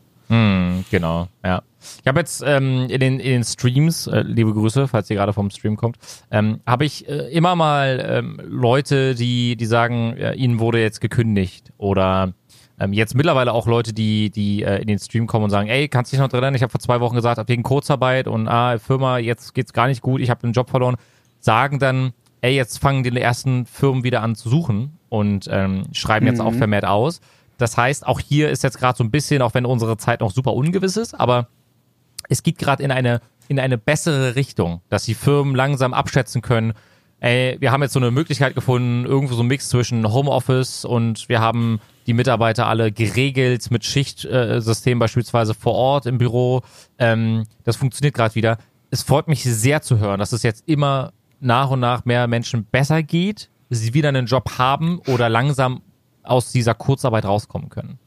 Genau, 0.89 1.27
ja. 1.43 1.61
Ich 2.01 2.07
habe 2.07 2.19
jetzt 2.19 2.43
ähm, 2.45 2.87
in, 2.89 2.99
den, 2.99 3.19
in 3.19 3.31
den 3.31 3.43
Streams, 3.43 4.07
äh, 4.07 4.21
liebe 4.21 4.53
Grüße, 4.53 4.87
falls 4.87 5.09
ihr 5.09 5.15
gerade 5.17 5.33
vom 5.33 5.49
Stream 5.49 5.75
kommt, 5.77 5.97
ähm, 6.29 6.61
habe 6.65 6.85
ich 6.85 7.07
äh, 7.09 7.29
immer 7.31 7.55
mal 7.55 8.05
ähm, 8.07 8.39
Leute, 8.43 9.15
die, 9.15 9.57
die 9.57 9.65
sagen, 9.65 10.15
äh, 10.15 10.33
ihnen 10.33 10.59
wurde 10.59 10.79
jetzt 10.79 11.01
gekündigt 11.01 11.73
oder 11.77 12.33
ähm, 12.79 12.93
jetzt 12.93 13.15
mittlerweile 13.15 13.51
auch 13.51 13.67
Leute, 13.67 13.93
die, 13.93 14.29
die 14.29 14.63
äh, 14.63 14.79
in 14.79 14.87
den 14.87 14.99
Stream 14.99 15.27
kommen 15.27 15.45
und 15.45 15.49
sagen, 15.49 15.69
ey, 15.69 15.87
kannst 15.87 16.11
du 16.11 16.15
dich 16.15 16.21
noch 16.21 16.29
dran 16.29 16.43
erinnern? 16.43 16.55
Ich 16.55 16.61
habe 16.61 16.71
vor 16.71 16.79
zwei 16.79 16.99
Wochen 16.99 17.15
gesagt, 17.15 17.49
wegen 17.49 17.63
Kurzarbeit 17.63 18.27
und 18.27 18.47
ah, 18.47 18.77
Firma, 18.77 19.17
jetzt 19.17 19.53
geht's 19.53 19.73
gar 19.73 19.87
nicht 19.87 20.01
gut, 20.01 20.21
ich 20.21 20.29
habe 20.29 20.41
den 20.41 20.53
Job 20.53 20.69
verloren, 20.69 20.95
sagen 21.39 21.79
dann, 21.79 22.13
ey, 22.41 22.55
jetzt 22.55 22.77
fangen 22.77 23.03
die 23.03 23.19
ersten 23.19 23.65
Firmen 23.65 24.03
wieder 24.03 24.21
an 24.21 24.35
zu 24.35 24.49
suchen 24.49 24.97
und 25.12 25.50
ähm, 25.52 25.84
schreiben 25.91 26.26
jetzt 26.26 26.39
auch 26.39 26.54
vermehrt 26.54 26.86
aus. 26.86 27.19
Das 27.58 27.76
heißt, 27.76 28.08
auch 28.08 28.21
hier 28.21 28.50
ist 28.50 28.63
jetzt 28.63 28.80
gerade 28.80 28.97
so 28.97 29.04
ein 29.04 29.12
bisschen, 29.12 29.41
auch 29.41 29.54
wenn 29.54 29.65
unsere 29.65 29.97
Zeit 29.97 30.21
noch 30.21 30.32
super 30.32 30.54
ungewiss 30.54 30.95
ist, 30.95 31.19
aber 31.19 31.50
es 32.30 32.43
geht 32.43 32.58
gerade 32.58 32.82
in 32.82 32.91
eine, 32.91 33.19
in 33.50 33.60
eine 33.60 33.78
bessere 33.78 34.36
Richtung, 34.36 34.80
dass 34.88 35.04
die 35.04 35.13
Firmen 35.13 35.54
langsam 35.54 35.93
abschätzen 35.93 36.41
können, 36.41 36.74
ey, 37.19 37.58
wir 37.60 37.74
haben 37.74 37.84
jetzt 37.84 37.91
so 37.91 38.00
eine 38.00 38.10
Möglichkeit 38.10 38.56
gefunden, 38.56 39.06
irgendwo 39.06 39.36
so 39.36 39.43
ein 39.43 39.47
Mix 39.47 39.67
zwischen 39.67 40.12
Homeoffice 40.12 40.86
und 40.86 41.28
wir 41.28 41.41
haben 41.41 41.82
die 42.08 42.13
Mitarbeiter 42.13 42.67
alle 42.67 42.93
geregelt 42.93 43.69
mit 43.69 43.84
Schichtsystem 43.84 44.97
beispielsweise 44.97 45.54
vor 45.54 45.74
Ort 45.74 46.06
im 46.06 46.19
Büro. 46.19 46.62
Ähm, 46.97 47.43
das 47.65 47.76
funktioniert 47.76 48.15
gerade 48.15 48.36
wieder. 48.36 48.60
Es 48.91 49.04
freut 49.04 49.28
mich 49.28 49.43
sehr 49.43 49.82
zu 49.82 50.00
hören, 50.00 50.19
dass 50.19 50.32
es 50.32 50.41
jetzt 50.41 50.67
immer 50.67 51.12
nach 51.41 51.69
und 51.69 51.82
nach 51.82 52.06
mehr 52.06 52.28
Menschen 52.28 52.63
besser 52.63 53.04
geht, 53.04 53.50
sie 53.75 53.93
wieder 53.93 54.10
einen 54.10 54.25
Job 54.25 54.57
haben 54.57 54.99
oder 55.07 55.29
langsam 55.29 55.81
aus 56.23 56.51
dieser 56.51 56.75
Kurzarbeit 56.75 57.25
rauskommen 57.25 57.69
können. 57.69 57.97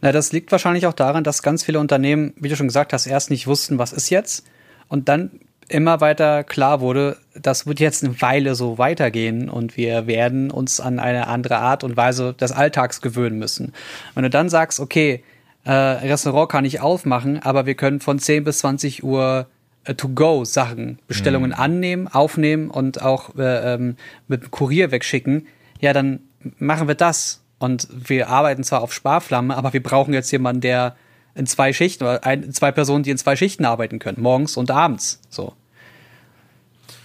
Na, 0.00 0.12
das 0.12 0.32
liegt 0.32 0.50
wahrscheinlich 0.52 0.86
auch 0.86 0.92
daran, 0.92 1.24
dass 1.24 1.42
ganz 1.42 1.62
viele 1.62 1.78
Unternehmen, 1.78 2.34
wie 2.36 2.48
du 2.48 2.56
schon 2.56 2.66
gesagt 2.66 2.92
hast, 2.92 3.06
erst 3.06 3.30
nicht 3.30 3.46
wussten, 3.46 3.78
was 3.78 3.92
ist 3.92 4.10
jetzt 4.10 4.44
und 4.88 5.08
dann 5.08 5.40
immer 5.68 6.00
weiter 6.00 6.44
klar 6.44 6.80
wurde, 6.80 7.16
das 7.34 7.66
wird 7.66 7.80
jetzt 7.80 8.04
eine 8.04 8.20
Weile 8.20 8.54
so 8.54 8.78
weitergehen 8.78 9.48
und 9.48 9.76
wir 9.76 10.06
werden 10.06 10.50
uns 10.50 10.80
an 10.80 10.98
eine 10.98 11.28
andere 11.28 11.58
Art 11.58 11.84
und 11.84 11.96
Weise 11.96 12.34
des 12.34 12.52
Alltags 12.52 13.00
gewöhnen 13.00 13.38
müssen. 13.38 13.72
Wenn 14.14 14.24
du 14.24 14.30
dann 14.30 14.48
sagst, 14.48 14.80
okay, 14.80 15.22
äh, 15.64 15.72
Restaurant 15.72 16.50
kann 16.50 16.64
ich 16.64 16.80
aufmachen, 16.80 17.40
aber 17.42 17.64
wir 17.64 17.74
können 17.74 18.00
von 18.00 18.18
10 18.18 18.44
bis 18.44 18.58
20 18.58 19.04
Uhr 19.04 19.46
äh, 19.84 19.94
to-go 19.94 20.44
Sachen, 20.44 20.98
Bestellungen 21.08 21.52
annehmen, 21.52 22.08
aufnehmen 22.08 22.70
und 22.70 23.02
auch 23.02 23.34
äh, 23.36 23.74
ähm, 23.74 23.96
mit 24.28 24.42
dem 24.42 24.50
Kurier 24.50 24.90
wegschicken, 24.90 25.46
ja, 25.80 25.92
dann 25.92 26.20
machen 26.58 26.88
wir 26.88 26.94
das. 26.94 27.42
Und 27.58 27.88
wir 27.90 28.28
arbeiten 28.28 28.64
zwar 28.64 28.82
auf 28.82 28.92
Sparflamme, 28.92 29.56
aber 29.56 29.72
wir 29.72 29.82
brauchen 29.82 30.14
jetzt 30.14 30.30
jemanden, 30.30 30.60
der 30.60 30.96
in 31.34 31.46
zwei 31.46 31.72
Schichten 31.72 32.04
oder 32.04 32.24
ein, 32.24 32.52
zwei 32.52 32.72
Personen, 32.72 33.04
die 33.04 33.10
in 33.10 33.18
zwei 33.18 33.36
Schichten 33.36 33.64
arbeiten 33.64 33.98
können, 33.98 34.20
morgens 34.20 34.56
und 34.56 34.70
abends. 34.70 35.20
So. 35.28 35.54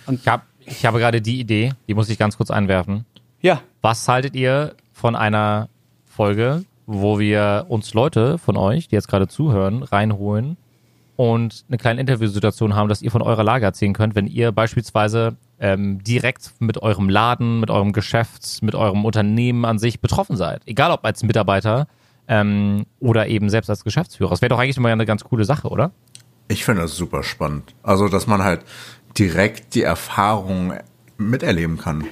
Ich, 0.09 0.27
hab, 0.27 0.45
ich 0.65 0.85
habe 0.85 0.99
gerade 0.99 1.21
die 1.21 1.39
Idee, 1.39 1.73
die 1.87 1.93
muss 1.93 2.09
ich 2.09 2.17
ganz 2.17 2.37
kurz 2.37 2.51
einwerfen. 2.51 3.05
Ja, 3.41 3.61
Was 3.81 4.07
haltet 4.07 4.35
ihr 4.35 4.75
von 4.93 5.15
einer 5.15 5.69
Folge, 6.05 6.65
wo 6.87 7.19
wir 7.19 7.65
uns 7.69 7.93
Leute 7.93 8.37
von 8.37 8.57
euch, 8.57 8.87
die 8.87 8.95
jetzt 8.95 9.07
gerade 9.07 9.27
zuhören, 9.27 9.83
reinholen 9.83 10.57
und 11.17 11.65
eine 11.67 11.77
kleine 11.77 11.99
Interviewsituation 11.99 12.75
haben, 12.75 12.88
dass 12.88 13.01
ihr 13.01 13.12
von 13.12 13.21
eurer 13.21 13.43
Lage 13.43 13.65
erzählen 13.65 13.93
könnt, 13.93 14.15
wenn 14.15 14.27
ihr 14.27 14.51
beispielsweise 14.51 15.36
ähm, 15.60 16.01
direkt 16.03 16.53
mit 16.60 16.82
eurem 16.82 17.10
Laden, 17.10 17.60
mit 17.60 17.71
eurem 17.71 17.91
Geschäft, 17.91 18.62
mit 18.62 18.75
eurem 18.75 19.03
Unternehmen 19.03 19.65
an 19.65 19.80
sich 19.80 19.99
betroffen 19.99 20.38
seid. 20.38 20.62
Egal 20.67 20.91
ob 20.91 21.03
als 21.03 21.23
Mitarbeiter 21.23 21.88
ähm, 22.27 22.86
oder 22.99 23.27
eben 23.27 23.49
selbst 23.49 23.69
als 23.69 23.84
Geschäftsführer. 23.84 24.30
Das 24.30 24.41
wäre 24.41 24.49
doch 24.49 24.60
eigentlich 24.60 24.77
immer 24.77 24.89
eine 24.89 25.06
ganz 25.06 25.23
coole 25.23 25.43
Sache, 25.43 25.69
oder? 25.69 25.91
Ich 26.47 26.63
finde 26.63 26.84
das 26.84 26.95
super 26.95 27.23
spannend. 27.23 27.73
Also, 27.82 28.08
dass 28.08 28.27
man 28.27 28.43
halt 28.43 28.62
direkt 29.17 29.73
die 29.73 29.82
Erfahrung 29.82 30.73
miterleben 31.17 31.80
kann. 31.80 32.06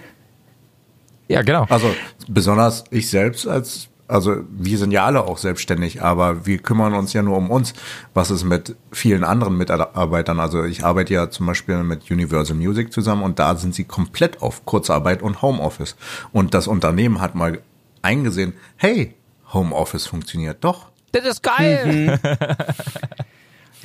Ja, 1.28 1.44
genau. 1.44 1.66
Also 1.70 1.94
besonders 2.28 2.86
ich 2.90 3.10
selbst 3.10 3.48
als, 3.48 3.90
also 4.08 4.38
wir 4.50 4.78
sind 4.78 4.92
ja 4.92 5.06
alle 5.06 5.24
auch 5.24 5.38
selbstständig, 5.38 6.02
aber 6.02 6.46
wir 6.46 6.60
kümmern 6.60 6.94
uns 6.94 7.14
ja 7.14 7.22
nur 7.22 7.38
um 7.38 7.50
uns. 7.50 7.74
Was 8.14 8.32
ist 8.32 8.44
mit 8.44 8.76
vielen 8.92 9.24
anderen 9.24 9.58
Mitarbeitern? 9.58 10.40
Also 10.40 10.64
ich 10.64 10.84
arbeite 10.86 11.14
ja 11.14 11.30
zum 11.30 11.46
Beispiel 11.46 11.84
mit 11.84 12.12
Universal 12.12 12.56
Music 12.56 12.94
zusammen 12.94 13.24
und 13.24 13.40
da 13.40 13.56
sind 13.56 13.74
sie 13.74 13.84
komplett 13.86 14.42
auf 14.42 14.66
Kurzarbeit 14.66 15.22
und 15.22 15.42
Homeoffice. 15.42 15.96
Und 16.32 16.54
das 16.54 16.68
Unternehmen 16.68 17.22
hat 17.22 17.36
mal 17.36 17.60
eingesehen, 18.02 18.54
hey, 18.78 19.16
Homeoffice 19.54 20.08
funktioniert 20.08 20.64
doch. 20.64 20.88
Das 21.12 21.26
ist 21.26 21.44
geil. 21.44 22.20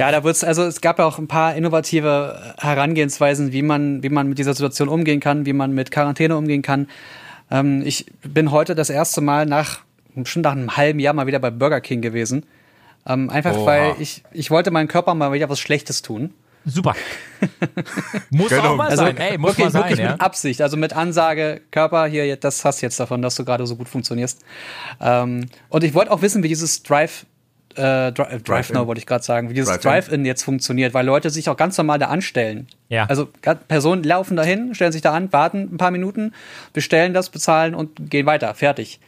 Ja, 0.01 0.11
da 0.11 0.25
wird's, 0.25 0.43
also 0.45 0.63
es 0.63 0.81
gab 0.81 0.99
ja 0.99 1.05
auch 1.05 1.19
ein 1.19 1.29
paar 1.29 1.55
innovative 1.55 2.55
Herangehensweisen, 2.57 3.53
wie 3.53 3.61
man, 3.61 4.03
wie 4.03 4.09
man 4.09 4.31
mit 4.31 4.39
dieser 4.39 4.55
Situation 4.55 4.89
umgehen 4.89 5.21
kann, 5.21 5.45
wie 5.45 5.53
man 5.53 5.73
mit 5.73 5.91
Quarantäne 5.91 6.39
umgehen 6.39 6.63
kann. 6.63 6.89
Ähm, 7.51 7.83
ich 7.85 8.07
bin 8.23 8.51
heute 8.51 8.75
das 8.75 8.89
erste 8.89 9.21
Mal 9.21 9.45
nach, 9.45 9.81
schon 10.25 10.43
nach 10.43 10.53
einem 10.53 10.77
halben 10.77 10.99
Jahr 10.99 11.15
mal 11.15 11.27
wieder 11.27 11.39
bei 11.39 11.51
Burger 11.51 11.81
King 11.81 12.01
gewesen. 12.01 12.45
Ähm, 13.07 13.31
einfach 13.31 13.57
Oha. 13.57 13.67
weil 13.67 13.95
ich, 13.99 14.23
ich 14.33 14.51
wollte 14.51 14.71
meinem 14.71 14.89
Körper 14.89 15.15
mal 15.15 15.33
wieder 15.33 15.49
was 15.49 15.59
Schlechtes 15.61 16.03
tun. 16.03 16.35
Super. 16.67 16.95
muss 18.31 18.51
Genau. 18.51 18.73
auch 18.73 18.77
mal 18.77 18.89
Also 18.91 19.05
sein. 19.05 19.17
Ey, 19.17 19.39
muss 19.39 19.51
wirklich, 19.51 19.65
mal 19.67 19.71
sein, 19.71 19.83
wirklich 19.85 19.99
ja. 20.01 20.13
mit 20.13 20.21
Absicht, 20.21 20.61
also 20.61 20.77
mit 20.77 20.93
Ansage, 20.93 21.63
Körper, 21.71 22.07
hier, 22.07 22.37
das 22.37 22.65
hast 22.65 22.83
du 22.83 22.87
jetzt 22.87 23.01
davon, 23.01 23.23
dass 23.23 23.35
du 23.37 23.45
gerade 23.47 23.67
so 23.67 23.77
gut 23.77 23.89
funktionierst. 23.89 24.45
Ähm, 25.01 25.47
und 25.71 25.85
ich 25.85 25.95
wollte 25.95 26.11
auch 26.11 26.21
wissen, 26.23 26.43
wie 26.43 26.49
dieses 26.49 26.83
Drive, 26.83 27.25
äh, 27.77 27.81
Dri- 28.13 28.29
äh, 28.29 28.41
Drive 28.41 28.71
Now 28.73 28.87
wollte 28.87 28.99
ich 28.99 29.07
gerade 29.07 29.25
sagen, 29.25 29.49
wie 29.49 29.55
dieses 29.55 29.71
Drive-In. 29.79 29.91
Drive-In 29.91 30.25
jetzt 30.27 30.43
funktioniert, 30.43 30.93
weil 30.93 31.07
Leute 31.07 31.31
sich 31.31 31.49
auch 31.49 31.57
ganz 31.57 31.79
normal 31.79 31.99
da 31.99 32.09
anstellen. 32.09 32.67
Ja. 32.91 33.07
Also 33.07 33.29
Personen 33.69 34.03
laufen 34.03 34.37
dahin, 34.37 34.75
stellen 34.75 34.93
sich 34.93 35.01
da 35.03 35.13
an, 35.15 35.33
warten 35.33 35.71
ein 35.73 35.77
paar 35.79 35.91
Minuten, 35.91 36.35
bestellen 36.75 37.15
das, 37.15 37.31
bezahlen 37.31 37.75
und 37.75 38.11
gehen 38.11 38.27
weiter, 38.27 38.55
fertig. 38.55 39.01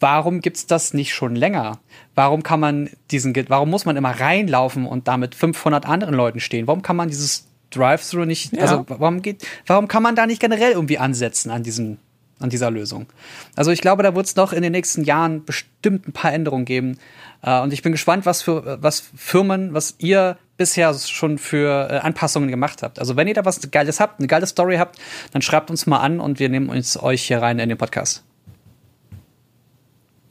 Warum 0.00 0.40
gibt's 0.40 0.66
das 0.66 0.94
nicht 0.94 1.12
schon 1.14 1.36
länger? 1.36 1.78
Warum 2.14 2.42
kann 2.42 2.58
man 2.58 2.90
diesen, 3.10 3.34
warum 3.48 3.70
muss 3.70 3.84
man 3.84 3.96
immer 3.96 4.18
reinlaufen 4.18 4.86
und 4.86 5.06
da 5.06 5.16
mit 5.18 5.34
500 5.34 5.86
anderen 5.86 6.14
Leuten 6.14 6.40
stehen? 6.40 6.66
Warum 6.66 6.80
kann 6.82 6.96
man 6.96 7.08
dieses 7.08 7.46
Drive-Thru 7.70 8.24
nicht, 8.24 8.52
Ja. 8.54 8.62
also 8.62 8.84
warum 8.88 9.22
geht, 9.22 9.46
warum 9.66 9.88
kann 9.88 10.02
man 10.02 10.16
da 10.16 10.26
nicht 10.26 10.40
generell 10.40 10.72
irgendwie 10.72 10.98
ansetzen 10.98 11.50
an 11.50 11.62
diesem, 11.62 11.98
an 12.40 12.48
dieser 12.50 12.70
Lösung? 12.70 13.06
Also 13.54 13.70
ich 13.70 13.80
glaube, 13.82 14.02
da 14.02 14.14
wird 14.16 14.26
es 14.26 14.36
noch 14.36 14.52
in 14.52 14.62
den 14.62 14.72
nächsten 14.72 15.04
Jahren 15.04 15.44
bestimmt 15.44 16.08
ein 16.08 16.12
paar 16.12 16.32
Änderungen 16.32 16.64
geben. 16.64 16.98
Äh, 17.42 17.60
und 17.60 17.72
ich 17.72 17.82
bin 17.82 17.92
gespannt, 17.92 18.26
was 18.26 18.42
für, 18.42 18.78
was 18.82 19.04
Firmen, 19.14 19.74
was 19.74 19.94
ihr 19.98 20.38
bisher 20.56 20.92
schon 20.94 21.38
für 21.38 21.88
äh, 21.90 21.96
Anpassungen 21.98 22.50
gemacht 22.50 22.82
habt. 22.82 22.98
Also 22.98 23.16
wenn 23.16 23.28
ihr 23.28 23.34
da 23.34 23.44
was 23.44 23.70
Geiles 23.70 24.00
habt, 24.00 24.18
eine 24.18 24.28
geile 24.28 24.46
Story 24.46 24.76
habt, 24.76 24.98
dann 25.32 25.42
schreibt 25.42 25.70
uns 25.70 25.86
mal 25.86 25.98
an 25.98 26.20
und 26.20 26.38
wir 26.38 26.48
nehmen 26.48 26.70
uns 26.70 27.00
euch 27.00 27.22
hier 27.22 27.40
rein 27.42 27.58
in 27.58 27.68
den 27.68 27.78
Podcast. 27.78 28.24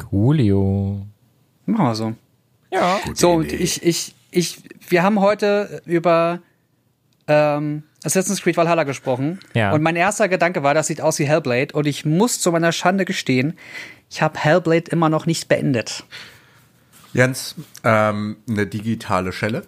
Coolio. 0.09 1.05
Machen 1.65 1.85
wir 1.85 1.95
so. 1.95 2.13
Ja. 2.71 2.99
So, 3.13 3.33
und 3.33 3.45
Idee. 3.45 3.57
ich, 3.57 3.83
ich, 3.83 4.15
ich, 4.31 4.63
wir 4.89 5.03
haben 5.03 5.19
heute 5.19 5.81
über 5.85 6.39
ähm, 7.27 7.83
Assassin's 8.03 8.41
Creed 8.41 8.57
Valhalla 8.57 8.83
gesprochen. 8.83 9.39
Ja. 9.53 9.71
Und 9.71 9.81
mein 9.81 9.95
erster 9.95 10.27
Gedanke 10.27 10.63
war, 10.63 10.73
das 10.73 10.87
sieht 10.87 11.01
aus 11.01 11.19
wie 11.19 11.25
Hellblade. 11.25 11.73
Und 11.73 11.85
ich 11.87 12.05
muss 12.05 12.39
zu 12.39 12.51
meiner 12.51 12.71
Schande 12.71 13.05
gestehen, 13.05 13.57
ich 14.09 14.21
habe 14.21 14.39
Hellblade 14.39 14.91
immer 14.91 15.09
noch 15.09 15.25
nicht 15.25 15.47
beendet. 15.47 16.03
Jens, 17.13 17.55
ähm, 17.83 18.37
eine 18.47 18.67
digitale 18.67 19.31
Schelle. 19.31 19.65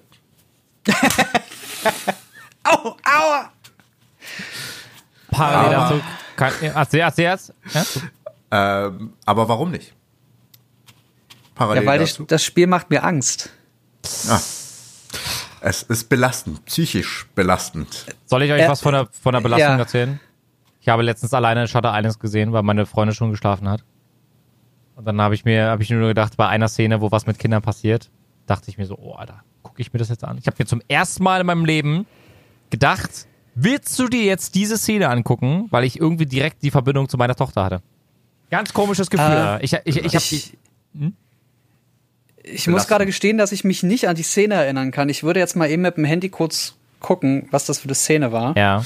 Au, 2.63 2.95
aua! 3.03 3.51
Parallel 5.31 5.71
dazu. 5.71 6.01
Kann, 6.35 6.53
erzähl 6.61 7.25
erst. 7.25 7.53
Ja? 7.73 7.83
Ähm, 8.51 9.13
aber 9.25 9.47
warum 9.49 9.71
nicht? 9.71 9.93
Parallel 11.61 11.83
Ja, 11.83 11.89
weil 11.89 12.01
ich, 12.01 12.11
dazu. 12.11 12.25
das 12.25 12.43
Spiel 12.43 12.67
macht 12.67 12.89
mir 12.89 13.03
Angst. 13.03 13.49
ah, 14.29 14.39
Es 15.61 15.83
ist 15.83 16.09
belastend, 16.09 16.65
psychisch 16.65 17.27
belastend. 17.35 18.05
Soll 18.25 18.43
ich 18.43 18.51
euch 18.51 18.61
Äh, 18.61 18.67
was 18.69 18.81
von 18.81 18.93
der, 18.93 19.07
von 19.11 19.33
der 19.33 19.41
Belastung 19.41 19.73
ja. 19.73 19.77
erzählen? 19.77 20.19
Ich 20.79 20.89
habe 20.89 21.03
letztens 21.03 21.33
alleine 21.33 21.67
Shutter 21.67 21.95
Islands 21.95 22.17
gesehen, 22.19 22.51
weil 22.53 22.63
meine 22.63 22.85
Freundin 22.87 23.13
schon 23.15 23.29
geschlafen 23.31 23.69
hat. 23.69 23.83
Und 24.95 25.05
dann 25.05 25.21
habe 25.21 25.35
ich 25.35 25.45
mir, 25.45 25.67
habe 25.67 25.83
ich 25.83 25.89
nur 25.91 26.07
gedacht, 26.07 26.37
bei 26.37 26.47
einer 26.47 26.67
Szene, 26.67 27.01
wo 27.01 27.11
was 27.11 27.25
mit 27.27 27.37
Kindern 27.39 27.61
passiert, 27.61 28.09
dachte 28.47 28.69
ich 28.69 28.77
mir 28.77 28.85
so, 28.85 28.97
oh, 28.97 29.13
Alter, 29.13 29.43
gucke 29.61 29.81
ich 29.81 29.93
mir 29.93 29.99
das 29.99 30.09
jetzt 30.09 30.23
an. 30.23 30.37
Ich 30.39 30.47
habe 30.47 30.55
mir 30.59 30.65
zum 30.65 30.81
ersten 30.87 31.23
Mal 31.23 31.41
in 31.41 31.47
meinem 31.47 31.65
Leben 31.65 32.05
gedacht, 32.71 33.27
willst 33.53 33.97
du 33.99 34.07
dir 34.07 34.23
jetzt 34.23 34.55
diese 34.55 34.77
Szene 34.77 35.09
angucken, 35.09 35.67
weil 35.69 35.83
ich 35.83 35.99
irgendwie 35.99 36.25
direkt 36.25 36.63
die 36.63 36.71
Verbindung 36.71 37.07
zu 37.09 37.17
meiner 37.17 37.35
Tochter 37.35 37.63
hatte. 37.63 37.81
Ganz 38.49 38.73
komisches 38.73 39.09
Gefühl. 39.09 39.59
Äh, 39.61 39.63
ich, 39.63 39.73
ich, 39.85 39.97
ich, 39.97 40.15
hab, 40.15 40.21
Ich, 40.23 40.57
Hm? 40.95 41.13
Ich 42.43 42.67
muss 42.67 42.87
gerade 42.87 43.05
gestehen, 43.05 43.37
dass 43.37 43.51
ich 43.51 43.63
mich 43.63 43.83
nicht 43.83 44.07
an 44.07 44.15
die 44.15 44.23
Szene 44.23 44.55
erinnern 44.55 44.91
kann. 44.91 45.09
Ich 45.09 45.23
würde 45.23 45.39
jetzt 45.39 45.55
mal 45.55 45.69
eben 45.69 45.81
mit 45.81 45.97
dem 45.97 46.05
Handy 46.05 46.29
kurz 46.29 46.75
gucken, 46.99 47.47
was 47.51 47.65
das 47.65 47.79
für 47.79 47.85
eine 47.85 47.95
Szene 47.95 48.31
war. 48.31 48.55
ja. 48.57 48.83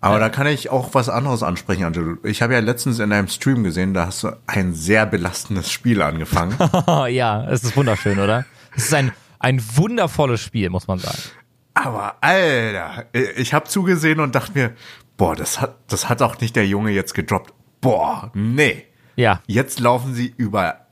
Aber 0.00 0.20
da 0.20 0.28
kann 0.28 0.46
ich 0.46 0.70
auch 0.70 0.94
was 0.94 1.08
anderes 1.08 1.42
ansprechen, 1.42 1.82
Angelo. 1.82 2.18
Ich 2.22 2.40
habe 2.40 2.54
ja 2.54 2.60
letztens 2.60 3.00
in 3.00 3.12
einem 3.12 3.26
Stream 3.26 3.64
gesehen, 3.64 3.94
da 3.94 4.06
hast 4.06 4.22
du 4.22 4.28
ein 4.46 4.72
sehr 4.72 5.06
belastendes 5.06 5.72
Spiel 5.72 6.02
angefangen. 6.02 6.56
Ja, 7.08 7.44
es 7.48 7.64
ist 7.64 7.76
wunderschön, 7.76 8.18
oder? 8.20 8.44
Es 8.76 8.84
ist 8.84 8.94
ein, 8.94 9.10
ein 9.40 9.60
wundervolles 9.74 10.40
Spiel, 10.40 10.70
muss 10.70 10.86
man 10.86 11.00
sagen. 11.00 11.18
Aber 11.74 12.16
Alter, 12.20 13.06
ich 13.12 13.54
habe 13.54 13.66
zugesehen 13.66 14.20
und 14.20 14.34
dachte 14.36 14.52
mir, 14.54 14.72
boah, 15.16 15.34
das 15.34 15.60
hat, 15.60 15.76
das 15.88 16.08
hat 16.08 16.22
auch 16.22 16.40
nicht 16.40 16.54
der 16.54 16.66
Junge 16.66 16.92
jetzt 16.92 17.14
gedroppt. 17.14 17.52
Boah, 17.80 18.30
nee. 18.34 18.84
Ja. 19.16 19.42
Jetzt 19.46 19.80
laufen 19.80 20.14
sie 20.14 20.32
über, 20.36 20.86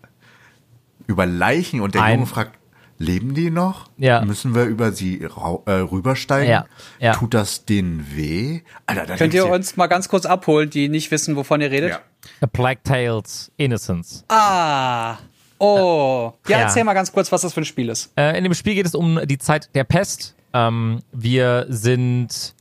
über 1.07 1.27
Leichen 1.27 1.81
und 1.81 1.95
der 1.95 2.03
Ein- 2.03 2.15
Junge 2.15 2.27
fragt, 2.27 2.59
leben 2.99 3.35
die 3.35 3.51
noch? 3.51 3.89
Ja. 3.99 4.25
Müssen 4.25 4.55
wir 4.55 4.65
über 4.65 4.91
sie 4.93 5.21
äh, 5.23 5.27
rübersteigen? 5.71 6.51
Ja, 6.51 6.67
ja. 6.99 7.13
Tut 7.13 7.35
das 7.35 7.65
denen 7.67 8.07
weh? 8.17 8.61
Alter, 8.87 9.17
Könnt 9.17 9.35
ihr 9.35 9.47
uns 9.49 9.77
mal 9.77 9.87
ganz 9.87 10.09
kurz 10.09 10.25
abholen, 10.27 10.71
die 10.71 10.89
nicht 10.89 11.11
wissen, 11.11 11.37
wovon 11.37 11.61
ihr 11.61 11.71
redet? 11.71 11.91
Ja. 11.91 12.01
A 12.41 12.47
Plague 12.47 12.81
Tales 12.83 13.53
Innocence. 13.57 14.25
Ah. 14.29 15.17
Oh. 15.59 16.33
Ja, 16.49 16.59
Ja. 16.59 16.65
erzähl 16.65 16.85
mal 16.85 16.95
ganz 16.95 17.13
kurz, 17.13 17.31
was 17.33 17.43
das 17.43 17.53
für 17.55 17.61
ein 17.61 17.65
Spiel 17.65 17.89
ist. 17.89 18.13
Äh, 18.17 18.37
in 18.37 18.45
dem 18.45 18.55
Spiel 18.55 18.75
geht 18.75 18.87
es 18.87 18.95
um 18.95 19.21
die 19.27 19.39
Zeit 19.39 19.71
der 19.75 19.85
Pest. 19.85 20.35
Ähm, 20.53 21.01
wir 21.13 21.67
sind 21.69 22.55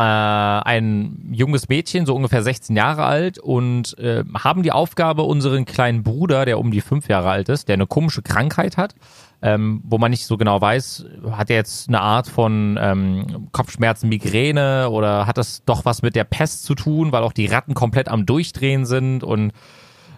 äh, 0.00 0.02
ein 0.02 1.28
junges 1.30 1.68
Mädchen, 1.68 2.06
so 2.06 2.14
ungefähr 2.14 2.42
16 2.42 2.74
Jahre 2.74 3.04
alt 3.04 3.38
und 3.38 3.98
äh, 3.98 4.24
haben 4.32 4.62
die 4.62 4.72
Aufgabe, 4.72 5.22
unseren 5.22 5.66
kleinen 5.66 6.02
Bruder, 6.02 6.46
der 6.46 6.58
um 6.58 6.70
die 6.70 6.80
fünf 6.80 7.08
Jahre 7.08 7.28
alt 7.28 7.50
ist, 7.50 7.68
der 7.68 7.74
eine 7.74 7.86
komische 7.86 8.22
Krankheit 8.22 8.78
hat, 8.78 8.94
ähm, 9.42 9.82
wo 9.84 9.98
man 9.98 10.10
nicht 10.10 10.24
so 10.24 10.38
genau 10.38 10.58
weiß, 10.58 11.04
hat 11.32 11.50
er 11.50 11.56
jetzt 11.56 11.88
eine 11.88 12.00
Art 12.00 12.28
von 12.28 12.78
ähm, 12.80 13.48
Kopfschmerzen, 13.52 14.08
Migräne 14.08 14.88
oder 14.88 15.26
hat 15.26 15.36
das 15.36 15.64
doch 15.66 15.84
was 15.84 16.00
mit 16.00 16.16
der 16.16 16.24
Pest 16.24 16.64
zu 16.64 16.74
tun, 16.74 17.12
weil 17.12 17.22
auch 17.22 17.34
die 17.34 17.46
Ratten 17.46 17.74
komplett 17.74 18.08
am 18.08 18.24
Durchdrehen 18.24 18.86
sind 18.86 19.22
und 19.22 19.52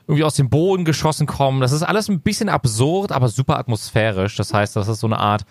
irgendwie 0.07 0.25
aus 0.25 0.35
dem 0.35 0.49
Boden 0.49 0.85
geschossen 0.85 1.27
kommen. 1.27 1.61
Das 1.61 1.73
ist 1.73 1.83
alles 1.83 2.09
ein 2.09 2.21
bisschen 2.21 2.49
absurd, 2.49 3.11
aber 3.11 3.29
super 3.29 3.59
atmosphärisch. 3.59 4.37
Das 4.37 4.55
heißt, 4.55 4.77
das 4.77 4.87
ist 4.87 5.01
so 5.01 5.09
eine 5.09 5.19
Art 5.19 5.45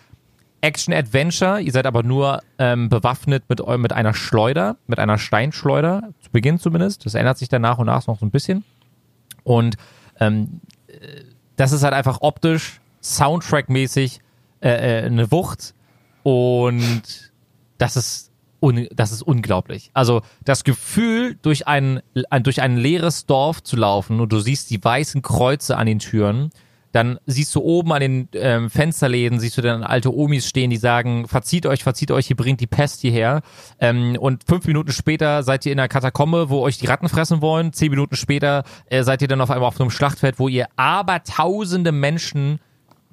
Action-Adventure. 0.62 1.62
Ihr 1.62 1.72
seid 1.72 1.86
aber 1.86 2.03
nur 2.03 2.41
ähm, 2.57 2.89
bewaffnet 2.89 3.43
mit, 3.49 3.66
mit 3.68 3.93
einer 3.93 4.14
Schleuder, 4.14 4.78
mit 4.88 4.99
einer 4.99 5.18
Steinschleuder, 5.18 6.09
zu 6.22 6.32
Beginn 6.32 6.59
zumindest. 6.59 7.05
Das 7.05 7.16
ändert 7.16 7.38
sich 7.38 7.49
dann 7.49 7.62
nach 7.62 7.78
und 7.78 7.88
nach 7.88 8.05
noch 8.07 8.20
so 8.20 8.26
ein 8.26 8.32
bisschen. 8.32 8.64
Und 9.43 9.76
ähm, 10.20 10.62
äh, 10.88 11.24
das 11.55 11.72
ist 11.72 11.84
halt 11.84 11.93
einfach 11.93 12.20
optisch, 12.22 12.80
Soundtrack-mäßig 13.03 14.20
äh, 14.62 15.01
äh, 15.01 15.05
eine 15.05 15.32
Wucht. 15.32 15.74
Und 16.24 17.32
das 17.78 17.97
ist, 17.97 18.32
un 18.62 18.88
das 18.93 19.12
ist 19.12 19.24
unglaublich. 19.24 19.89
Also 19.93 20.22
das 20.45 20.64
Gefühl, 20.64 21.38
durch 21.41 21.68
ein, 21.68 22.01
durch 22.43 22.62
ein 22.62 22.78
leeres 22.78 23.26
Dorf 23.26 23.64
zu 23.64 23.76
laufen 23.76 24.20
und 24.20 24.32
du 24.32 24.39
siehst 24.39 24.70
die 24.70 24.84
weißen 24.84 25.24
Kreuze 25.24 25.78
an 25.78 25.88
den 25.88 25.99
Türen, 25.99 26.51
dann 26.91 27.19
siehst 27.25 27.55
du 27.55 27.61
oben 27.61 27.93
an 27.93 28.01
den 28.01 28.29
ähm, 28.33 28.69
Fensterläden, 28.69 29.39
siehst 29.39 29.57
du 29.57 29.61
dann 29.61 29.83
alte 29.83 30.13
Omis 30.13 30.47
stehen, 30.47 30.69
die 30.69 30.77
sagen, 30.77 31.27
verzieht 31.27 31.65
euch, 31.65 31.83
verzieht 31.83 32.11
euch, 32.11 32.27
hier 32.27 32.35
bringt 32.35 32.59
die 32.59 32.67
Pest 32.67 33.01
hierher. 33.01 33.41
Ähm, 33.79 34.17
und 34.19 34.43
fünf 34.45 34.67
Minuten 34.67 34.91
später 34.91 35.43
seid 35.43 35.65
ihr 35.65 35.71
in 35.71 35.79
einer 35.79 35.87
Katakombe, 35.87 36.49
wo 36.49 36.59
euch 36.61 36.77
die 36.77 36.87
Ratten 36.87 37.07
fressen 37.07 37.41
wollen. 37.41 37.71
Zehn 37.73 37.91
Minuten 37.91 38.15
später 38.15 38.63
äh, 38.87 39.03
seid 39.03 39.21
ihr 39.21 39.27
dann 39.27 39.41
auf 39.41 39.51
einmal 39.51 39.67
auf 39.67 39.79
einem 39.79 39.89
Schlachtfeld, 39.89 40.37
wo 40.39 40.47
ihr 40.47 40.67
abertausende 40.75 41.91
Menschen 41.91 42.59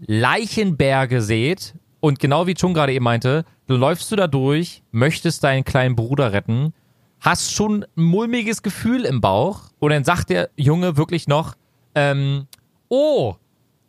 Leichenberge 0.01 1.23
seht. 1.23 1.75
Und 2.01 2.19
genau 2.19 2.47
wie 2.47 2.55
Chung 2.55 2.75
gerade 2.75 2.93
eben 2.93 3.05
meinte, 3.05 3.45
du 3.67 3.77
läufst 3.77 4.11
du 4.11 4.17
da 4.17 4.27
durch, 4.27 4.83
möchtest 4.91 5.45
deinen 5.45 5.65
kleinen 5.65 5.97
Bruder 5.97 6.33
retten, 6.33 6.73
hast 7.21 7.53
schon 7.53 7.85
ein 7.97 8.03
mulmiges 8.03 8.63
Gefühl 8.63 9.05
im 9.05 9.21
Bauch 9.21 9.71
und 9.81 9.91
dann 9.91 10.05
sagt 10.05 10.31
der 10.31 10.51
Junge 10.57 10.97
wirklich 10.97 11.27
noch, 11.27 11.55
ähm, 11.95 12.47
oh, 12.89 13.35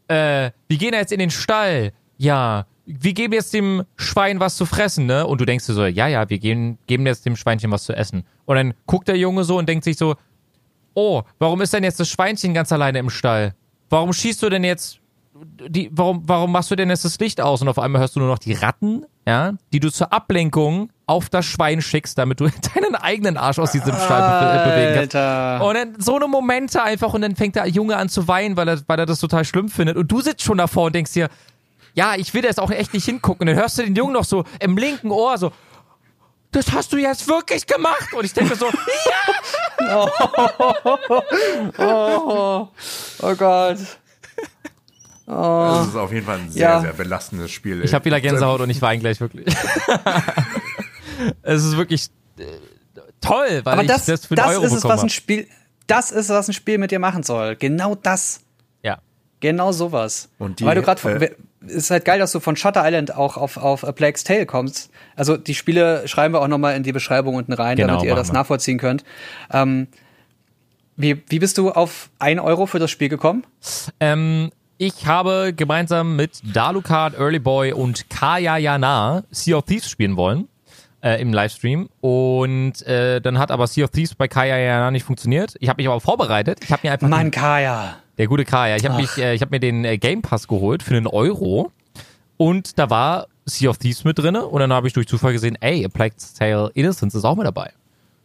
äh, 0.10 0.52
wir 0.68 0.78
gehen 0.78 0.94
jetzt 0.94 1.12
in 1.12 1.20
den 1.20 1.30
Stall. 1.30 1.94
Ja, 2.18 2.66
wir 2.86 3.14
geben 3.14 3.34
jetzt 3.34 3.54
dem 3.54 3.84
Schwein 3.96 4.40
was 4.40 4.58
zu 4.58 4.66
fressen, 4.66 5.06
ne? 5.06 5.26
Und 5.26 5.40
du 5.40 5.46
denkst 5.46 5.68
dir 5.68 5.74
so, 5.74 5.86
ja, 5.86 6.08
ja, 6.08 6.30
wir 6.30 6.40
geben, 6.40 6.78
geben 6.88 7.06
jetzt 7.06 7.26
dem 7.26 7.36
Schweinchen 7.36 7.72
was 7.72 7.84
zu 7.84 7.94
essen. 7.94 8.24
Und 8.46 8.56
dann 8.56 8.74
guckt 8.88 9.08
der 9.08 9.16
Junge 9.16 9.44
so 9.44 9.58
und 9.58 9.70
denkt 9.70 9.86
sich 9.86 9.98
so, 9.98 10.16
oh, 10.96 11.22
warum 11.38 11.62
ist 11.62 11.74
denn 11.74 11.84
jetzt 11.84 12.00
das 12.00 12.10
Schweinchen 12.10 12.54
ganz 12.54 12.72
alleine 12.72 13.00
im 13.00 13.10
Stall? 13.10 13.54
Warum 13.90 14.12
schießt 14.12 14.42
du 14.44 14.50
denn 14.50 14.64
jetzt 14.64 15.00
die, 15.70 15.90
warum, 15.94 16.24
warum 16.26 16.52
machst 16.52 16.72
du 16.72 16.76
denn 16.76 16.90
jetzt 16.90 17.06
das 17.06 17.20
Licht 17.20 17.40
aus 17.40 17.62
und 17.62 17.70
auf 17.70 17.80
einmal 17.80 18.02
hörst 18.02 18.16
du 18.16 18.20
nur 18.20 18.30
noch 18.30 18.40
die 18.40 18.54
Ratten, 18.54 19.06
ja, 19.26 19.54
die 19.72 19.80
du 19.80 19.92
zur 19.92 20.12
Ablenkung 20.12 20.90
auf 21.10 21.28
das 21.30 21.46
Schwein 21.46 21.82
schickst, 21.82 22.18
damit 22.18 22.40
du 22.40 22.48
deinen 22.76 22.96
eigenen 22.96 23.36
Arsch 23.38 23.58
aus 23.60 23.72
diesem 23.72 23.94
Stall 23.96 24.64
be 24.64 24.70
bewegen 24.70 24.94
kannst. 24.96 25.16
Alter. 25.16 25.66
Und 25.66 25.74
dann 25.76 25.96
so 26.00 26.16
eine 26.16 26.28
Momente 26.28 26.84
einfach 26.84 27.14
und 27.14 27.22
dann 27.22 27.36
fängt 27.36 27.56
der 27.56 27.68
Junge 27.68 27.98
an 27.98 28.10
zu 28.10 28.28
weinen, 28.28 28.56
weil 28.56 28.68
er, 28.68 28.80
weil 28.88 29.00
er 29.00 29.06
das 29.06 29.20
total 29.20 29.44
schlimm 29.44 29.70
findet. 29.70 29.98
Und 29.98 30.12
du 30.12 30.22
sitzt 30.22 30.44
schon 30.44 30.58
davor 30.60 30.86
und 30.86 30.96
denkst 30.96 31.14
dir, 31.14 31.30
ja, 31.96 32.14
ich 32.16 32.34
will 32.34 32.44
jetzt 32.44 32.60
auch 32.60 32.70
echt 32.72 32.94
nicht 32.94 33.06
hingucken. 33.06 33.42
Und 33.42 33.48
dann 33.48 33.56
hörst 33.56 33.78
du 33.80 33.84
den 33.84 33.96
Jungen 33.96 34.14
noch 34.14 34.24
so 34.24 34.44
im 34.60 34.78
linken 34.78 35.10
Ohr 35.12 35.38
so, 35.38 35.52
das 36.52 36.72
hast 36.72 36.94
du 36.94 36.98
jetzt 36.98 37.28
wirklich 37.28 37.66
gemacht. 37.68 38.14
Und 38.14 38.24
ich 38.26 38.34
denke 38.34 38.56
so, 38.56 38.66
ja, 39.88 40.08
Oh 43.22 43.36
Gott. 43.36 43.78
Das 45.26 45.88
ist 45.88 45.96
auf 45.96 46.12
jeden 46.12 46.26
Fall 46.26 46.38
ein 46.40 46.50
sehr, 46.50 46.62
Ja. 46.70 46.82
sehr 46.82 46.94
belastendes 46.94 47.52
Spiel. 47.52 47.84
ich 47.84 47.94
habe 47.94 48.04
wieder 48.06 48.20
Gänsehaut 48.20 48.62
und 48.62 48.70
ich 48.72 48.82
weine 48.82 49.00
gleich 49.00 49.20
wirklich. 49.22 49.46
Es 51.42 51.64
ist 51.64 51.78
wirklich 51.78 52.08
äh, 52.38 52.44
toll, 53.22 53.62
weil 53.64 53.74
Aber 53.74 53.82
ich 53.84 53.88
das, 53.88 54.06
das 54.06 54.26
für 54.26 54.36
das, 54.36 54.48
Euro 54.48 54.66
ist 54.66 54.74
es, 54.74 54.84
was 54.84 55.04
ein. 55.04 55.10
Spiel, 55.10 55.48
das 55.88 56.12
ist, 56.12 56.30
was 56.30 56.48
ein 56.48 56.54
Spiel 56.54 56.78
mit 56.78 56.92
dir 56.92 57.00
machen 57.00 57.24
soll. 57.24 57.56
Genau 57.56 57.96
das. 57.96 58.42
Ja. 58.84 59.00
Genau 59.40 59.72
sowas. 59.72 60.30
Und 60.38 60.60
die, 60.60 60.66
Weil 60.66 60.76
du 60.76 60.82
gerade, 60.82 61.26
äh, 61.26 61.36
ist 61.68 61.92
halt 61.92 62.06
geil, 62.06 62.20
dass 62.20 62.32
du 62.32 62.40
von 62.40 62.56
Shutter 62.56 62.86
Island 62.86 63.16
auch 63.16 63.38
auf, 63.38 63.58
auf 63.58 63.84
A 63.84 63.92
Plague's 63.92 64.24
Tale 64.24 64.46
kommst. 64.46 64.92
Also 65.16 65.38
die 65.38 65.56
Spiele 65.56 66.08
schreiben 66.08 66.34
wir 66.34 66.42
auch 66.42 66.48
nochmal 66.48 66.76
in 66.76 66.84
die 66.84 66.92
Beschreibung 66.92 67.36
unten 67.36 67.54
rein, 67.54 67.78
Genau, 67.78 67.96
damit 67.96 68.06
ihr 68.06 68.16
das 68.16 68.30
wir. 68.30 68.34
nachvollziehen 68.34 68.78
könnt. 68.78 69.04
Ähm, 69.52 69.88
wie, 70.96 71.24
wie 71.30 71.40
bist 71.40 71.58
du 71.58 71.72
auf 71.72 72.10
ein 72.20 72.40
Euro 72.40 72.66
für 72.66 72.80
das 72.80 72.92
Spiel 72.92 73.08
gekommen? 73.08 73.46
Ähm, 74.02 74.52
ich 74.78 75.08
habe 75.08 75.54
gemeinsam 75.56 76.18
mit 76.18 76.42
Dalucard, 76.54 77.18
Early 77.18 77.40
Boy 77.40 77.72
und 77.72 78.10
Kaya 78.10 78.58
Yana 78.58 79.24
Sea 79.32 79.58
of 79.58 79.66
Thieves 79.66 79.90
spielen 79.90 80.18
wollen 80.18 80.49
äh, 81.02 81.22
im 81.22 81.34
Livestream 81.34 81.90
und 82.02 82.82
äh, 82.86 83.22
dann 83.22 83.40
hat 83.40 83.52
aber 83.52 83.68
Sea 83.68 83.86
of 83.86 83.92
Thieves 83.92 84.16
bei 84.16 84.28
Kaya 84.28 84.58
Yana 84.58 84.92
nicht 84.92 85.04
funktioniert. 85.04 85.56
Ich 85.60 85.70
habe 85.70 85.82
mich 85.82 85.88
aber 85.88 86.00
vorbereitet. 86.00 86.60
Ich 86.64 86.72
habe 86.72 86.82
mir 86.84 86.94
einfach 86.94 87.08
Mann, 87.08 87.32
Kaya. 87.32 87.98
Der 88.18 88.28
gute 88.28 88.46
Kaya. 88.46 88.76
Ich 88.76 88.86
habe 88.86 89.02
äh, 89.18 89.34
ich 89.34 89.42
habe 89.42 89.52
mir 89.52 89.60
den 89.60 89.86
äh, 89.86 89.98
Game 89.98 90.22
Pass 90.22 90.48
geholt 90.48 90.84
für 90.84 90.96
einen 90.96 91.08
Euro 91.08 91.72
und 92.38 92.78
da 92.78 92.90
war 92.90 93.28
Sea 93.46 93.70
of 93.70 93.78
Thieves 93.78 94.04
mit 94.04 94.20
drinne 94.20 94.46
und 94.46 94.60
dann 94.60 94.74
habe 94.74 94.88
ich 94.88 94.94
durch 94.94 95.08
Zufall 95.08 95.34
gesehen, 95.34 95.58
ey, 95.62 95.86
A 95.86 95.90
Plague's 95.90 96.34
Tale 96.34 96.72
Innocence 96.74 97.16
ist 97.16 97.26
auch 97.26 97.36
mit 97.36 97.46
dabei. 97.46 97.72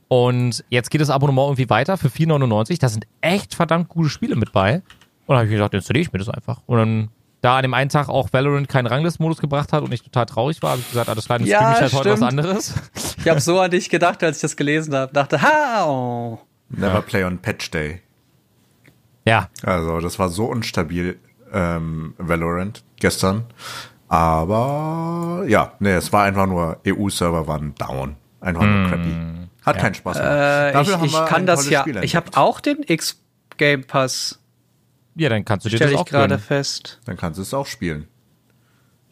Und 0.08 0.64
jetzt 0.68 0.90
geht 0.90 1.00
das 1.00 1.10
Abonnement 1.10 1.46
irgendwie 1.46 1.70
weiter 1.70 1.96
für 1.96 2.08
4,99. 2.08 2.78
Da 2.78 2.88
sind 2.88 3.06
echt 3.20 3.54
verdammt 3.54 3.88
gute 3.88 4.10
Spiele 4.10 4.36
mit 4.36 4.52
bei. 4.52 4.76
Und 4.76 4.82
dann 5.28 5.36
habe 5.38 5.46
ich 5.46 5.50
mir 5.50 5.56
gedacht, 5.56 5.74
installiere 5.74 6.02
ich 6.02 6.12
mir 6.12 6.18
das 6.18 6.28
einfach. 6.28 6.60
Und 6.66 6.78
dann, 6.78 7.08
da 7.44 7.56
an 7.56 7.62
dem 7.62 7.74
einen 7.74 7.90
Tag 7.90 8.08
auch 8.08 8.32
Valorant 8.32 8.68
keinen 8.68 8.86
Ranglist-Modus 8.86 9.38
gebracht 9.40 9.72
hat 9.72 9.82
und 9.82 9.92
ich 9.92 10.02
total 10.02 10.26
traurig 10.26 10.62
war, 10.62 10.70
habe 10.70 10.80
ich 10.80 10.88
gesagt, 10.88 11.08
alles 11.08 11.26
klar, 11.26 11.38
dann 11.38 11.46
Ja, 11.46 11.58
streame 11.58 11.74
ich 11.74 11.80
halt 11.82 11.92
heute 11.92 12.10
was 12.10 12.16
stimmt. 12.18 12.30
anderes. 12.30 12.74
Ich 13.18 13.28
habe 13.28 13.40
so 13.40 13.60
an 13.60 13.70
dich 13.70 13.90
gedacht, 13.90 14.22
als 14.22 14.38
ich 14.38 14.42
das 14.42 14.56
gelesen 14.56 14.94
habe. 14.94 15.12
Dachte, 15.12 15.42
ha, 15.42 15.84
oh. 15.86 16.38
Never 16.70 17.02
play 17.02 17.24
on 17.24 17.38
Patch 17.38 17.70
Day. 17.70 18.00
Ja, 19.26 19.48
Also, 19.62 20.00
das 20.00 20.18
war 20.18 20.28
so 20.28 20.46
unstabil, 20.46 21.18
ähm, 21.52 22.14
Valorant 22.18 22.82
gestern. 23.00 23.44
Aber 24.08 25.44
ja, 25.46 25.72
nee, 25.80 25.92
es 25.92 26.12
war 26.12 26.24
einfach 26.24 26.46
nur, 26.46 26.78
EU-Server 26.86 27.46
waren 27.46 27.74
down. 27.74 28.16
Einfach 28.40 28.62
nur 28.62 28.88
crappy. 28.88 29.14
Hat 29.64 29.78
keinen 29.78 29.94
Spaß 29.94 30.16
gemacht. 30.18 30.32
Äh, 30.34 30.82
ich 30.82 30.88
ich 31.06 31.12
wir 31.12 31.24
kann 31.24 31.42
ein 31.42 31.46
das 31.46 31.68
ja. 31.70 31.80
Spiel 31.80 32.02
Ich 32.04 32.14
habe 32.16 32.30
auch 32.36 32.60
den 32.60 32.82
X-Game 32.86 33.84
Pass. 33.84 34.40
Ja, 35.14 35.28
dann 35.28 35.44
kannst 35.44 35.66
du 35.66 35.70
dir 35.70 35.76
Stelle 35.76 35.92
das 35.92 36.00
ich 36.00 36.06
auch 36.06 36.10
gerade 36.10 36.34
gönnen. 36.34 36.44
fest. 36.44 37.00
Dann 37.04 37.16
kannst 37.16 37.38
du 37.38 37.42
es 37.42 37.54
auch 37.54 37.66
spielen. 37.66 38.08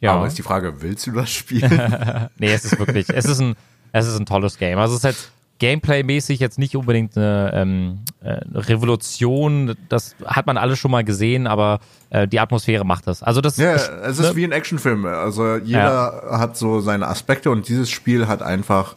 Ja. 0.00 0.14
Aber 0.14 0.26
ist 0.26 0.36
die 0.36 0.42
Frage, 0.42 0.82
willst 0.82 1.06
du 1.06 1.12
das 1.12 1.30
spielen? 1.30 1.70
Nee, 2.38 2.52
es 2.52 2.64
ist 2.64 2.78
wirklich, 2.78 3.08
es 3.08 3.24
ist 3.24 3.40
ein, 3.40 3.54
es 3.92 4.06
ist 4.06 4.18
ein 4.18 4.26
tolles 4.26 4.58
Game. 4.58 4.78
Also 4.78 4.94
es 4.94 5.04
ist 5.04 5.04
jetzt 5.04 5.32
Gameplay-mäßig 5.60 6.40
jetzt 6.40 6.58
nicht 6.58 6.74
unbedingt 6.74 7.16
eine 7.16 7.52
ähm, 7.54 8.00
äh, 8.20 8.40
Revolution. 8.52 9.76
Das 9.88 10.16
hat 10.24 10.46
man 10.46 10.56
alles 10.56 10.80
schon 10.80 10.90
mal 10.90 11.04
gesehen, 11.04 11.46
aber 11.46 11.78
äh, 12.10 12.26
die 12.26 12.40
Atmosphäre 12.40 12.84
macht 12.84 13.06
das. 13.06 13.22
Also 13.22 13.40
das, 13.40 13.58
ja, 13.58 13.76
ich, 13.76 13.82
es 13.82 14.18
ist 14.18 14.30
ne? 14.30 14.36
wie 14.36 14.44
ein 14.44 14.50
Actionfilm. 14.50 15.06
Also 15.06 15.58
jeder 15.58 16.24
hat 16.32 16.56
so 16.56 16.80
seine 16.80 17.06
Aspekte 17.06 17.50
und 17.52 17.68
dieses 17.68 17.90
Spiel 17.90 18.26
hat 18.26 18.42
einfach 18.42 18.96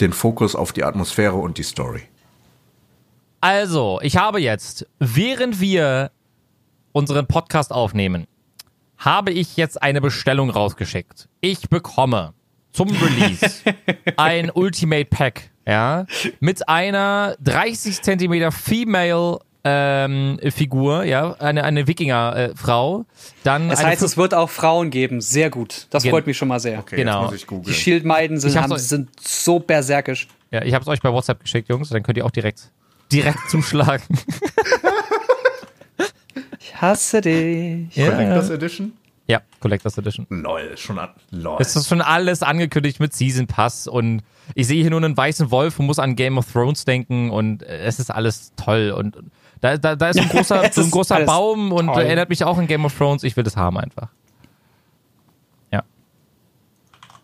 den 0.00 0.12
Fokus 0.12 0.56
auf 0.56 0.72
die 0.72 0.82
Atmosphäre 0.82 1.36
und 1.36 1.58
die 1.58 1.62
Story. 1.62 2.02
Also, 3.40 4.00
ich 4.02 4.16
habe 4.16 4.40
jetzt, 4.40 4.86
während 4.98 5.60
wir 5.60 6.10
unseren 6.92 7.26
Podcast 7.26 7.72
aufnehmen, 7.72 8.26
habe 8.98 9.30
ich 9.32 9.56
jetzt 9.56 9.82
eine 9.82 10.00
Bestellung 10.00 10.50
rausgeschickt. 10.50 11.28
Ich 11.40 11.68
bekomme 11.68 12.34
zum 12.72 12.88
Release 12.90 13.62
ein 14.16 14.50
Ultimate 14.52 15.06
Pack, 15.06 15.50
ja, 15.66 16.06
mit 16.40 16.68
einer 16.68 17.36
30 17.40 18.02
Zentimeter 18.02 18.52
Female 18.52 19.38
ähm, 19.62 20.38
Figur, 20.54 21.04
ja, 21.04 21.32
eine, 21.34 21.64
eine 21.64 21.86
Wikinger-Frau. 21.86 23.04
Dann 23.44 23.68
Das 23.68 23.84
heißt, 23.84 24.02
es 24.02 24.16
wird 24.16 24.32
auch 24.32 24.48
Frauen 24.48 24.88
geben. 24.90 25.20
Sehr 25.20 25.50
gut. 25.50 25.86
Das 25.90 26.02
Gen- 26.02 26.12
freut 26.12 26.26
mich 26.26 26.38
schon 26.38 26.48
mal 26.48 26.60
sehr. 26.60 26.78
Okay, 26.78 26.96
Genau. 26.96 27.30
jetzt 27.30 27.50
muss 27.50 27.62
ich 27.62 27.66
Die. 27.66 27.74
Schildmeiden 27.74 28.40
sind, 28.40 28.56
haben, 28.56 28.78
sind 28.78 29.10
so 29.20 29.58
berserkisch. 29.58 30.28
ja, 30.50 30.62
ich 30.62 30.72
habe 30.72 30.82
es 30.82 30.88
euch 30.88 31.00
bei 31.02 31.12
WhatsApp 31.12 31.40
geschickt, 31.40 31.68
Jungs, 31.68 31.90
dann 31.90 32.02
könnt 32.02 32.16
ihr 32.16 32.24
auch 32.24 32.30
direkt 32.30 32.70
direkt 33.12 33.50
zuschlagen. 33.50 34.02
Ich 36.60 36.80
hasse 36.80 37.20
dich. 37.22 37.94
Collectors 37.94 38.50
Edition? 38.50 38.92
ja, 39.26 39.40
Collectors 39.60 39.96
Edition. 39.96 40.26
Lol, 40.28 40.76
schon 40.76 40.98
an. 40.98 41.10
Lol. 41.30 41.56
Es 41.60 41.74
ist 41.76 41.88
schon 41.88 42.00
alles 42.02 42.42
angekündigt 42.42 43.00
mit 43.00 43.14
Season 43.14 43.46
Pass 43.46 43.86
und 43.86 44.22
ich 44.54 44.66
sehe 44.66 44.80
hier 44.82 44.90
nur 44.90 45.02
einen 45.02 45.16
weißen 45.16 45.50
Wolf 45.50 45.78
und 45.78 45.86
muss 45.86 45.98
an 45.98 46.16
Game 46.16 46.36
of 46.36 46.52
Thrones 46.52 46.84
denken 46.84 47.30
und 47.30 47.62
äh, 47.62 47.78
es 47.84 47.98
ist 48.00 48.10
alles 48.10 48.52
toll 48.56 48.90
und 48.90 49.16
da, 49.60 49.76
da, 49.78 49.94
da 49.96 50.08
ist 50.10 50.16
so 50.18 50.22
ein 50.22 50.28
großer, 50.28 50.70
so 50.72 50.82
ein 50.82 50.90
großer 50.90 51.20
Baum 51.24 51.70
und 51.72 51.86
toll. 51.86 52.02
erinnert 52.02 52.28
mich 52.28 52.44
auch 52.44 52.58
an 52.58 52.66
Game 52.66 52.84
of 52.84 52.96
Thrones. 52.96 53.22
Ich 53.22 53.36
will 53.36 53.44
das 53.44 53.56
haben 53.56 53.78
einfach. 53.78 54.08
Ja. 55.70 55.84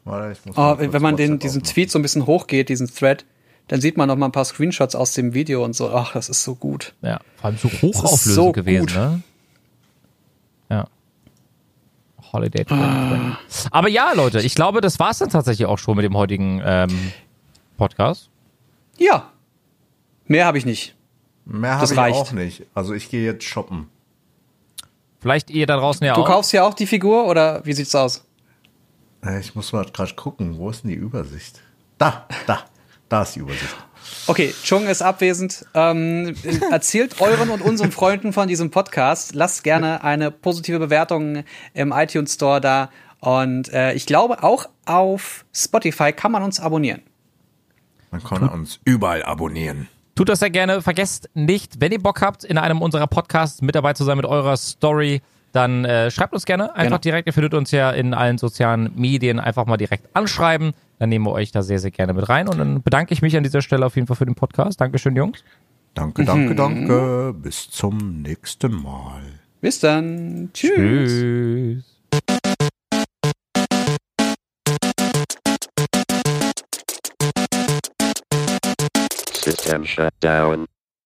Warte, 0.05 0.33
ich 0.33 0.47
muss 0.47 0.57
Oh, 0.57 0.77
wenn 0.79 1.03
man 1.03 1.17
den, 1.17 1.39
diesen 1.41 1.61
aufmachen. 1.63 1.75
Tweet 1.75 1.91
so 1.91 1.99
ein 1.99 2.03
bisschen 2.03 2.27
hochgeht, 2.27 2.69
diesen 2.69 2.87
Thread, 2.87 3.25
dann 3.69 3.81
sieht 3.81 3.97
man 3.97 4.09
noch 4.09 4.17
mal 4.17 4.27
ein 4.27 4.33
paar 4.33 4.45
Screenshots 4.45 4.95
aus 4.95 5.13
dem 5.15 5.35
Video 5.35 5.65
und 5.65 5.75
so. 5.75 5.91
Ach, 5.91 6.13
das 6.13 6.29
ist 6.29 6.45
so 6.45 6.55
gut. 6.55 6.95
Ja, 7.03 7.21
vor 7.37 7.47
allem 7.47 7.59
so 7.59 7.69
hochauflösend 7.69 8.35
so 8.35 8.53
gewesen, 8.53 8.87
gut. 8.87 8.95
ne? 8.97 9.23
Ja. 10.71 10.87
Holiday 12.33 12.65
2020. 12.67 13.73
Aber 13.73 13.89
ja, 13.89 14.13
Leute, 14.15 14.41
ich 14.41 14.55
glaube, 14.55 14.81
das 14.81 14.99
war's 14.99 15.19
dann 15.19 15.31
tatsächlich 15.31 15.67
auch 15.67 15.79
schon 15.79 15.97
mit 15.97 16.05
dem 16.05 16.17
heutigen 16.17 16.61
ähm, 16.65 17.13
Podcast. 17.77 18.31
Ja. 18.99 19.31
Mehr 20.27 20.47
habe 20.47 20.59
ich 20.59 20.67
nicht. 20.67 20.95
Mehr 21.45 21.77
habe 21.79 21.85
ich 21.85 21.97
reicht. 21.97 22.17
auch 22.19 22.33
nicht. 22.33 22.65
Also 22.75 22.95
ich 22.95 23.09
gehe 23.11 23.25
jetzt 23.25 23.45
shoppen. 23.45 23.89
Vielleicht 25.21 25.51
ihr 25.51 25.67
da 25.67 25.77
draußen 25.77 26.05
ja 26.07 26.15
Du 26.15 26.23
auch. 26.23 26.27
kaufst 26.27 26.53
ja 26.53 26.65
auch 26.65 26.75
die 26.75 26.87
Figur 26.87 27.27
oder 27.27 27.65
wie 27.65 27.73
sieht's 27.73 27.95
aus? 27.95 28.25
Äh, 29.25 29.41
Ich 29.41 29.55
muss 29.55 29.73
mal 29.73 29.85
gerade 29.87 30.15
gucken, 30.15 30.59
wo 30.59 30.71
ist 30.71 30.83
denn 30.83 30.91
die 30.91 30.97
Übersicht? 30.97 31.61
Da, 31.99 32.27
da, 32.47 32.65
da 33.09 33.23
ist 33.23 33.35
die 33.37 33.41
Übersicht. 33.41 33.75
Okay, 34.29 34.55
Chung 34.65 34.87
ist 34.87 35.03
abwesend. 35.03 35.67
Ähm, 35.75 36.35
erzählt 36.71 37.21
euren 37.21 37.51
und 37.51 37.61
unseren 37.63 37.93
Freunden 37.93 38.33
von 38.33 38.49
diesem 38.49 38.71
Podcast. 38.71 39.35
Lasst 39.35 39.65
gerne 39.65 40.03
eine 40.05 40.31
positive 40.31 40.79
Bewertung 40.79 41.45
im 41.75 41.93
iTunes 41.93 42.35
Store 42.35 42.61
da. 42.61 42.91
Und 43.21 43.73
äh, 43.73 43.93
ich 43.95 44.07
glaube, 44.07 44.43
auch 44.43 44.67
auf 44.85 45.45
Spotify 45.53 46.13
kann 46.13 46.31
man 46.33 46.43
uns 46.43 46.61
abonnieren. 46.61 47.03
Man 48.11 48.23
kann 48.23 48.49
uns 48.49 48.79
überall 48.85 49.23
abonnieren. 49.25 49.89
Tut 50.15 50.29
das 50.29 50.39
sehr 50.39 50.51
gerne. 50.51 50.83
Vergesst 50.83 51.29
nicht, 51.35 51.81
wenn 51.81 51.93
ihr 51.93 52.01
Bock 52.03 52.23
habt, 52.23 52.45
in 52.45 52.59
einem 52.59 52.81
unserer 52.83 53.07
Podcasts 53.07 53.61
mit 53.63 53.75
dabei 53.75 53.93
zu 53.95 54.05
sein 54.05 54.17
mit 54.17 54.27
eurer 54.27 54.57
Story, 54.57 55.21
dann 55.53 55.85
äh, 55.85 56.11
schreibt 56.11 56.33
uns 56.33 56.45
gerne 56.47 56.71
einfach 56.75 56.85
Genau. 56.85 56.99
direkt. 56.99 57.27
Ihr 57.27 57.33
findet 57.33 57.55
uns 57.55 57.71
ja 57.71 57.91
in 57.91 58.15
allen 58.15 58.39
sozialen 58.39 58.93
Medien. 58.95 59.41
Einfach 59.41 59.67
mal 59.67 59.77
direkt 59.77 60.15
anschreiben. 60.15 60.73
Dann 60.99 61.09
nehmen 61.09 61.27
wir 61.27 61.33
euch 61.33 61.53
da 61.53 61.63
sehr, 61.63 61.79
sehr 61.79 61.91
gerne 61.91 62.13
mit 62.15 62.29
rein. 62.29 62.49
Und 62.49 62.59
dann 62.59 62.83
bedanke 62.83 63.13
ich 63.13 63.23
mich 63.23 63.37
an 63.37 63.43
dieser 63.43 63.63
Stelle 63.63 63.85
auf 63.85 63.97
jeden 63.97 64.07
Fall 64.07 64.17
für 64.17 64.27
den 64.27 64.35
Podcast. 64.35 64.81
Dankeschön, 64.81 65.17
Jungs. 65.17 65.45
Danke, 65.95 66.25
danke, 66.25 66.55
danke. 66.55 67.35
Bis 67.35 67.71
zum 67.71 68.23
nächsten 68.23 68.73
Mal. 68.83 69.23
Bis 69.61 69.81
dann. 69.81 70.51
Tschüss. 70.53 71.11
Tschüss. 71.11 71.97
System 79.43 79.85
shut 79.85 80.13
down. 80.21 80.67